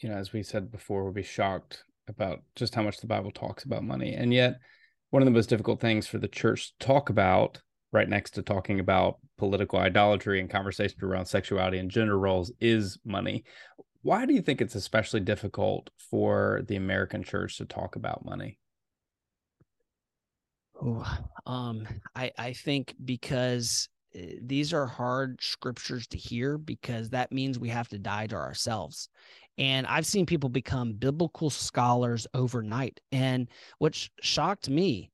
you 0.00 0.08
know, 0.08 0.16
as 0.16 0.32
we 0.32 0.42
said 0.42 0.70
before, 0.70 1.04
we'll 1.04 1.12
be 1.12 1.22
shocked 1.22 1.84
about 2.08 2.42
just 2.56 2.74
how 2.74 2.82
much 2.82 2.98
the 2.98 3.06
Bible 3.06 3.30
talks 3.30 3.64
about 3.64 3.84
money. 3.84 4.14
And 4.14 4.32
yet, 4.32 4.58
one 5.10 5.22
of 5.22 5.26
the 5.26 5.32
most 5.32 5.48
difficult 5.48 5.80
things 5.80 6.06
for 6.06 6.18
the 6.18 6.28
church 6.28 6.72
to 6.78 6.86
talk 6.86 7.10
about, 7.10 7.60
right 7.92 8.08
next 8.08 8.32
to 8.32 8.42
talking 8.42 8.80
about 8.80 9.18
political 9.36 9.78
idolatry 9.78 10.40
and 10.40 10.48
conversation 10.48 10.98
around 11.02 11.26
sexuality 11.26 11.78
and 11.78 11.90
gender 11.90 12.18
roles, 12.18 12.52
is 12.60 12.98
money. 13.04 13.44
Why 14.02 14.24
do 14.24 14.32
you 14.32 14.40
think 14.40 14.60
it's 14.60 14.74
especially 14.74 15.20
difficult 15.20 15.90
for 16.10 16.62
the 16.66 16.76
American 16.76 17.22
church 17.22 17.58
to 17.58 17.66
talk 17.66 17.96
about 17.96 18.24
money? 18.24 18.58
Oh, 20.82 21.06
um, 21.44 21.86
I 22.14 22.32
I 22.38 22.52
think 22.54 22.94
because 23.04 23.90
eh, 24.14 24.36
these 24.40 24.72
are 24.72 24.86
hard 24.86 25.42
scriptures 25.42 26.06
to 26.06 26.16
hear 26.16 26.56
because 26.56 27.10
that 27.10 27.32
means 27.32 27.58
we 27.58 27.68
have 27.68 27.88
to 27.88 27.98
die 27.98 28.28
to 28.28 28.36
ourselves 28.36 29.10
and 29.60 29.86
I've 29.86 30.06
seen 30.06 30.24
people 30.24 30.48
become 30.48 30.94
biblical 30.94 31.50
scholars 31.50 32.26
overnight. 32.32 32.98
And 33.12 33.46
what 33.78 34.08
shocked 34.22 34.70
me, 34.70 35.12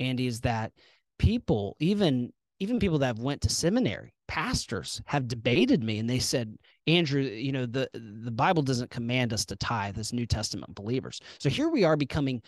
Andy, 0.00 0.26
is 0.26 0.40
that 0.40 0.72
people, 1.18 1.76
even 1.78 2.32
even 2.60 2.78
people 2.78 2.98
that 2.98 3.06
have 3.06 3.18
went 3.18 3.40
to 3.42 3.48
seminary, 3.48 4.14
pastors 4.28 5.00
have 5.06 5.28
debated 5.28 5.82
me 5.82 5.98
and 5.98 6.08
they 6.08 6.18
said, 6.18 6.56
Andrew, 6.86 7.22
you 7.22 7.52
know, 7.52 7.66
the 7.66 7.88
the 7.94 8.32
Bible 8.32 8.62
doesn't 8.62 8.90
command 8.90 9.32
us 9.32 9.44
to 9.46 9.56
tithe 9.56 9.98
as 9.98 10.12
New 10.12 10.26
Testament 10.26 10.74
believers. 10.74 11.20
So 11.38 11.48
here 11.48 11.68
we 11.68 11.84
are 11.84 11.96
becoming 11.96 12.42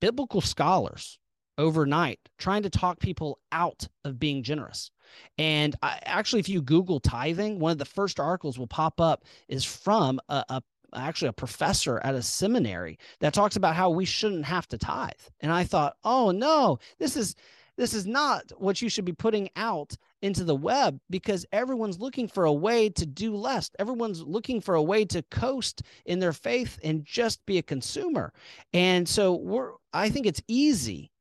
biblical 0.00 0.40
scholars 0.40 1.18
overnight 1.58 2.20
trying 2.38 2.62
to 2.62 2.70
talk 2.70 2.98
people 3.00 3.40
out 3.52 3.86
of 4.04 4.18
being 4.18 4.42
generous. 4.42 4.90
And 5.36 5.74
I, 5.82 5.98
actually, 6.04 6.40
if 6.40 6.48
you 6.48 6.62
Google 6.62 7.00
tithing, 7.00 7.58
one 7.58 7.72
of 7.72 7.78
the 7.78 7.84
first 7.84 8.20
articles 8.20 8.58
will 8.58 8.68
pop 8.68 9.00
up 9.00 9.24
is 9.48 9.64
from 9.64 10.20
a, 10.28 10.44
a 10.48 10.62
actually 10.94 11.28
a 11.28 11.32
professor 11.32 12.00
at 12.02 12.14
a 12.14 12.22
seminary 12.22 12.98
that 13.20 13.34
talks 13.34 13.56
about 13.56 13.76
how 13.76 13.90
we 13.90 14.04
shouldn't 14.04 14.44
have 14.44 14.68
to 14.68 14.78
tithe. 14.78 15.12
And 15.40 15.52
I 15.52 15.64
thought, 15.64 15.96
oh 16.04 16.30
no, 16.30 16.78
this 16.98 17.16
is 17.16 17.34
this 17.76 17.94
is 17.94 18.06
not 18.06 18.50
what 18.58 18.82
you 18.82 18.88
should 18.88 19.04
be 19.04 19.12
putting 19.12 19.48
out 19.54 19.94
into 20.20 20.42
the 20.42 20.56
web 20.56 20.98
because 21.10 21.46
everyone's 21.52 22.00
looking 22.00 22.26
for 22.26 22.44
a 22.44 22.52
way 22.52 22.88
to 22.88 23.06
do 23.06 23.36
less. 23.36 23.70
Everyone's 23.78 24.20
looking 24.20 24.60
for 24.60 24.74
a 24.74 24.82
way 24.82 25.04
to 25.04 25.22
coast 25.30 25.82
in 26.04 26.18
their 26.18 26.32
faith 26.32 26.80
and 26.82 27.04
just 27.04 27.46
be 27.46 27.58
a 27.58 27.62
consumer. 27.62 28.32
And 28.72 29.08
so 29.08 29.34
we're 29.36 29.72
I 29.92 30.10
think 30.10 30.26
it's 30.26 30.42
easy 30.48 31.12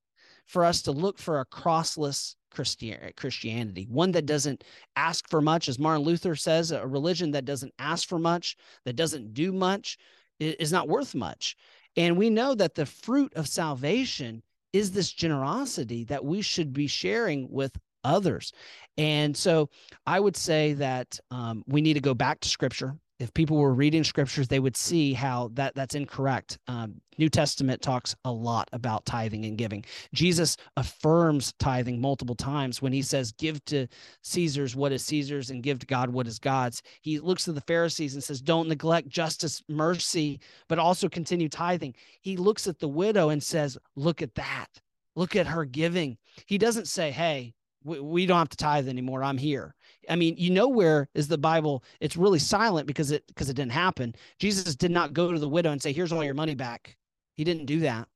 for 0.48 0.66
us 0.66 0.82
to 0.84 0.92
look 0.92 1.20
for 1.20 1.40
a 1.40 1.46
crossless 1.46 2.36
Christianity, 2.50 3.86
one 3.90 4.12
that 4.14 4.26
doesn't 4.26 4.64
ask 4.96 5.30
for 5.30 5.42
much, 5.42 5.70
as 5.70 5.78
Martin 5.78 6.04
Luther 6.04 6.36
says, 6.36 6.72
a 6.72 6.88
religion 6.88 7.32
that 7.32 7.46
doesn't 7.46 7.74
ask 7.78 8.08
for 8.08 8.18
much, 8.18 8.58
that 8.86 8.96
doesn't 8.96 9.34
do 9.34 9.52
much, 9.52 9.98
is 10.40 10.72
not 10.72 10.88
worth 10.88 11.14
much. 11.14 11.56
And 11.96 12.18
we 12.18 12.30
know 12.30 12.56
that 12.56 12.76
the 12.76 12.86
fruit 12.86 13.34
of 13.36 13.48
salvation 13.48 14.42
is 14.74 14.92
this 14.92 15.12
generosity 15.12 16.04
that 16.06 16.24
we 16.24 16.42
should 16.42 16.74
be 16.74 16.88
sharing 16.88 17.50
with 17.52 17.78
others. 18.04 18.54
And 18.98 19.36
so 19.36 19.70
I 20.06 20.20
would 20.20 20.38
say 20.38 20.74
that 20.74 21.20
um, 21.30 21.64
we 21.68 21.82
need 21.82 21.96
to 21.96 22.00
go 22.00 22.14
back 22.14 22.40
to 22.40 22.50
scripture 22.50 22.98
if 23.20 23.34
people 23.34 23.58
were 23.58 23.74
reading 23.74 24.04
scriptures, 24.04 24.48
they 24.48 24.60
would 24.60 24.78
see 24.78 25.14
how 25.14 25.50
that 25.54 25.74
that's 25.76 25.96
incorrect. 25.96 26.60
Um, 26.68 27.02
New 27.18 27.30
Testament 27.30 27.82
talks 27.82 28.16
a 28.26 28.32
lot 28.32 28.70
about 28.74 29.06
tithing 29.06 29.46
and 29.46 29.58
giving. 29.58 29.84
Jesus 30.14 30.56
affirms 30.76 31.54
tithing 31.58 32.00
multiple 32.00 32.36
times 32.36 32.80
when 32.82 32.94
he 32.94 33.02
says, 33.02 33.32
"Give 33.32 33.64
to 33.66 33.88
Caesar's 34.22 34.76
what 34.76 34.92
is 34.92 35.04
Caesar's, 35.06 35.50
and 35.50 35.64
give 35.64 35.80
to 35.80 35.88
God 35.88 36.12
what 36.12 36.28
is 36.28 36.38
God's." 36.38 36.84
He 37.02 37.20
looks 37.20 37.46
to 37.46 37.54
the 37.54 37.62
Pharisees 37.62 38.14
and 38.14 38.24
says, 38.24 38.42
"Don't 38.42 38.70
neglect 38.70 39.10
justice, 39.10 39.64
mercy, 39.68 40.40
but 40.68 40.78
also 40.78 41.10
continue 41.10 41.50
tithing." 41.50 41.96
He 42.22 42.38
looks 42.38 42.68
at 42.68 42.80
the 42.80 42.88
widow 42.88 43.30
and 43.30 43.42
says, 43.42 43.78
"Look 43.96 44.22
at 44.22 44.36
that. 44.36 44.68
Look 45.16 45.36
at 45.36 45.48
her 45.48 45.66
giving." 45.66 46.18
He 46.46 46.60
doesn't 46.60 46.88
say, 46.88 47.10
"Hey, 47.10 47.56
we, 47.84 48.00
we 48.00 48.26
don't 48.28 48.38
have 48.38 48.50
to 48.50 48.58
tithe 48.58 48.88
anymore. 48.88 49.24
I'm 49.24 49.40
here." 49.40 49.74
I 50.10 50.16
mean, 50.16 50.36
you 50.38 50.50
know 50.50 50.68
where 50.68 51.10
is 51.14 51.28
the 51.28 51.38
Bible? 51.38 51.84
It's 52.00 52.18
really 52.18 52.40
silent 52.40 52.88
because 52.88 53.12
it 53.12 53.26
because 53.28 53.50
it 53.50 53.56
didn't 53.56 53.72
happen. 53.72 54.16
Jesus 54.40 54.76
did 54.76 54.92
not 54.92 55.14
go 55.14 55.32
to 55.32 55.40
the 55.40 55.50
widow 55.50 55.72
and 55.72 55.82
say, 55.82 55.92
"Here's 55.92 56.12
all 56.12 56.24
your 56.24 56.34
money 56.34 56.56
back." 56.56 56.98
He 57.34 57.44
didn't 57.44 57.66
do 57.66 57.80
that, 57.82 58.08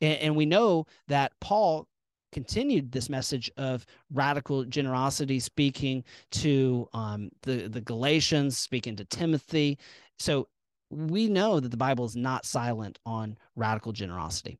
and, 0.00 0.18
and 0.18 0.36
we 0.36 0.46
know 0.46 0.86
that 1.08 1.32
Paul 1.40 1.88
continued 2.32 2.90
this 2.90 3.10
message 3.10 3.50
of 3.58 3.84
radical 4.12 4.64
generosity, 4.64 5.38
speaking 5.38 6.04
to 6.32 6.88
um, 6.92 7.30
the 7.42 7.68
the 7.68 7.80
Galatians, 7.80 8.58
speaking 8.58 8.96
to 8.96 9.04
Timothy. 9.04 9.78
So 10.18 10.48
we 10.90 11.28
know 11.28 11.60
that 11.60 11.70
the 11.70 11.76
Bible 11.76 12.04
is 12.04 12.16
not 12.16 12.44
silent 12.44 12.98
on 13.06 13.36
radical 13.56 13.92
generosity. 13.92 14.58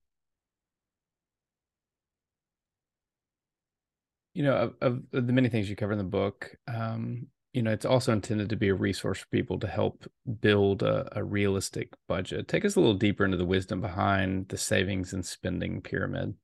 You 4.34 4.42
know 4.42 4.54
of, 4.54 4.74
of, 4.80 5.02
the 5.26 5.32
many 5.32 5.48
things 5.48 5.68
you 5.68 5.76
cover 5.76 5.92
in 5.92 5.98
the 5.98 6.04
book 6.04 6.54
um, 6.68 7.26
you 7.52 7.62
know 7.62 7.70
it's 7.70 7.84
also 7.84 8.12
intended 8.12 8.48
to 8.48 8.56
be 8.56 8.68
a 8.68 8.74
resource 8.74 9.20
for 9.20 9.26
people 9.28 9.58
to 9.58 9.66
help 9.66 10.06
build 10.40 10.82
a, 10.82 11.08
a, 11.18 11.22
realistic 11.22 11.92
budget. 12.08 12.48
Take 12.48 12.64
us 12.64 12.76
a 12.76 12.80
little 12.80 12.94
deeper 12.94 13.24
into 13.24 13.36
the 13.36 13.44
wisdom 13.44 13.80
behind 13.80 14.48
the 14.48 14.56
savings 14.56 15.12
and 15.12 15.24
spending 15.24 15.80
pyramid. 15.80 16.34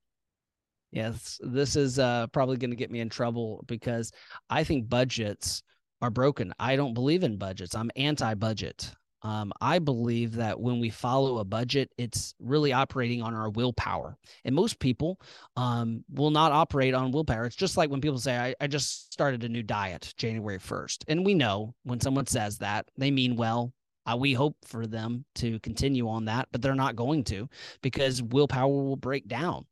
Yes 0.91 1.41
this 1.43 1.77
is 1.77 1.99
uh, 1.99 2.27
probably 2.29 2.57
going 2.57 2.71
to 2.71 2.77
get 2.77 2.91
me 2.91 3.01
in 3.01 3.11
trouble 3.11 3.65
because 3.67 4.11
i 4.49 4.65
think 4.65 4.89
budgets 4.89 5.63
are 6.01 6.11
broken. 6.11 6.53
I 6.59 6.77
don't 6.77 6.95
believe 6.95 7.25
in 7.25 7.39
budgets. 7.39 7.75
I'm 7.75 7.91
anti-budget 7.97 8.93
um, 9.23 9.53
I 9.61 9.79
believe 9.79 10.37
that 10.37 10.61
when 10.61 10.79
we 10.79 10.91
follow 10.91 11.39
a 11.39 11.45
budget, 11.45 11.91
it's 11.99 12.35
really 12.39 12.73
operating 12.73 13.23
on 13.23 13.35
our 13.35 13.51
willpower. 13.51 14.17
And 14.45 14.55
most 14.55 14.79
people 14.79 15.21
um, 15.57 16.05
will 16.13 16.31
not 16.31 16.53
operate 16.53 16.95
on 16.95 17.11
willpower. 17.11 17.45
It's 17.47 17.57
just 17.57 17.77
like 17.77 17.91
when 17.91 18.01
people 18.01 18.19
say, 18.19 18.37
I, 18.37 18.55
I 18.61 18.67
just 18.69 19.13
started 19.13 19.43
a 19.43 19.49
new 19.49 19.63
diet 19.63 20.15
January 20.17 20.59
1st. 20.59 21.05
And 21.09 21.25
we 21.27 21.35
know 21.35 21.75
when 21.83 22.01
someone 22.01 22.27
says 22.27 22.59
that, 22.59 22.87
they 22.97 23.11
mean 23.11 23.37
well. 23.37 23.73
Uh, 24.07 24.17
we 24.17 24.33
hope 24.33 24.57
for 24.65 24.87
them 24.87 25.25
to 25.35 25.59
continue 25.61 26.09
on 26.09 26.25
that, 26.25 26.49
but 26.51 26.63
they're 26.63 26.75
not 26.75 26.97
going 26.97 27.23
to 27.23 27.49
because 27.83 28.23
willpower 28.23 28.69
will 28.69 28.97
break 28.97 29.29
down. 29.29 29.67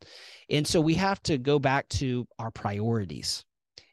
And 0.51 0.67
so 0.67 0.81
we 0.81 0.95
have 0.95 1.23
to 1.23 1.39
go 1.39 1.59
back 1.59 1.89
to 1.91 2.27
our 2.39 2.51
priorities. 2.51 3.45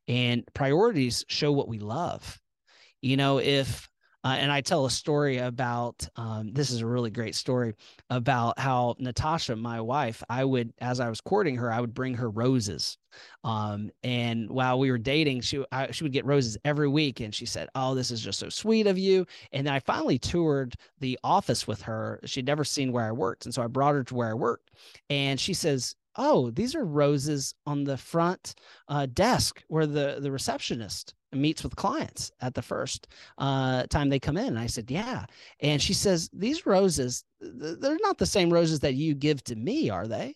And 0.08 0.44
priorities 0.54 1.24
show 1.30 1.54
what 1.54 1.70
we 1.70 1.80
love. 1.80 2.42
You 3.02 3.16
know, 3.16 3.40
if 3.40 3.88
uh, 4.24 4.36
and 4.40 4.52
I 4.52 4.62
tell 4.62 4.86
a 4.86 4.90
story 4.90 5.38
about 5.38 6.08
um, 6.16 6.54
this 6.54 6.72
is 6.72 6.82
a 6.82 6.86
really 6.86 7.12
great 7.12 7.36
story 7.36 7.76
about 8.10 8.58
how 8.58 8.96
Natasha, 8.98 9.56
my 9.56 9.82
wife, 9.82 10.24
I 10.30 10.46
would, 10.46 10.74
as 10.80 11.00
I 11.00 11.10
was 11.10 11.20
courting 11.20 11.58
her, 11.58 11.72
I 11.72 11.82
would 11.82 11.94
bring 11.94 12.14
her 12.16 12.30
roses. 12.30 12.98
Um, 13.44 13.92
and 14.02 14.50
while 14.50 14.80
we 14.80 14.92
were 14.92 14.98
dating, 14.98 15.42
she 15.42 15.64
I, 15.72 15.92
she 15.92 16.04
would 16.04 16.14
get 16.14 16.26
roses 16.26 16.58
every 16.64 16.88
week, 16.88 17.20
and 17.20 17.36
she 17.36 17.46
said, 17.46 17.70
"Oh, 17.76 17.94
this 17.94 18.12
is 18.12 18.22
just 18.22 18.40
so 18.40 18.50
sweet 18.50 18.88
of 18.88 18.98
you." 18.98 19.26
And 19.52 19.68
then 19.68 19.74
I 19.74 19.80
finally 19.80 20.18
toured 20.18 20.76
the 21.00 21.20
office 21.24 21.68
with 21.68 21.82
her. 21.84 22.20
She'd 22.26 22.48
never 22.48 22.64
seen 22.64 22.92
where 22.92 23.06
I 23.06 23.12
worked, 23.12 23.46
and 23.46 23.54
so 23.54 23.62
I 23.62 23.68
brought 23.68 23.96
her 23.96 24.04
to 24.06 24.16
where 24.16 24.30
I 24.30 24.34
worked, 24.34 24.72
and 25.10 25.40
she 25.40 25.54
says, 25.54 25.96
oh 26.16 26.52
these 26.52 26.76
are 26.76 26.86
roses 26.86 27.56
on 27.66 27.84
the 27.84 27.98
front 27.98 28.54
uh, 28.88 29.08
desk 29.14 29.64
where 29.68 29.88
the 29.88 30.20
the 30.22 30.32
receptionist 30.32 31.16
meets 31.36 31.64
with 31.64 31.76
clients 31.76 32.32
at 32.42 32.54
the 32.54 32.62
first 32.62 33.08
uh, 33.38 33.84
time 33.88 34.10
they 34.10 34.20
come 34.20 34.38
in. 34.38 34.48
And 34.48 34.60
I 34.60 34.68
said, 34.68 34.90
Yeah. 34.90 35.26
And 35.60 35.82
she 35.82 35.94
says, 35.94 36.30
These 36.34 36.66
roses, 36.66 37.24
they're 37.40 37.98
not 38.02 38.18
the 38.18 38.26
same 38.26 38.52
roses 38.52 38.80
that 38.82 38.96
you 38.96 39.14
give 39.14 39.44
to 39.46 39.56
me, 39.56 39.90
are 39.90 40.08
they? 40.08 40.36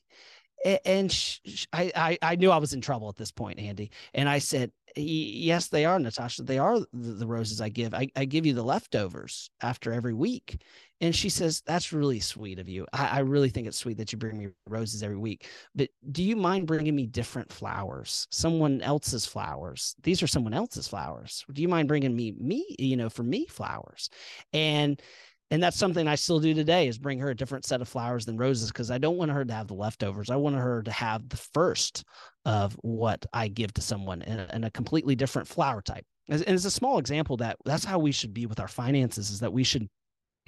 And 0.65 1.39
I, 1.72 2.17
I, 2.22 2.36
knew 2.36 2.52
I 2.52 2.58
was 2.58 2.74
in 2.74 2.82
trouble 2.82 3.10
at 3.10 3.15
this 3.15 3.32
point, 3.32 3.60
Andy. 3.60 3.91
And 4.13 4.28
I 4.28 4.39
said, 4.39 4.72
Yes, 4.96 5.67
they 5.67 5.86
are, 5.86 6.00
Natasha. 6.00 6.41
They 6.41 6.58
are 6.58 6.80
the, 6.80 7.13
the 7.13 7.28
roses 7.28 7.62
I 7.62 7.70
give. 7.70 7.93
I, 7.93 8.08
I 8.15 8.26
give 8.26 8.48
you 8.48 8.54
the 8.54 8.63
leftovers 8.63 9.52
after 9.62 9.93
every 9.93 10.13
week. 10.13 10.62
And 11.00 11.15
she 11.15 11.30
says, 11.30 11.62
That's 11.65 11.93
really 11.93 12.20
sweet 12.20 12.58
of 12.58 12.67
you. 12.67 12.88
I, 12.91 13.08
I, 13.08 13.20
really 13.20 13.50
think 13.50 13.67
it's 13.67 13.78
sweet 13.78 13.98
that 13.98 14.12
you 14.12 14.17
bring 14.17 14.39
me 14.39 14.48
roses 14.67 15.04
every 15.04 15.17
week. 15.17 15.48
But 15.76 15.89
do 16.12 16.24
you 16.24 16.36
mind 16.36 16.65
bringing 16.65 16.96
me 16.96 17.06
different 17.06 17.54
flowers, 17.54 18.28
someone 18.32 18.82
else's 18.82 19.26
flowers? 19.26 19.96
These 20.02 20.24
are 20.24 20.28
someone 20.28 20.56
else's 20.56 20.88
flowers. 20.88 21.46
Do 21.54 21.62
you 21.62 21.67
mind 21.67 21.88
bringing 21.88 22.15
me, 22.15 22.34
me, 22.39 22.65
you 22.80 22.98
know, 22.98 23.10
for 23.10 23.24
me 23.24 23.46
flowers? 23.46 24.10
And 24.54 25.00
and 25.49 25.63
that's 25.63 25.77
something 25.77 26.07
I 26.07 26.15
still 26.15 26.39
do 26.39 26.53
today 26.53 26.88
is 26.88 26.97
bring 26.97 27.19
her 27.19 27.29
a 27.29 27.36
different 27.36 27.65
set 27.65 27.81
of 27.81 27.88
flowers 27.88 28.25
than 28.25 28.38
roses 28.38 28.69
because 28.69 28.91
I 28.91 28.97
don't 28.97 29.17
want 29.17 29.31
her 29.31 29.45
to 29.45 29.53
have 29.53 29.67
the 29.67 29.75
leftovers. 29.75 30.29
I 30.29 30.36
want 30.36 30.57
her 30.57 30.83
to 30.83 30.91
have 30.91 31.29
the 31.29 31.38
first 31.38 32.03
of 32.43 32.73
what 32.81 33.25
I 33.33 33.47
give 33.47 33.73
to 33.75 33.81
someone 33.81 34.21
in 34.23 34.39
a, 34.39 34.49
in 34.53 34.63
a 34.65 34.71
completely 34.71 35.15
different 35.15 35.47
flower 35.47 35.81
type. 35.81 36.05
And 36.29 36.41
it's 36.41 36.65
a 36.65 36.71
small 36.71 36.99
example 36.99 37.38
that 37.38 37.57
that's 37.63 37.86
how 37.86 37.99
we 37.99 38.12
should 38.12 38.33
be 38.33 38.45
with 38.45 38.60
our 38.60 38.67
finances 38.67 39.29
is 39.29 39.39
that 39.39 39.53
we 39.53 39.63
should 39.63 39.88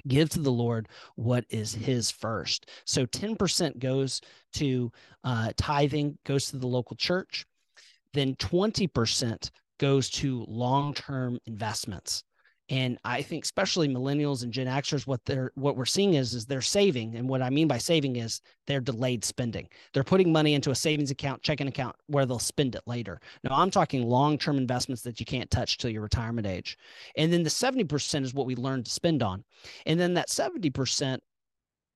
give 0.06 0.28
to 0.30 0.40
the 0.40 0.52
Lord 0.52 0.88
what 1.16 1.44
is 1.48 1.74
His 1.74 2.10
first. 2.10 2.68
So 2.84 3.06
10% 3.06 3.78
goes 3.78 4.20
to 4.54 4.92
uh, 5.24 5.52
tithing, 5.56 6.18
goes 6.26 6.46
to 6.50 6.58
the 6.58 6.66
local 6.66 6.96
church. 6.96 7.46
Then 8.12 8.34
20% 8.34 9.50
goes 9.78 10.10
to 10.10 10.44
long 10.46 10.92
term 10.92 11.38
investments 11.46 12.22
and 12.70 12.98
i 13.04 13.20
think 13.20 13.44
especially 13.44 13.88
millennials 13.88 14.42
and 14.42 14.52
gen 14.52 14.66
xers 14.66 15.06
what 15.06 15.22
they're 15.26 15.52
what 15.56 15.76
we're 15.76 15.84
seeing 15.84 16.14
is 16.14 16.32
is 16.34 16.46
they're 16.46 16.62
saving. 16.62 17.16
And 17.16 17.28
what 17.28 17.42
i 17.42 17.50
mean 17.50 17.68
by 17.68 17.78
saving 17.78 18.16
is 18.16 18.40
they're 18.66 18.80
delayed 18.80 19.24
spending. 19.24 19.68
They're 19.92 20.04
putting 20.04 20.32
money 20.32 20.54
into 20.54 20.70
a 20.70 20.74
savings 20.74 21.10
account 21.10 21.42
checking 21.42 21.66
account 21.66 21.96
where 22.06 22.24
they'll 22.24 22.38
spend 22.38 22.74
it 22.74 22.82
later. 22.86 23.20
Now 23.44 23.56
i'm 23.56 23.70
talking 23.70 24.08
long-term 24.08 24.56
investments 24.56 25.02
that 25.02 25.20
you 25.20 25.26
can't 25.26 25.50
touch 25.50 25.76
till 25.76 25.90
your 25.90 26.02
retirement 26.02 26.46
age. 26.46 26.78
And 27.16 27.32
then 27.32 27.42
the 27.42 27.50
70% 27.50 28.22
is 28.22 28.34
what 28.34 28.46
we 28.46 28.54
learn 28.54 28.84
to 28.84 28.90
spend 28.90 29.22
on. 29.22 29.44
And 29.86 29.98
then 29.98 30.14
that 30.14 30.28
70% 30.28 31.18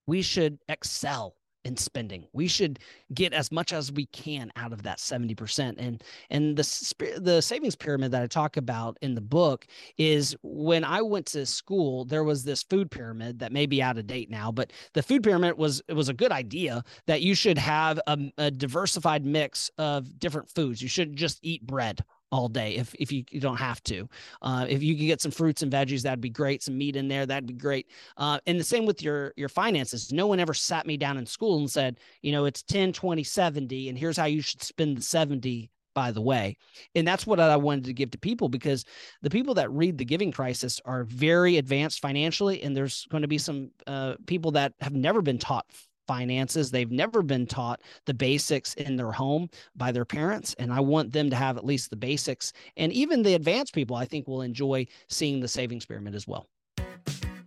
we 0.07 0.21
should 0.21 0.59
excel 0.69 1.37
in 1.65 1.77
spending. 1.77 2.27
We 2.33 2.47
should 2.47 2.79
get 3.13 3.33
as 3.33 3.51
much 3.51 3.73
as 3.73 3.91
we 3.91 4.07
can 4.07 4.53
out 4.57 4.73
of 4.73 4.83
that 4.83 4.99
70%. 4.99 5.75
And 5.79 6.03
and 6.31 6.57
the 6.57 7.19
the 7.21 7.41
savings 7.41 7.77
pyramid 7.77 8.13
that 8.13 8.23
I 8.23 8.27
talk 8.27 8.57
about 8.57 8.99
in 9.03 9.15
the 9.15 9.21
book 9.21 9.67
is 9.99 10.37
when 10.43 10.85
I 10.85 11.03
went 11.03 11.27
to 11.27 11.47
school, 11.47 12.05
there 12.05 12.25
was 12.25 12.45
this 12.45 12.63
food 12.63 12.91
pyramid 12.91 13.39
that 13.39 13.53
may 13.53 13.67
be 13.67 13.83
out 13.83 13.99
of 13.99 14.07
date 14.07 14.31
now, 14.31 14.53
but 14.53 14.73
the 14.93 15.03
food 15.03 15.23
pyramid 15.23 15.57
was 15.57 15.83
it 15.89 15.95
was 15.95 16.09
a 16.09 16.15
good 16.15 16.33
idea 16.33 16.85
that 17.07 17.23
you 17.23 17.35
should 17.35 17.59
have 17.59 18.01
a, 18.07 18.19
a 18.39 18.51
diversified 18.51 19.25
mix 19.25 19.71
of 19.79 20.19
different 20.19 20.51
foods. 20.51 20.83
You 20.83 20.89
shouldn't 20.89 21.17
just 21.17 21.39
eat 21.43 21.67
bread 21.67 22.05
all 22.35 22.49
day 22.49 22.75
if 22.75 22.93
if 22.99 23.13
you, 23.13 23.25
you 23.31 23.41
don't 23.41 23.57
have 23.57 23.81
to. 23.85 24.09
Uh, 24.43 24.67
if 24.69 24.83
you 24.83 24.97
can 24.97 25.07
get 25.07 25.21
some 25.21 25.31
fruits 25.31 25.63
and 25.63 25.73
veggies, 25.73 26.03
that'd 26.03 26.21
be 26.21 26.29
great. 26.29 26.65
Some 26.65 26.77
meat 26.77 26.97
in 26.97 27.07
there, 27.07 27.27
that'd 27.27 27.47
be 27.47 27.55
great. 27.55 27.89
Uh, 28.17 28.41
and 28.47 28.59
the 28.59 28.65
same 28.65 28.87
with 28.87 29.03
your 29.03 29.33
your 29.37 29.49
finances. 29.49 30.13
No 30.13 30.27
one 30.27 30.41
ever 30.41 30.53
sat 30.53 30.85
me 30.85 30.97
down 30.97 31.17
in 31.17 31.27
school 31.27 31.59
and 31.59 31.71
said, 31.71 32.01
you 32.23 32.33
know, 32.33 32.45
it's 32.45 32.63
10, 32.65 32.93
20, 32.93 33.23
70, 33.23 33.89
and 33.89 33.97
here's 33.97 34.17
how 34.17 34.25
you 34.25 34.43
should 34.43 34.63
spend 34.63 34.99
the 34.99 35.03
70 35.03 35.71
by 35.95 36.11
the 36.11 36.21
way. 36.21 36.57
And 36.97 37.07
that's 37.07 37.25
what 37.25 37.39
I 37.39 37.57
wanted 37.57 37.85
to 37.85 37.93
give 37.93 38.11
to 38.11 38.19
people 38.19 38.49
because 38.49 38.85
the 39.23 39.31
people 39.31 39.55
that 39.55 39.71
read 39.71 39.97
the 39.97 40.05
giving 40.05 40.33
crisis 40.33 40.81
are 40.85 41.05
very 41.05 41.57
advanced 41.57 42.01
financially. 42.01 42.65
And 42.65 42.77
there's 42.77 43.07
going 43.13 43.23
to 43.23 43.29
be 43.29 43.39
some 43.39 43.71
uh, 43.87 44.15
people 44.27 44.51
that 44.53 44.73
have 44.81 44.93
never 44.93 45.23
been 45.23 45.39
taught 45.39 45.67
finances. 46.07 46.71
They've 46.71 46.91
never 46.91 47.23
been 47.23 47.47
taught 47.47 47.81
the 48.07 48.15
basics 48.15 48.75
in 48.75 48.97
their 48.97 49.13
home 49.13 49.49
by 49.77 49.93
their 49.93 50.05
parents. 50.05 50.55
And 50.59 50.73
I 50.73 50.81
want 50.81 51.13
them 51.13 51.31
to 51.31 51.37
have 51.37 51.57
at 51.57 51.65
least 51.65 51.91
the 51.91 51.97
basics. 51.97 52.53
And 52.77 52.93
even 52.93 53.23
the 53.23 53.35
advanced 53.35 53.75
people, 53.75 53.97
I 53.97 54.05
think, 54.05 54.29
will 54.29 54.43
enjoy 54.43 54.87
seeing 55.09 55.41
the 55.41 55.49
savings 55.49 55.87
pyramid 55.87 56.15
as 56.15 56.29
well. 56.29 56.47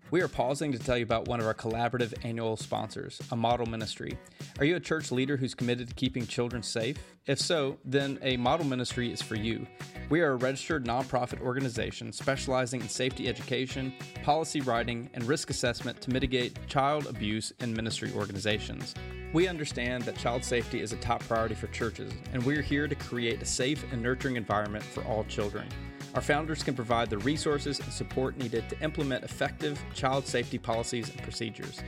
We 0.10 0.22
are 0.22 0.30
pausing 0.30 0.72
to 0.72 0.80
tell 0.80 0.98
you 0.98 1.04
about 1.04 1.28
one 1.28 1.42
of 1.42 1.46
our 1.46 1.54
collaborative 1.54 2.14
annual 2.24 2.56
sponsors, 2.56 3.20
a 3.32 3.36
model 3.36 3.66
ministry. 3.66 4.18
Are 4.58 4.64
you 4.64 4.78
a 4.78 4.80
church 4.80 5.12
leader 5.12 5.36
who's 5.36 5.54
committed 5.54 5.90
to 5.90 5.96
keeping 5.96 6.26
children 6.26 6.64
safe? 6.64 6.98
If 7.26 7.40
so, 7.40 7.78
then 7.84 8.18
a 8.22 8.38
model 8.38 8.66
ministry 8.66 9.12
is 9.12 9.22
for 9.22 9.36
you. 9.36 9.68
We 10.10 10.22
are 10.22 10.32
a 10.32 10.36
registered 10.38 10.86
nonprofit 10.86 11.42
organization 11.42 12.14
specializing 12.14 12.80
in 12.80 12.88
safety 12.88 13.28
education, 13.28 13.92
policy 14.24 14.62
writing, 14.62 15.10
and 15.14 15.26
risk 15.26 15.50
assessment 15.50 16.00
to 16.00 16.10
mitigate 16.10 16.58
child 16.68 17.08
abuse 17.08 17.52
in 17.60 17.74
ministry 17.74 18.14
organizations. 18.16 18.96
We 19.34 19.50
understand 19.50 20.04
that 20.04 20.18
child 20.18 20.42
safety 20.42 20.80
is 20.80 20.94
a 20.94 20.98
top 20.98 21.22
priority 21.28 21.56
for 21.56 21.68
churches, 21.68 22.14
and 22.32 22.42
we're 22.46 22.62
here 22.62 22.88
to 22.88 22.96
create 22.96 23.42
a 23.42 23.46
safe 23.46 23.84
and 23.92 24.02
nurturing 24.02 24.38
environment 24.38 24.86
for 24.86 25.04
all 25.04 25.26
children. 25.26 25.68
Our 26.16 26.22
founders 26.22 26.64
can 26.64 26.76
provide 26.76 27.10
the 27.10 27.18
resources 27.20 27.80
and 27.80 27.92
support 27.92 28.38
needed 28.38 28.68
to 28.70 28.80
implement 28.82 29.24
effective 29.24 29.80
child 29.94 30.26
safety 30.26 30.58
policies 30.58 31.10
and 31.10 31.22
procedures. 31.22 31.82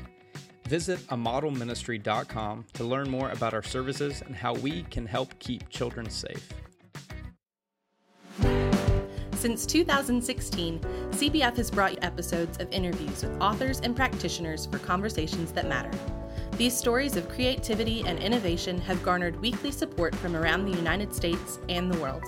Visit 0.68 1.00
amodelministry.com 1.08 2.66
to 2.74 2.84
learn 2.84 3.10
more 3.10 3.32
about 3.32 3.56
our 3.56 3.64
services 3.64 4.22
and 4.26 4.36
how 4.36 4.54
we 4.54 4.84
can 4.84 5.06
help 5.06 5.38
keep 5.40 5.68
children 5.70 6.10
safe. 6.10 6.48
Since 9.34 9.66
2016, 9.68 10.80
CBF 11.12 11.56
has 11.58 11.72
brought 11.72 11.94
you 11.94 11.98
episodes 12.02 12.58
of 12.60 12.72
interviews 12.72 13.24
with 13.24 13.42
authors 13.42 13.80
and 13.80 13.96
practitioners 13.96 14.66
for 14.66 14.80
conversations 14.80 15.54
that 15.54 15.68
matter. 15.68 15.90
These 16.58 16.76
stories 16.78 17.16
of 17.16 17.30
creativity 17.30 18.04
and 18.06 18.20
innovation 18.20 18.80
have 18.82 19.02
garnered 19.02 19.40
weekly 19.40 19.72
support 19.72 20.14
from 20.14 20.36
around 20.36 20.66
the 20.66 20.78
United 20.78 21.16
States 21.16 21.60
and 21.70 21.90
the 21.90 21.98
world 22.00 22.26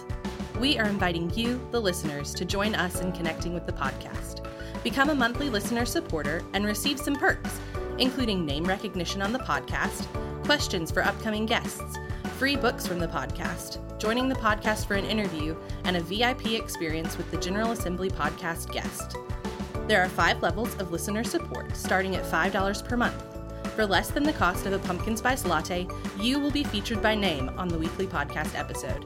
we 0.60 0.78
are 0.78 0.86
inviting 0.86 1.32
you, 1.34 1.60
the 1.72 1.80
listeners, 1.80 2.34
to 2.36 2.46
join 2.46 2.76
us 2.76 3.02
in 3.02 3.12
connecting 3.12 3.54
with 3.54 3.66
the 3.66 3.74
podcast. 3.74 4.46
Become 4.84 5.10
a 5.10 5.16
monthly 5.16 5.50
listener 5.50 5.86
supporter 5.86 6.44
and 6.54 6.66
receive 6.66 7.00
some 7.00 7.16
perks, 7.16 7.60
including 7.98 8.46
name 8.46 8.66
recognition 8.66 9.22
on 9.22 9.32
the 9.32 9.40
podcast, 9.40 10.06
questions 10.44 10.92
for 10.92 11.04
upcoming 11.04 11.46
guests, 11.46 11.98
free 12.38 12.56
books 12.56 12.86
from 12.86 13.00
the 13.00 13.08
podcast, 13.08 13.80
joining 14.00 14.28
the 14.28 14.36
podcast 14.36 14.88
for 14.88 14.96
an 14.96 15.06
interview, 15.06 15.56
and 15.84 15.98
a 15.98 16.02
VIP 16.02 16.54
experience 16.54 17.18
with 17.18 17.30
the 17.32 17.38
General 17.38 17.72
Assembly 17.72 18.10
podcast 18.10 18.72
guest. 18.72 19.16
There 19.88 20.02
are 20.02 20.10
five 20.10 20.42
levels 20.42 20.74
of 20.80 20.92
listener 20.92 21.24
support, 21.24 21.76
starting 21.76 22.16
at 22.16 22.24
$5 22.24 22.88
per 22.88 22.98
month. 22.98 23.24
For 23.76 23.86
less 23.86 24.10
than 24.10 24.24
the 24.24 24.34
cost 24.34 24.66
of 24.66 24.74
a 24.74 24.80
pumpkin 24.80 25.16
spice 25.16 25.46
latte, 25.46 25.88
you 26.20 26.40
will 26.40 26.52
be 26.52 26.64
featured 26.64 27.02
by 27.02 27.16
name 27.16 27.50
on 27.58 27.68
the 27.68 27.78
weekly 27.78 28.08
podcast 28.08 28.58
episode. 28.58 29.06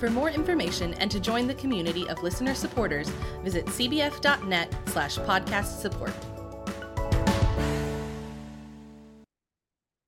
For 0.00 0.08
more 0.08 0.30
information 0.30 0.94
and 0.94 1.10
to 1.10 1.20
join 1.20 1.46
the 1.46 1.54
community 1.54 2.08
of 2.08 2.22
listener 2.22 2.54
supporters, 2.54 3.10
visit 3.44 3.66
cbf.net 3.66 4.74
slash 4.86 5.18
podcast 5.18 5.78
support. 5.78 6.14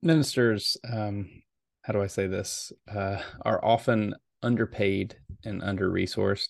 Ministers, 0.02 0.78
um, 0.90 1.28
how 1.82 1.92
do 1.92 2.00
I 2.00 2.06
say 2.06 2.26
this, 2.26 2.72
uh, 2.90 3.18
are 3.42 3.62
often 3.62 4.14
underpaid 4.42 5.16
and 5.44 5.62
under 5.62 5.90
resourced. 5.90 6.48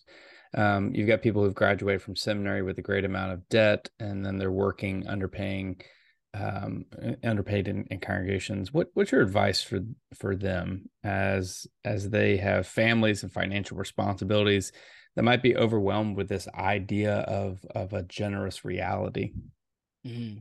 Um, 0.55 0.95
you've 0.95 1.09
got 1.09 1.21
people 1.21 1.43
who've 1.43 1.53
graduated 1.53 2.03
from 2.03 2.15
seminary 2.15 2.63
with 2.63 2.79
a 2.79 2.83
great 2.83 3.05
amount 3.05 3.33
of 3.33 3.49
debt, 3.49 3.89
and 3.99 4.25
then 4.25 4.39
they're 4.39 4.53
working 4.53 5.03
underpaying 5.07 5.83
um, 6.35 6.87
underpaid 7.23 7.69
in, 7.69 7.85
in, 7.91 8.01
congregations. 8.01 8.73
What 8.73 8.89
what's 8.95 9.13
your 9.13 9.21
advice 9.21 9.63
for 9.63 9.81
for 10.15 10.35
them 10.35 10.89
as 11.05 11.67
as 11.85 12.09
they 12.09 12.39
have 12.39 12.67
families 12.67 13.23
and 13.23 13.33
financial 13.33 13.77
responsibilities 13.77 14.73
that 15.15 15.25
might 15.25 15.43
be 15.43 15.57
overwhelmed 15.57 16.17
with 16.17 16.29
this 16.29 16.49
idea 16.55 17.17
of 17.21 17.65
of 17.75 17.93
a 17.93 18.03
generous 18.03 18.65
reality? 18.65 19.33
Mm-hmm. 20.07 20.39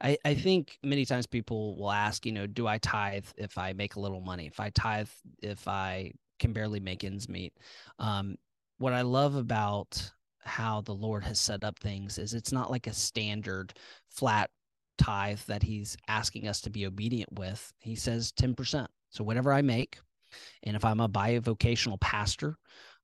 I, 0.00 0.16
I 0.24 0.34
think 0.34 0.78
many 0.82 1.04
times 1.04 1.26
people 1.26 1.76
will 1.76 1.90
ask, 1.90 2.24
you 2.24 2.32
know, 2.32 2.46
do 2.46 2.66
I 2.66 2.78
tithe 2.78 3.26
if 3.36 3.58
I 3.58 3.72
make 3.72 3.96
a 3.96 4.00
little 4.00 4.20
money? 4.20 4.46
If 4.46 4.60
I 4.60 4.70
tithe, 4.70 5.08
if 5.42 5.66
I 5.66 6.12
can 6.38 6.52
barely 6.52 6.80
make 6.80 7.04
ends 7.04 7.28
meet. 7.28 7.54
Um, 7.98 8.36
what 8.78 8.92
I 8.92 9.02
love 9.02 9.34
about 9.36 10.10
how 10.40 10.82
the 10.82 10.94
Lord 10.94 11.24
has 11.24 11.40
set 11.40 11.64
up 11.64 11.78
things 11.78 12.18
is 12.18 12.34
it's 12.34 12.52
not 12.52 12.70
like 12.70 12.86
a 12.86 12.92
standard 12.92 13.74
flat 14.10 14.50
tithe 14.98 15.40
that 15.46 15.62
he's 15.62 15.96
asking 16.08 16.48
us 16.48 16.60
to 16.62 16.70
be 16.70 16.86
obedient 16.86 17.32
with, 17.32 17.72
he 17.78 17.94
says 17.94 18.32
10%. 18.32 18.86
So 19.10 19.24
whatever 19.24 19.52
I 19.52 19.62
make, 19.62 19.98
and 20.62 20.76
if 20.76 20.84
I'm 20.84 21.00
a 21.00 21.08
bivocational 21.08 22.00
pastor, 22.00 22.56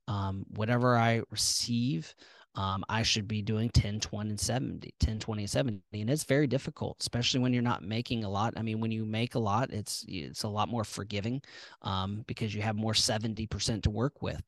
um, 0.09 0.45
whatever 0.51 0.97
I 0.97 1.22
receive, 1.30 2.14
um, 2.55 2.84
I 2.88 3.03
should 3.03 3.26
be 3.26 3.40
doing 3.40 3.70
10, 3.70 4.01
20, 4.01 4.30
and 4.30 4.40
70, 4.40 4.93
10, 5.01 5.18
20, 5.18 5.43
and 5.43 5.51
70. 5.51 5.80
And 5.95 6.11
it's 6.11 6.24
very 6.24 6.47
difficult, 6.47 6.99
especially 7.01 7.40
when 7.40 7.55
you're 7.55 7.62
not 7.62 7.82
making 7.82 8.24
a 8.24 8.28
lot. 8.28 8.55
I 8.59 8.62
mean, 8.62 8.80
when 8.80 8.90
you 8.90 9.07
make 9.07 9.36
a 9.36 9.38
lot, 9.38 9.70
it's 9.70 10.05
it's 10.07 10.43
a 10.43 10.49
lot 10.49 10.68
more 10.68 10.84
forgiving 10.84 11.40
um, 11.80 12.24
because 12.26 12.55
you 12.55 12.61
have 12.61 12.76
more 12.76 12.93
70% 12.93 13.82
to 13.84 13.90
work 13.90 14.20
with. 14.20 14.43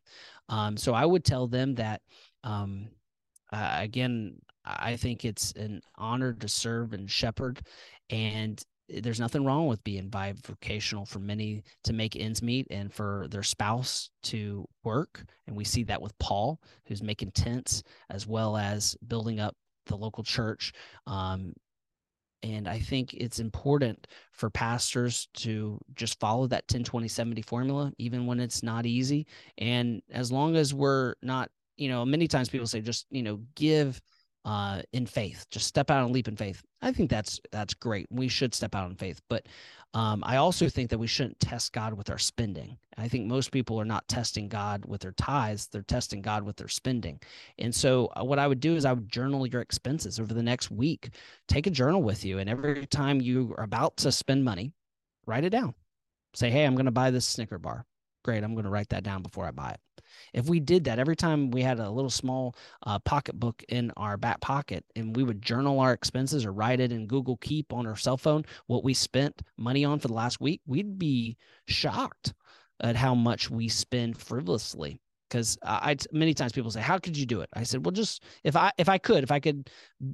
Um, 0.50 0.76
so 0.76 0.92
I 0.92 1.06
would 1.06 1.24
tell 1.24 1.46
them 1.46 1.76
that 1.76 2.02
uh, 3.54 3.76
again, 3.78 4.36
I 4.64 4.96
think 4.96 5.24
it's 5.24 5.52
an 5.52 5.80
honor 5.96 6.32
to 6.32 6.48
serve 6.48 6.92
and 6.92 7.10
shepherd, 7.10 7.60
and 8.10 8.62
there's 8.88 9.20
nothing 9.20 9.44
wrong 9.44 9.66
with 9.66 9.82
being 9.84 10.10
bivocational 10.10 11.08
for 11.08 11.18
many 11.18 11.62
to 11.84 11.92
make 11.92 12.16
ends 12.16 12.42
meet 12.42 12.66
and 12.70 12.92
for 12.92 13.26
their 13.30 13.42
spouse 13.42 14.10
to 14.24 14.66
work. 14.82 15.24
And 15.46 15.56
we 15.56 15.64
see 15.64 15.84
that 15.84 16.02
with 16.02 16.16
Paul, 16.18 16.60
who's 16.86 17.02
making 17.02 17.32
tents 17.32 17.82
as 18.10 18.26
well 18.26 18.56
as 18.56 18.94
building 19.06 19.40
up 19.40 19.56
the 19.86 19.96
local 19.96 20.22
church. 20.22 20.72
Um, 21.06 21.54
and 22.42 22.68
I 22.68 22.78
think 22.78 23.14
it's 23.14 23.38
important 23.38 24.06
for 24.32 24.50
pastors 24.50 25.28
to 25.34 25.80
just 25.94 26.20
follow 26.20 26.46
that 26.48 26.68
10 26.68 26.84
20 26.84 27.08
70 27.08 27.40
formula, 27.40 27.90
even 27.96 28.26
when 28.26 28.38
it's 28.38 28.62
not 28.62 28.84
easy. 28.84 29.26
And 29.56 30.02
as 30.10 30.30
long 30.30 30.56
as 30.56 30.74
we're 30.74 31.14
not, 31.22 31.48
you 31.78 31.88
know, 31.88 32.04
many 32.04 32.28
times 32.28 32.50
people 32.50 32.66
say 32.66 32.82
just, 32.82 33.06
you 33.10 33.22
know, 33.22 33.40
give 33.54 33.98
uh, 34.44 34.82
in 34.92 35.06
faith. 35.06 35.46
Just 35.50 35.66
step 35.66 35.90
out 35.90 36.04
and 36.04 36.12
leap 36.12 36.28
in 36.28 36.36
faith. 36.36 36.62
I 36.82 36.92
think 36.92 37.10
that's 37.10 37.40
that's 37.50 37.74
great. 37.74 38.06
We 38.10 38.28
should 38.28 38.54
step 38.54 38.74
out 38.74 38.90
in 38.90 38.96
faith, 38.96 39.20
but 39.28 39.46
um, 39.94 40.24
I 40.26 40.36
also 40.36 40.68
think 40.68 40.90
that 40.90 40.98
we 40.98 41.06
shouldn't 41.06 41.38
test 41.38 41.72
God 41.72 41.94
with 41.94 42.10
our 42.10 42.18
spending. 42.18 42.76
I 42.98 43.06
think 43.06 43.26
most 43.26 43.52
people 43.52 43.80
are 43.80 43.84
not 43.84 44.06
testing 44.08 44.48
God 44.48 44.84
with 44.84 45.00
their 45.00 45.12
tithes; 45.12 45.68
they're 45.68 45.82
testing 45.82 46.20
God 46.20 46.42
with 46.42 46.56
their 46.56 46.68
spending. 46.68 47.20
And 47.58 47.74
so, 47.74 48.10
uh, 48.16 48.24
what 48.24 48.38
I 48.38 48.46
would 48.46 48.60
do 48.60 48.74
is 48.74 48.84
I 48.84 48.92
would 48.92 49.08
journal 49.08 49.46
your 49.46 49.62
expenses 49.62 50.18
over 50.20 50.34
the 50.34 50.42
next 50.42 50.70
week. 50.70 51.10
Take 51.48 51.66
a 51.66 51.70
journal 51.70 52.02
with 52.02 52.24
you, 52.24 52.38
and 52.38 52.50
every 52.50 52.86
time 52.86 53.20
you 53.20 53.54
are 53.56 53.64
about 53.64 53.96
to 53.98 54.12
spend 54.12 54.44
money, 54.44 54.72
write 55.26 55.44
it 55.44 55.50
down. 55.50 55.74
Say, 56.34 56.50
"Hey, 56.50 56.64
I'm 56.64 56.74
going 56.74 56.86
to 56.86 56.92
buy 56.92 57.10
this 57.10 57.26
Snicker 57.26 57.58
bar." 57.58 57.86
Great, 58.24 58.42
I'm 58.42 58.54
going 58.54 58.64
to 58.64 58.70
write 58.70 58.88
that 58.88 59.04
down 59.04 59.22
before 59.22 59.46
I 59.46 59.52
buy 59.52 59.70
it. 59.70 59.93
If 60.32 60.48
we 60.48 60.60
did 60.60 60.84
that 60.84 60.98
every 60.98 61.16
time 61.16 61.50
we 61.50 61.62
had 61.62 61.80
a 61.80 61.90
little 61.90 62.10
small 62.10 62.56
uh, 62.84 62.98
pocketbook 62.98 63.62
in 63.68 63.92
our 63.96 64.16
back 64.16 64.40
pocket 64.40 64.84
and 64.96 65.14
we 65.14 65.24
would 65.24 65.42
journal 65.42 65.80
our 65.80 65.92
expenses 65.92 66.44
or 66.44 66.52
write 66.52 66.80
it 66.80 66.92
in 66.92 67.06
Google 67.06 67.36
Keep 67.38 67.72
on 67.72 67.86
our 67.86 67.96
cell 67.96 68.16
phone, 68.16 68.44
what 68.66 68.84
we 68.84 68.94
spent 68.94 69.42
money 69.56 69.84
on 69.84 69.98
for 69.98 70.08
the 70.08 70.14
last 70.14 70.40
week, 70.40 70.60
we'd 70.66 70.98
be 70.98 71.36
shocked 71.66 72.34
at 72.80 72.96
how 72.96 73.14
much 73.14 73.50
we 73.50 73.68
spend 73.68 74.18
frivolously 74.18 75.00
because 75.34 75.58
I 75.64 75.96
many 76.12 76.32
times 76.32 76.52
people 76.52 76.70
say, 76.70 76.80
"How 76.80 76.98
could 76.98 77.16
you 77.16 77.26
do 77.26 77.40
it?" 77.40 77.48
I 77.54 77.64
said, 77.64 77.84
"Well, 77.84 77.90
just 77.90 78.22
if 78.44 78.54
I 78.54 78.70
if 78.78 78.88
I 78.88 78.98
could, 78.98 79.24
if 79.24 79.32
I 79.32 79.40
could 79.40 79.68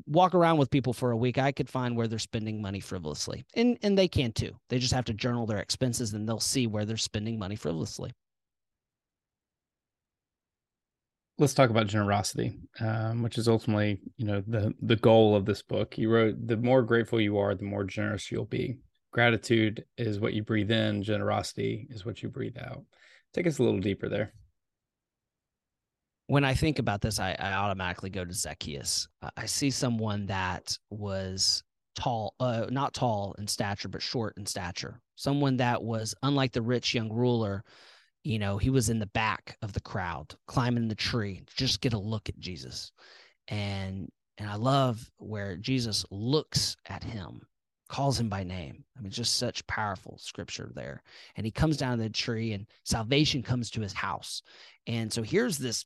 walk 0.07 0.35
around 0.35 0.57
with 0.57 0.71
people 0.71 0.95
for 0.95 1.11
a 1.11 1.17
week, 1.17 1.37
I 1.37 1.53
could 1.53 1.69
find 1.69 1.95
where 1.95 2.09
they're 2.09 2.19
spending 2.19 2.63
money 2.63 2.81
frivolously, 2.81 3.45
and 3.55 3.77
and 3.83 3.99
they 3.99 4.09
can 4.09 4.33
too. 4.33 4.53
They 4.71 4.79
just 4.79 4.95
have 4.95 5.05
to 5.07 5.15
journal 5.15 5.45
their 5.47 5.59
expenses, 5.59 6.15
and 6.15 6.27
they'll 6.27 6.41
see 6.41 6.67
where 6.67 6.87
they're 6.87 6.97
spending 6.97 7.39
money 7.39 7.57
frivolously." 7.57 8.13
Let's 11.41 11.55
talk 11.55 11.71
about 11.71 11.87
generosity, 11.89 12.59
um, 12.81 13.23
which 13.23 13.39
is 13.39 13.49
ultimately, 13.49 14.01
you 14.17 14.27
know, 14.27 14.43
the 14.47 14.73
the 14.83 14.97
goal 14.97 15.35
of 15.35 15.47
this 15.47 15.63
book. 15.63 15.99
You 15.99 16.11
wrote, 16.11 16.47
"The 16.47 16.57
more 16.57 16.83
grateful 16.83 17.21
you 17.21 17.39
are, 17.39 17.55
the 17.55 17.65
more 17.65 17.85
generous 17.85 18.31
you'll 18.31 18.45
be." 18.45 18.79
Gratitude 19.13 19.85
is 19.99 20.21
what 20.21 20.35
you 20.35 20.45
breathe 20.45 20.71
in. 20.71 21.03
Generosity 21.03 21.89
is 21.91 22.05
what 22.05 22.23
you 22.23 22.29
breathe 22.29 22.59
out. 22.59 22.85
Take 23.35 23.47
us 23.49 23.59
a 23.59 23.63
little 23.65 23.81
deeper 23.81 24.09
there. 24.09 24.33
when 26.29 26.45
I 26.45 26.55
think 26.55 26.79
about 26.79 27.01
this, 27.01 27.19
I, 27.19 27.35
I 27.41 27.55
automatically 27.55 28.09
go 28.09 28.25
to 28.25 28.33
Zacchaeus. 28.33 29.09
I 29.37 29.47
see 29.47 29.71
someone 29.71 30.27
that 30.27 30.79
was 30.89 31.65
tall, 31.97 32.35
uh, 32.39 32.67
not 32.71 32.95
tall 32.95 33.35
in 33.39 33.49
stature, 33.49 33.89
but 33.89 34.01
short 34.01 34.35
in 34.37 34.47
stature. 34.47 35.01
Someone 35.17 35.57
that 35.57 35.83
was 35.83 36.15
unlike 36.23 36.53
the 36.53 36.63
rich 36.63 36.95
young 36.95 37.13
ruler. 37.13 37.65
You 38.23 38.39
know, 38.39 38.59
he 38.59 38.71
was 38.71 38.91
in 38.91 38.99
the 38.99 39.07
back 39.07 39.57
of 39.63 39.73
the 39.73 39.81
crowd, 39.81 40.35
climbing 40.47 40.89
the 40.89 40.95
tree, 40.95 41.43
just 41.57 41.81
get 41.81 41.95
a 41.95 41.99
look 41.99 42.29
at 42.29 42.39
Jesus. 42.39 42.93
And 43.49 44.11
and 44.39 44.49
I 44.49 44.55
love 44.55 45.11
where 45.19 45.57
Jesus 45.57 46.05
looks 46.11 46.75
at 46.87 47.05
him, 47.05 47.43
calls 47.91 48.19
him 48.19 48.31
by 48.31 48.43
name. 48.43 48.85
I 48.97 49.03
mean, 49.03 49.13
just 49.13 49.37
such 49.37 49.67
powerful 49.67 50.17
scripture 50.19 50.73
there. 50.75 51.03
And 51.37 51.45
he 51.45 51.53
comes 51.53 51.77
down 51.77 51.99
to 51.99 52.05
the 52.05 52.11
tree, 52.11 52.55
and 52.55 52.67
salvation 52.85 53.43
comes 53.43 53.71
to 53.71 53.83
his 53.83 53.93
house. 53.93 54.43
And 54.87 55.13
so 55.13 55.23
here's 55.23 55.59
this 55.59 55.85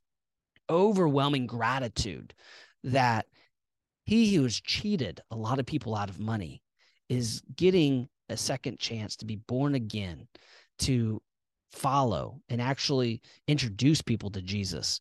overwhelming 0.70 1.48
gratitude 1.48 2.32
that 2.84 3.26
he 4.04 4.34
who 4.34 4.44
has 4.44 4.60
cheated 4.60 5.20
a 5.30 5.36
lot 5.36 5.58
of 5.58 5.66
people 5.66 5.96
out 5.96 6.10
of 6.10 6.20
money 6.20 6.62
is 7.08 7.42
getting 7.56 8.08
a 8.28 8.36
second 8.36 8.78
chance 8.78 9.16
to 9.16 9.24
be 9.24 9.36
born 9.36 9.74
again, 9.74 10.28
to 10.78 11.20
follow 11.74 12.40
and 12.48 12.60
actually 12.60 13.20
introduce 13.48 14.02
people 14.02 14.30
to 14.30 14.42
Jesus. 14.42 15.00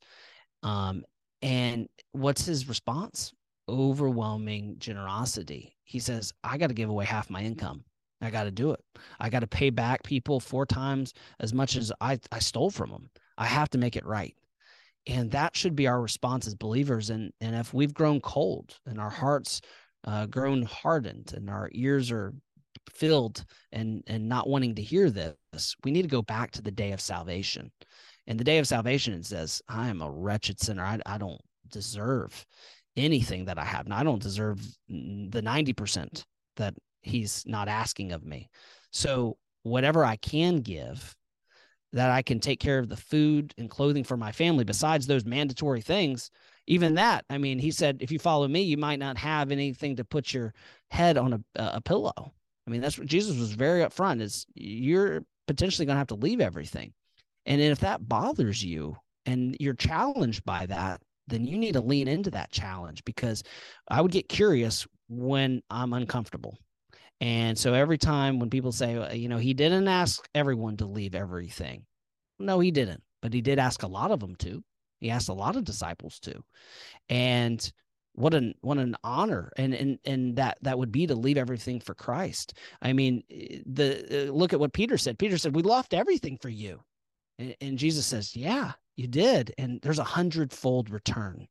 Um, 0.64 1.04
and 1.42 1.88
what's 2.12 2.46
his 2.46 2.68
response? 2.68 3.34
Overwhelming 3.70 4.76
generosity. 4.80 5.76
He 5.84 6.00
says, 6.00 6.34
I 6.44 6.58
got 6.58 6.68
to 6.68 6.74
give 6.74 6.90
away 6.90 7.06
half 7.06 7.30
my 7.30 7.42
income. 7.42 7.84
I 8.22 8.30
got 8.30 8.46
to 8.46 8.52
do 8.52 8.72
it. 8.72 8.80
I 9.20 9.30
got 9.30 9.42
to 9.42 9.48
pay 9.48 9.70
back 9.70 10.04
people 10.04 10.40
four 10.40 10.66
times 10.66 11.14
as 11.40 11.54
much 11.54 11.76
as 11.76 11.92
I, 12.00 12.20
I 12.32 12.40
stole 12.40 12.70
from 12.70 12.90
them. 12.90 13.10
I 13.38 13.46
have 13.46 13.70
to 13.72 13.78
make 13.78 13.96
it 13.96 14.06
right 14.06 14.36
and 15.08 15.32
that 15.32 15.56
should 15.56 15.76
be 15.76 15.88
our 15.88 16.02
response 16.02 16.48
as 16.48 16.56
believers 16.56 17.10
and 17.10 17.32
and 17.42 17.56
if 17.56 17.74
we've 17.74 17.94
grown 17.94 18.22
cold 18.22 18.78
and 18.86 19.00
our 19.00 19.10
hearts 19.10 19.62
uh, 20.06 20.26
grown 20.26 20.64
hardened 20.64 21.34
and 21.36 21.50
our 21.50 21.70
ears 21.74 22.12
are 22.12 22.34
filled 22.92 23.46
and 23.72 24.04
and 24.08 24.28
not 24.28 24.48
wanting 24.48 24.76
to 24.76 24.82
hear 24.82 25.10
this 25.10 25.76
we 25.84 25.92
need 25.92 26.04
to 26.04 26.08
go 26.08 26.22
back 26.22 26.52
to 26.52 26.62
the 26.62 26.72
day 26.72 26.92
of 26.92 27.02
salvation 27.02 27.72
and 28.28 28.40
the 28.40 28.44
day 28.44 28.58
of 28.58 28.68
salvation 28.68 29.14
it 29.14 29.26
says 29.26 29.62
i 29.68 29.88
am 29.88 30.02
a 30.02 30.10
wretched 30.10 30.60
sinner 30.60 30.84
i, 30.84 31.00
I 31.06 31.18
don't 31.18 31.42
deserve 31.70 32.46
anything 32.96 33.46
that 33.46 33.58
i 33.58 33.64
have 33.64 33.86
and 33.86 33.94
i 33.94 34.04
don't 34.04 34.22
deserve 34.22 34.60
the 34.88 35.42
90% 35.42 36.24
that 36.58 36.76
he's 37.02 37.44
not 37.46 37.68
asking 37.68 38.12
of 38.12 38.24
me 38.24 38.50
so 38.92 39.38
whatever 39.64 40.06
i 40.06 40.16
can 40.18 40.58
give 40.58 41.16
that 41.94 42.10
I 42.10 42.24
can 42.24 42.40
take 42.40 42.60
care 42.60 42.80
of 42.80 42.90
the 42.90 42.98
food 42.98 43.54
and 43.58 43.70
clothing 43.70 44.04
for 44.04 44.18
my 44.18 44.32
family 44.32 44.64
besides 44.64 45.06
those 45.06 45.26
mandatory 45.26 45.82
things. 45.82 46.32
Even 46.66 46.96
that, 46.96 47.24
I 47.30 47.38
mean, 47.38 47.60
he 47.60 47.70
said, 47.72 47.98
if 48.02 48.12
you 48.12 48.18
follow 48.18 48.48
me, 48.48 48.64
you 48.64 48.78
might 48.78 49.00
not 49.00 49.18
have 49.18 49.52
anything 49.52 49.96
to 49.98 50.04
put 50.04 50.34
your 50.34 50.54
head 50.90 51.18
on 51.18 51.34
a, 51.34 51.40
a 51.56 51.82
pillow. 51.82 52.34
I 52.68 52.72
mean, 52.72 52.82
that's 52.82 52.98
what 52.98 53.08
Jesus 53.08 53.38
was 53.38 53.52
very 53.52 53.82
upfront 53.82 54.22
is 54.22 54.46
you're 54.56 55.24
potentially 55.48 55.86
going 55.86 55.96
to 55.96 56.00
have 56.00 56.08
to 56.08 56.16
leave 56.16 56.42
everything. 56.42 56.94
And 57.46 57.62
if 57.62 57.80
that 57.80 58.08
bothers 58.08 58.64
you 58.64 58.96
and 59.26 59.56
you're 59.60 59.74
challenged 59.74 60.46
by 60.46 60.66
that, 60.68 61.02
then 61.28 61.46
you 61.46 61.58
need 61.58 61.74
to 61.74 61.82
lean 61.82 62.08
into 62.08 62.32
that 62.32 62.52
challenge 62.52 63.04
because 63.06 63.44
I 63.88 64.02
would 64.02 64.12
get 64.12 64.30
curious 64.30 64.88
when 65.10 65.62
I'm 65.70 65.94
uncomfortable. 65.94 66.58
And 67.22 67.58
so 67.58 67.74
every 67.74 67.98
time 67.98 68.40
when 68.40 68.50
people 68.50 68.72
say, 68.72 69.16
you 69.16 69.30
know, 69.30 69.38
he 69.38 69.54
didn't 69.54 69.88
ask 69.88 70.28
everyone 70.36 70.78
to 70.78 70.86
leave 70.86 71.16
everything. 71.16 71.86
No, 72.40 72.60
he 72.60 72.72
didn't, 72.72 73.04
but 73.22 73.34
he 73.34 73.42
did 73.42 73.60
ask 73.60 73.84
a 73.84 73.88
lot 73.88 74.12
of 74.12 74.20
them 74.20 74.36
to. 74.38 74.64
He 75.00 75.10
asked 75.10 75.30
a 75.30 75.34
lot 75.34 75.56
of 75.56 75.64
disciples 75.64 76.20
to. 76.22 76.44
And 77.10 77.72
what 78.14 78.34
an 78.34 78.54
what 78.62 78.78
an 78.78 78.96
honor 79.04 79.52
and 79.58 79.74
and 79.74 80.00
and 80.06 80.36
that 80.36 80.58
that 80.62 80.78
would 80.78 80.92
be 80.92 81.08
to 81.08 81.16
leave 81.16 81.38
everything 81.38 81.80
for 81.80 81.96
Christ. 81.96 82.54
I 82.82 82.94
mean, 82.94 83.24
eh, 83.30 83.60
the 83.66 84.30
uh, 84.30 84.32
look 84.32 84.54
at 84.54 84.60
what 84.60 84.74
Peter 84.74 84.98
said. 84.98 85.20
Peter 85.20 85.38
said, 85.38 85.56
"We 85.56 85.64
left 85.64 85.94
everything 85.94 86.38
for 86.38 86.50
you," 86.50 86.80
and, 87.40 87.56
and 87.62 87.78
Jesus 87.78 88.06
says, 88.06 88.36
"Yeah, 88.36 88.74
you 88.96 89.08
did." 89.08 89.54
And 89.58 89.82
there's 89.82 90.00
a 90.00 90.04
hundredfold 90.04 90.90
return 90.90 91.48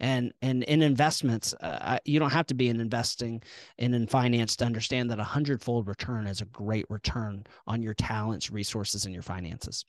and 0.00 0.32
and 0.42 0.62
in 0.64 0.82
investments 0.82 1.54
uh, 1.60 1.98
you 2.04 2.18
don't 2.18 2.32
have 2.32 2.46
to 2.46 2.54
be 2.54 2.68
in 2.68 2.80
investing 2.80 3.42
and 3.78 3.94
in 3.94 4.06
finance 4.06 4.56
to 4.56 4.64
understand 4.64 5.10
that 5.10 5.20
a 5.20 5.24
hundredfold 5.24 5.86
return 5.86 6.26
is 6.26 6.40
a 6.40 6.46
great 6.46 6.86
return 6.88 7.44
on 7.66 7.82
your 7.82 7.94
talents 7.94 8.50
resources 8.50 9.04
and 9.04 9.14
your 9.14 9.22
finances 9.22 9.84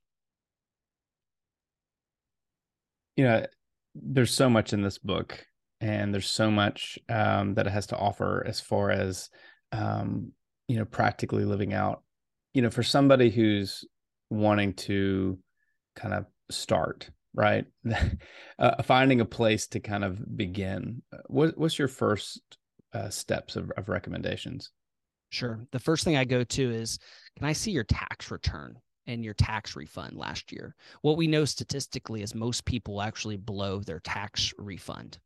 you 3.16 3.24
know 3.24 3.46
there's 3.96 4.34
so 4.34 4.50
much 4.50 4.74
in 4.74 4.82
this 4.82 4.98
book 4.98 5.46
and 5.82 6.14
there's 6.14 6.30
so 6.30 6.50
much 6.50 6.98
um, 7.10 7.56
that 7.56 7.68
it 7.68 7.72
has 7.72 7.88
to 7.88 7.98
offer 7.98 8.46
as 8.48 8.62
far 8.62 8.90
as 8.92 9.30
um, 9.74 10.32
you 10.68 10.78
know 10.78 10.86
practically 10.86 11.44
living 11.44 11.74
out 11.74 12.04
you 12.54 12.62
know 12.62 12.70
for 12.70 12.84
somebody 12.84 13.30
who's 13.30 13.84
wanting 14.30 14.74
to 14.74 15.38
kind 15.96 16.14
of 16.14 16.26
start 16.50 17.10
right? 17.34 17.66
uh, 18.60 18.84
finding 18.84 19.22
a 19.22 19.26
place 19.26 19.68
to 19.68 19.80
kind 19.80 20.04
of 20.04 20.38
begin. 20.38 21.02
Uh, 21.14 21.18
what, 21.28 21.58
what's 21.58 21.80
your 21.80 21.88
first 21.88 22.42
uh, 22.94 23.10
steps 23.10 23.56
of, 23.56 23.72
of 23.78 23.90
recommendations? 23.90 24.72
Sure. 25.30 25.66
The 25.72 25.80
first 25.80 26.04
thing 26.04 26.18
I 26.18 26.26
go 26.26 26.44
to 26.44 26.72
is 26.72 27.00
can 27.38 27.46
I 27.46 27.54
see 27.54 27.72
your 27.72 27.86
tax 27.86 28.32
return 28.32 28.76
and 29.12 29.24
your 29.24 29.34
tax 29.34 29.76
refund 29.76 30.18
last 30.18 30.52
year? 30.52 30.76
What 31.02 31.18
we 31.18 31.28
know 31.28 31.46
statistically 31.46 32.22
is 32.22 32.34
most 32.34 32.66
people 32.66 33.02
actually 33.02 33.38
blow 33.38 33.80
their 33.80 34.00
tax 34.00 34.54
refund. 34.58 35.20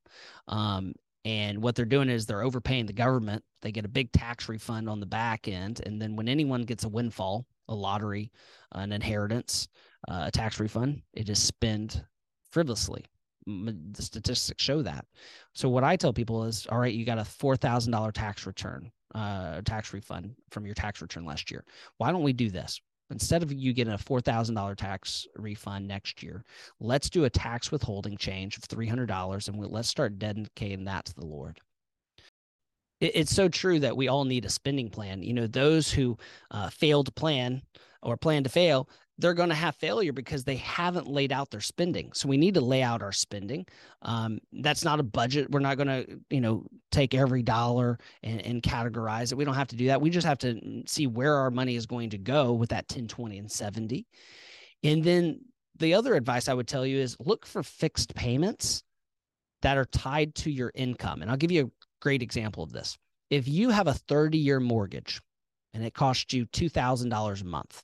Um, 0.48 0.94
and 1.24 1.62
what 1.62 1.76
they're 1.76 1.86
doing 1.86 2.10
is 2.10 2.26
they're 2.26 2.44
overpaying 2.44 2.86
the 2.86 2.94
government. 2.94 3.44
They 3.62 3.72
get 3.72 3.86
a 3.86 3.90
big 3.90 4.12
tax 4.12 4.48
refund 4.48 4.90
on 4.90 5.00
the 5.00 5.06
back 5.06 5.48
end. 5.48 5.82
And 5.86 6.02
then 6.02 6.16
when 6.16 6.28
anyone 6.28 6.64
gets 6.64 6.84
a 6.84 6.90
windfall, 6.90 7.46
a 7.68 7.76
lottery, 7.76 8.32
an 8.74 8.92
inheritance, 8.92 9.68
uh, 10.08 10.26
a 10.28 10.32
tax 10.32 10.60
refund. 10.60 11.02
It 11.14 11.30
is 11.30 11.40
spent 11.40 12.04
frivolously. 12.52 13.06
The 13.48 14.02
statistics 14.02 14.64
show 14.64 14.82
that. 14.82 15.06
So 15.54 15.70
what 15.70 15.84
I 15.84 15.96
tell 15.96 16.14
people 16.14 16.46
is, 16.46 16.66
all 16.70 16.80
right, 16.80 16.94
you 16.94 17.06
got 17.06 17.20
a 17.20 17.26
four 17.26 17.56
thousand 17.56 17.92
dollar 17.92 18.12
tax 18.12 18.48
return, 18.48 18.92
uh, 19.14 19.62
tax 19.62 19.94
refund 19.94 20.36
from 20.50 20.66
your 20.66 20.74
tax 20.74 21.02
return 21.02 21.26
last 21.26 21.52
year. 21.52 21.64
Why 21.98 22.12
don't 22.12 22.24
we 22.24 22.34
do 22.34 22.50
this? 22.50 22.82
Instead 23.12 23.44
of 23.44 23.52
you 23.54 23.74
getting 23.74 23.94
a 23.94 23.98
four 23.98 24.20
thousand 24.20 24.56
dollar 24.56 24.76
tax 24.76 25.28
refund 25.36 25.88
next 25.88 26.24
year, 26.24 26.44
let's 26.80 27.10
do 27.10 27.26
a 27.26 27.30
tax 27.30 27.72
withholding 27.72 28.18
change 28.18 28.58
of 28.58 28.64
three 28.64 28.88
hundred 28.88 29.08
dollars, 29.08 29.48
and 29.48 29.58
we, 29.58 29.68
let's 29.68 29.90
start 29.90 30.18
dedicating 30.20 30.86
that 30.86 31.06
to 31.06 31.14
the 31.16 31.26
Lord 31.26 31.60
it's 33.02 33.34
so 33.36 33.50
true 33.50 33.80
that 33.80 33.98
we 33.98 34.08
all 34.08 34.26
need 34.26 34.46
a 34.46 34.50
spending 34.50 34.90
plan. 34.90 35.22
You 35.22 35.34
know, 35.34 35.48
those 35.48 35.92
who 35.92 36.18
uh, 36.52 36.70
fail 36.70 37.04
to 37.04 37.12
plan 37.12 37.62
or 38.02 38.18
plan 38.18 38.44
to 38.44 38.50
fail, 38.50 38.90
they're 39.18 39.34
going 39.34 39.50
to 39.50 39.56
have 39.56 39.76
failure 39.76 40.12
because 40.12 40.44
they 40.44 40.58
haven't 40.58 41.08
laid 41.08 41.32
out 41.32 41.50
their 41.50 41.62
spending. 41.62 42.12
So 42.14 42.28
we 42.28 42.38
need 42.38 42.56
to 42.56 42.62
lay 42.62 42.84
out 42.84 43.02
our 43.02 43.14
spending. 43.14 43.66
Um, 44.02 44.40
that's 44.52 44.84
not 44.84 45.00
a 45.00 45.04
budget. 45.04 45.50
We're 45.52 45.60
not 45.60 45.78
going 45.78 45.88
to, 45.88 46.20
you 46.30 46.42
know, 46.42 46.66
take 46.92 47.16
every 47.16 47.42
dollar 47.42 47.98
and, 48.24 48.42
and, 48.42 48.62
categorize 48.62 49.32
it. 49.32 49.38
We 49.38 49.46
don't 49.46 49.56
have 49.56 49.70
to 49.70 49.76
do 49.76 49.88
that. 49.88 50.02
We 50.02 50.10
just 50.10 50.28
have 50.28 50.38
to 50.40 50.84
see 50.86 51.08
where 51.08 51.36
our 51.36 51.50
money 51.50 51.76
is 51.76 51.86
going 51.86 52.10
to 52.12 52.18
go 52.18 52.54
with 52.54 52.70
that 52.70 52.88
10, 52.88 53.08
20, 53.08 53.38
and 53.38 53.52
70. 53.52 54.06
And 54.84 55.04
then 55.04 55.40
the 55.78 55.94
other 55.94 56.16
advice 56.16 56.48
I 56.48 56.54
would 56.54 56.68
tell 56.68 56.86
you 56.86 56.98
is 56.98 57.18
look 57.20 57.46
for 57.46 57.64
fixed 57.64 58.16
payments 58.16 58.84
that 59.62 59.78
are 59.78 59.86
tied 59.86 60.36
to 60.36 60.52
your 60.52 60.72
income. 60.76 61.22
And 61.22 61.32
I'll 61.32 61.38
give 61.38 61.52
you 61.52 61.66
a 61.66 61.86
great 62.02 62.22
example 62.22 62.64
of 62.64 62.72
this. 62.72 62.98
If 63.30 63.48
you 63.48 63.70
have 63.70 63.88
a 63.88 63.94
30 63.94 64.38
year 64.38 64.60
mortgage 64.60 65.22
and 65.74 65.84
it 65.84 65.94
costs 65.94 66.34
you 66.34 66.46
$2,000 66.48 67.42
a 67.42 67.46
month, 67.46 67.84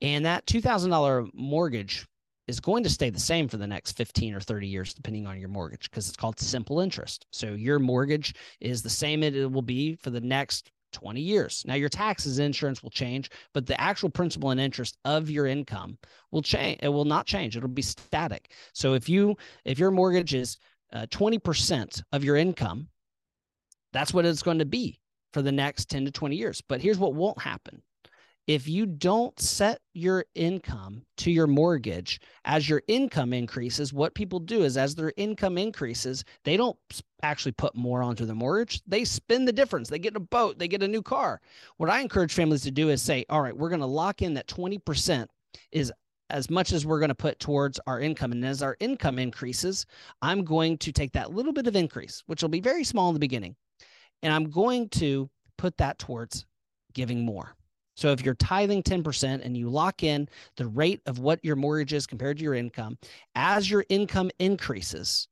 and 0.00 0.24
that 0.24 0.46
$2,000 0.46 1.30
mortgage 1.34 2.06
is 2.46 2.60
going 2.60 2.84
to 2.84 2.90
stay 2.90 3.10
the 3.10 3.18
same 3.18 3.48
for 3.48 3.56
the 3.56 3.66
next 3.66 3.92
15 3.92 4.34
or 4.34 4.40
30 4.40 4.68
years, 4.68 4.94
depending 4.94 5.26
on 5.26 5.38
your 5.38 5.48
mortgage, 5.48 5.90
because 5.90 6.08
it's 6.08 6.16
called 6.16 6.38
simple 6.38 6.80
interest. 6.80 7.26
So 7.32 7.54
your 7.54 7.78
mortgage 7.78 8.34
is 8.60 8.82
the 8.82 8.90
same 8.90 9.22
it 9.22 9.50
will 9.50 9.62
be 9.62 9.96
for 9.96 10.10
the 10.10 10.20
next 10.20 10.70
20 10.92 11.20
years. 11.20 11.64
Now 11.66 11.74
your 11.74 11.88
taxes 11.88 12.38
insurance 12.38 12.82
will 12.82 12.90
change, 12.90 13.30
but 13.52 13.66
the 13.66 13.78
actual 13.80 14.08
principal 14.08 14.50
and 14.50 14.60
interest 14.60 14.96
of 15.04 15.28
your 15.28 15.46
income 15.46 15.98
will 16.30 16.42
change. 16.42 16.78
It 16.82 16.88
will 16.88 17.04
not 17.04 17.26
change. 17.26 17.56
It'll 17.56 17.68
be 17.68 17.82
static. 17.82 18.52
So 18.72 18.94
if 18.94 19.08
you 19.08 19.36
if 19.64 19.78
your 19.78 19.90
mortgage 19.90 20.34
is 20.34 20.58
uh, 20.92 21.06
20% 21.10 22.02
of 22.12 22.24
your 22.24 22.36
income, 22.36 22.88
that's 23.92 24.14
what 24.14 24.24
it's 24.24 24.42
going 24.42 24.60
to 24.60 24.64
be 24.64 25.00
for 25.32 25.42
the 25.42 25.52
next 25.52 25.90
10 25.90 26.04
to 26.06 26.10
20 26.10 26.36
years. 26.36 26.62
But 26.66 26.80
here's 26.80 26.98
what 26.98 27.14
won't 27.14 27.40
happen 27.40 27.82
if 28.46 28.68
you 28.68 28.86
don't 28.86 29.38
set 29.40 29.80
your 29.92 30.24
income 30.36 31.02
to 31.16 31.30
your 31.32 31.48
mortgage 31.48 32.20
as 32.44 32.68
your 32.68 32.82
income 32.86 33.32
increases, 33.32 33.92
what 33.92 34.14
people 34.14 34.38
do 34.38 34.62
is 34.62 34.76
as 34.76 34.94
their 34.94 35.12
income 35.16 35.58
increases, 35.58 36.24
they 36.44 36.56
don't 36.56 36.76
actually 37.22 37.52
put 37.52 37.74
more 37.74 38.02
onto 38.02 38.24
the 38.24 38.34
mortgage. 38.34 38.80
They 38.86 39.04
spend 39.04 39.48
the 39.48 39.52
difference. 39.52 39.88
They 39.88 39.98
get 39.98 40.14
a 40.14 40.20
boat, 40.20 40.58
they 40.58 40.68
get 40.68 40.82
a 40.82 40.88
new 40.88 41.02
car. 41.02 41.40
What 41.78 41.90
I 41.90 42.00
encourage 42.00 42.34
families 42.34 42.62
to 42.62 42.70
do 42.70 42.90
is 42.90 43.02
say, 43.02 43.24
all 43.28 43.42
right, 43.42 43.56
we're 43.56 43.68
going 43.68 43.80
to 43.80 43.86
lock 43.86 44.22
in 44.22 44.34
that 44.34 44.46
20% 44.46 45.26
is 45.72 45.92
as 46.30 46.48
much 46.50 46.72
as 46.72 46.86
we're 46.86 46.98
going 47.00 47.08
to 47.08 47.14
put 47.14 47.40
towards 47.40 47.80
our 47.86 48.00
income. 48.00 48.30
And 48.32 48.44
as 48.44 48.62
our 48.62 48.76
income 48.78 49.18
increases, 49.18 49.86
I'm 50.22 50.44
going 50.44 50.78
to 50.78 50.92
take 50.92 51.12
that 51.12 51.32
little 51.32 51.52
bit 51.52 51.66
of 51.66 51.74
increase, 51.74 52.22
which 52.26 52.42
will 52.42 52.48
be 52.48 52.60
very 52.60 52.84
small 52.84 53.08
in 53.08 53.14
the 53.14 53.20
beginning, 53.20 53.56
and 54.22 54.32
I'm 54.32 54.50
going 54.50 54.88
to 54.90 55.30
put 55.58 55.76
that 55.78 55.98
towards 55.98 56.46
giving 56.94 57.24
more. 57.24 57.55
So 57.96 58.12
if 58.12 58.24
you're 58.24 58.34
tithing 58.34 58.82
10% 58.82 59.44
and 59.44 59.56
you 59.56 59.68
lock 59.70 60.02
in 60.02 60.28
the 60.56 60.66
rate 60.66 61.00
of 61.06 61.18
what 61.18 61.44
your 61.44 61.56
mortgage 61.56 61.92
is 61.92 62.06
compared 62.06 62.38
to 62.38 62.44
your 62.44 62.54
income, 62.54 62.98
as 63.34 63.70
your 63.70 63.84
income 63.88 64.30
increases, 64.38 65.28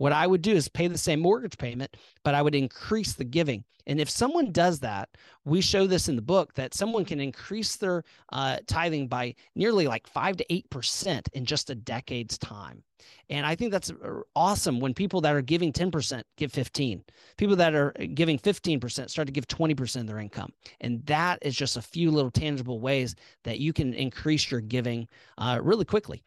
what 0.00 0.12
I 0.14 0.26
would 0.26 0.40
do 0.40 0.52
is 0.52 0.66
pay 0.66 0.86
the 0.86 0.96
same 0.96 1.20
mortgage 1.20 1.58
payment, 1.58 1.94
but 2.24 2.34
I 2.34 2.40
would 2.40 2.54
increase 2.54 3.12
the 3.12 3.24
giving. 3.24 3.64
And 3.86 4.00
if 4.00 4.08
someone 4.08 4.50
does 4.50 4.80
that, 4.80 5.10
we 5.44 5.60
show 5.60 5.86
this 5.86 6.08
in 6.08 6.16
the 6.16 6.22
book 6.22 6.54
that 6.54 6.72
someone 6.72 7.04
can 7.04 7.20
increase 7.20 7.76
their 7.76 8.04
uh, 8.32 8.60
tithing 8.66 9.08
by 9.08 9.34
nearly 9.54 9.86
like 9.86 10.06
five 10.06 10.38
to 10.38 10.46
eight 10.50 10.70
percent 10.70 11.28
in 11.34 11.44
just 11.44 11.68
a 11.68 11.74
decade's 11.74 12.38
time. 12.38 12.82
And 13.28 13.44
I 13.44 13.54
think 13.54 13.72
that's 13.72 13.90
uh, 13.90 14.20
awesome 14.34 14.80
when 14.80 14.94
people 14.94 15.20
that 15.20 15.34
are 15.34 15.42
giving 15.42 15.70
10% 15.70 16.22
give 16.38 16.50
15. 16.50 17.04
People 17.36 17.56
that 17.56 17.74
are 17.74 17.92
uh, 18.00 18.06
giving 18.14 18.38
15% 18.38 19.10
start 19.10 19.26
to 19.26 19.32
give 19.32 19.48
20% 19.48 20.00
of 20.00 20.06
their 20.06 20.18
income. 20.18 20.50
And 20.80 21.04
that 21.04 21.40
is 21.42 21.54
just 21.54 21.76
a 21.76 21.82
few 21.82 22.10
little 22.10 22.30
tangible 22.30 22.80
ways 22.80 23.14
that 23.44 23.58
you 23.58 23.74
can 23.74 23.92
increase 23.92 24.50
your 24.50 24.62
giving 24.62 25.08
uh, 25.36 25.58
really 25.62 25.84
quickly. 25.84 26.22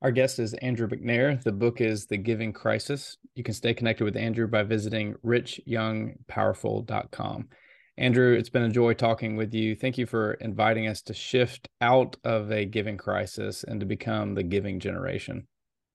Our 0.00 0.12
guest 0.12 0.38
is 0.38 0.54
Andrew 0.54 0.86
McNair. 0.86 1.42
The 1.42 1.50
book 1.50 1.80
is 1.80 2.06
The 2.06 2.18
Giving 2.18 2.52
Crisis. 2.52 3.16
You 3.34 3.42
can 3.42 3.52
stay 3.52 3.74
connected 3.74 4.04
with 4.04 4.16
Andrew 4.16 4.46
by 4.46 4.62
visiting 4.62 5.16
richyoungpowerful.com. 5.24 7.48
Andrew, 7.96 8.34
it's 8.34 8.48
been 8.48 8.62
a 8.62 8.68
joy 8.68 8.94
talking 8.94 9.34
with 9.34 9.52
you. 9.52 9.74
Thank 9.74 9.98
you 9.98 10.06
for 10.06 10.34
inviting 10.34 10.86
us 10.86 11.02
to 11.02 11.14
shift 11.14 11.68
out 11.80 12.16
of 12.22 12.52
a 12.52 12.64
giving 12.64 12.96
crisis 12.96 13.64
and 13.64 13.80
to 13.80 13.86
become 13.86 14.34
the 14.34 14.44
giving 14.44 14.78
generation. 14.78 15.48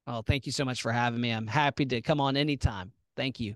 Oh, 0.05 0.21
thank 0.21 0.45
you 0.45 0.51
so 0.51 0.65
much 0.65 0.81
for 0.81 0.91
having 0.91 1.21
me. 1.21 1.31
I'm 1.31 1.47
happy 1.47 1.85
to 1.85 2.01
come 2.01 2.19
on 2.19 2.35
anytime. 2.35 2.91
Thank 3.15 3.39
you. 3.39 3.55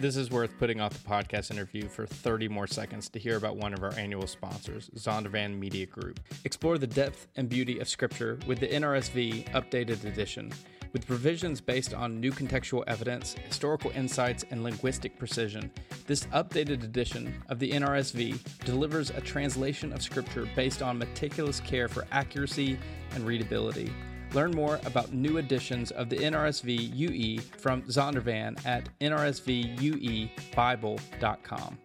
This 0.00 0.16
is 0.16 0.30
worth 0.30 0.58
putting 0.58 0.80
off 0.80 0.92
the 0.92 1.08
podcast 1.08 1.52
interview 1.52 1.88
for 1.88 2.04
30 2.04 2.48
more 2.48 2.66
seconds 2.66 3.08
to 3.10 3.18
hear 3.18 3.36
about 3.36 3.56
one 3.56 3.72
of 3.72 3.82
our 3.82 3.94
annual 3.94 4.26
sponsors, 4.26 4.90
Zondervan 4.96 5.56
Media 5.58 5.86
Group. 5.86 6.20
Explore 6.44 6.78
the 6.78 6.86
depth 6.86 7.28
and 7.36 7.48
beauty 7.48 7.78
of 7.78 7.88
Scripture 7.88 8.38
with 8.46 8.58
the 8.58 8.66
NRSV 8.66 9.50
Updated 9.52 10.04
Edition. 10.04 10.52
With 10.92 11.06
provisions 11.06 11.60
based 11.60 11.94
on 11.94 12.20
new 12.20 12.32
contextual 12.32 12.84
evidence, 12.86 13.36
historical 13.46 13.92
insights, 13.92 14.44
and 14.50 14.62
linguistic 14.64 15.16
precision, 15.16 15.70
this 16.06 16.24
updated 16.26 16.82
edition 16.82 17.32
of 17.48 17.58
the 17.58 17.70
NRSV 17.70 18.64
delivers 18.64 19.10
a 19.10 19.20
translation 19.20 19.92
of 19.92 20.02
Scripture 20.02 20.46
based 20.56 20.82
on 20.82 20.98
meticulous 20.98 21.60
care 21.60 21.88
for 21.88 22.04
accuracy 22.10 22.78
and 23.12 23.24
readability. 23.24 23.92
Learn 24.34 24.50
more 24.50 24.80
about 24.84 25.12
new 25.12 25.38
editions 25.38 25.92
of 25.92 26.10
the 26.10 26.16
NRSV 26.16 26.90
UE 26.94 27.40
from 27.40 27.82
Zondervan 27.82 28.58
at 28.66 28.88
nrsvuebible.com. 29.00 31.78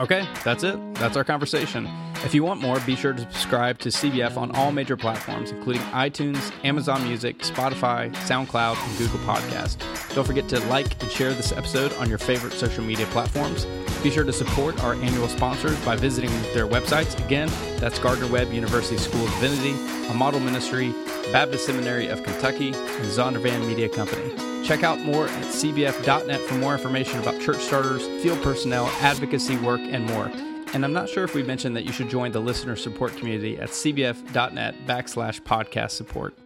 Okay, 0.00 0.26
that's 0.42 0.64
it. 0.64 0.94
That's 0.94 1.16
our 1.16 1.24
conversation. 1.24 1.88
If 2.24 2.34
you 2.34 2.42
want 2.42 2.60
more, 2.60 2.80
be 2.80 2.96
sure 2.96 3.12
to 3.12 3.20
subscribe 3.20 3.78
to 3.80 3.90
CBF 3.90 4.36
on 4.36 4.50
all 4.56 4.72
major 4.72 4.96
platforms, 4.96 5.50
including 5.50 5.82
iTunes, 5.82 6.52
Amazon 6.64 7.04
Music, 7.04 7.38
Spotify, 7.38 8.12
SoundCloud, 8.14 8.76
and 8.76 8.98
Google 8.98 9.18
Podcast. 9.20 9.78
Don't 10.14 10.26
forget 10.26 10.48
to 10.48 10.58
like 10.66 11.00
and 11.02 11.12
share 11.12 11.32
this 11.32 11.52
episode 11.52 11.92
on 11.94 12.08
your 12.08 12.18
favorite 12.18 12.54
social 12.54 12.82
media 12.82 13.06
platforms. 13.06 13.66
Be 14.04 14.10
sure 14.10 14.22
to 14.22 14.34
support 14.34 14.78
our 14.84 14.92
annual 14.96 15.28
sponsors 15.28 15.82
by 15.82 15.96
visiting 15.96 16.28
their 16.52 16.66
websites. 16.66 17.18
Again, 17.24 17.50
that's 17.78 17.98
Gardner 17.98 18.26
Webb 18.26 18.52
University 18.52 18.98
School 18.98 19.24
of 19.24 19.30
Divinity, 19.40 19.72
a 20.10 20.14
model 20.14 20.40
ministry, 20.40 20.92
Baptist 21.32 21.64
Seminary 21.64 22.08
of 22.08 22.22
Kentucky, 22.22 22.74
and 22.74 23.06
Zondervan 23.06 23.66
Media 23.66 23.88
Company. 23.88 24.34
Check 24.62 24.82
out 24.82 25.00
more 25.00 25.26
at 25.26 25.44
cbf.net 25.46 26.40
for 26.42 26.54
more 26.56 26.74
information 26.74 27.18
about 27.18 27.40
church 27.40 27.62
starters, 27.62 28.06
field 28.22 28.42
personnel, 28.42 28.88
advocacy 29.00 29.56
work, 29.56 29.80
and 29.80 30.04
more. 30.04 30.30
And 30.74 30.84
I'm 30.84 30.92
not 30.92 31.08
sure 31.08 31.24
if 31.24 31.34
we 31.34 31.42
mentioned 31.42 31.74
that 31.76 31.86
you 31.86 31.92
should 31.92 32.10
join 32.10 32.30
the 32.30 32.40
listener 32.40 32.76
support 32.76 33.16
community 33.16 33.56
at 33.58 33.70
cbf.net 33.70 34.86
backslash 34.86 35.40
podcast 35.40 35.92
support. 35.92 36.36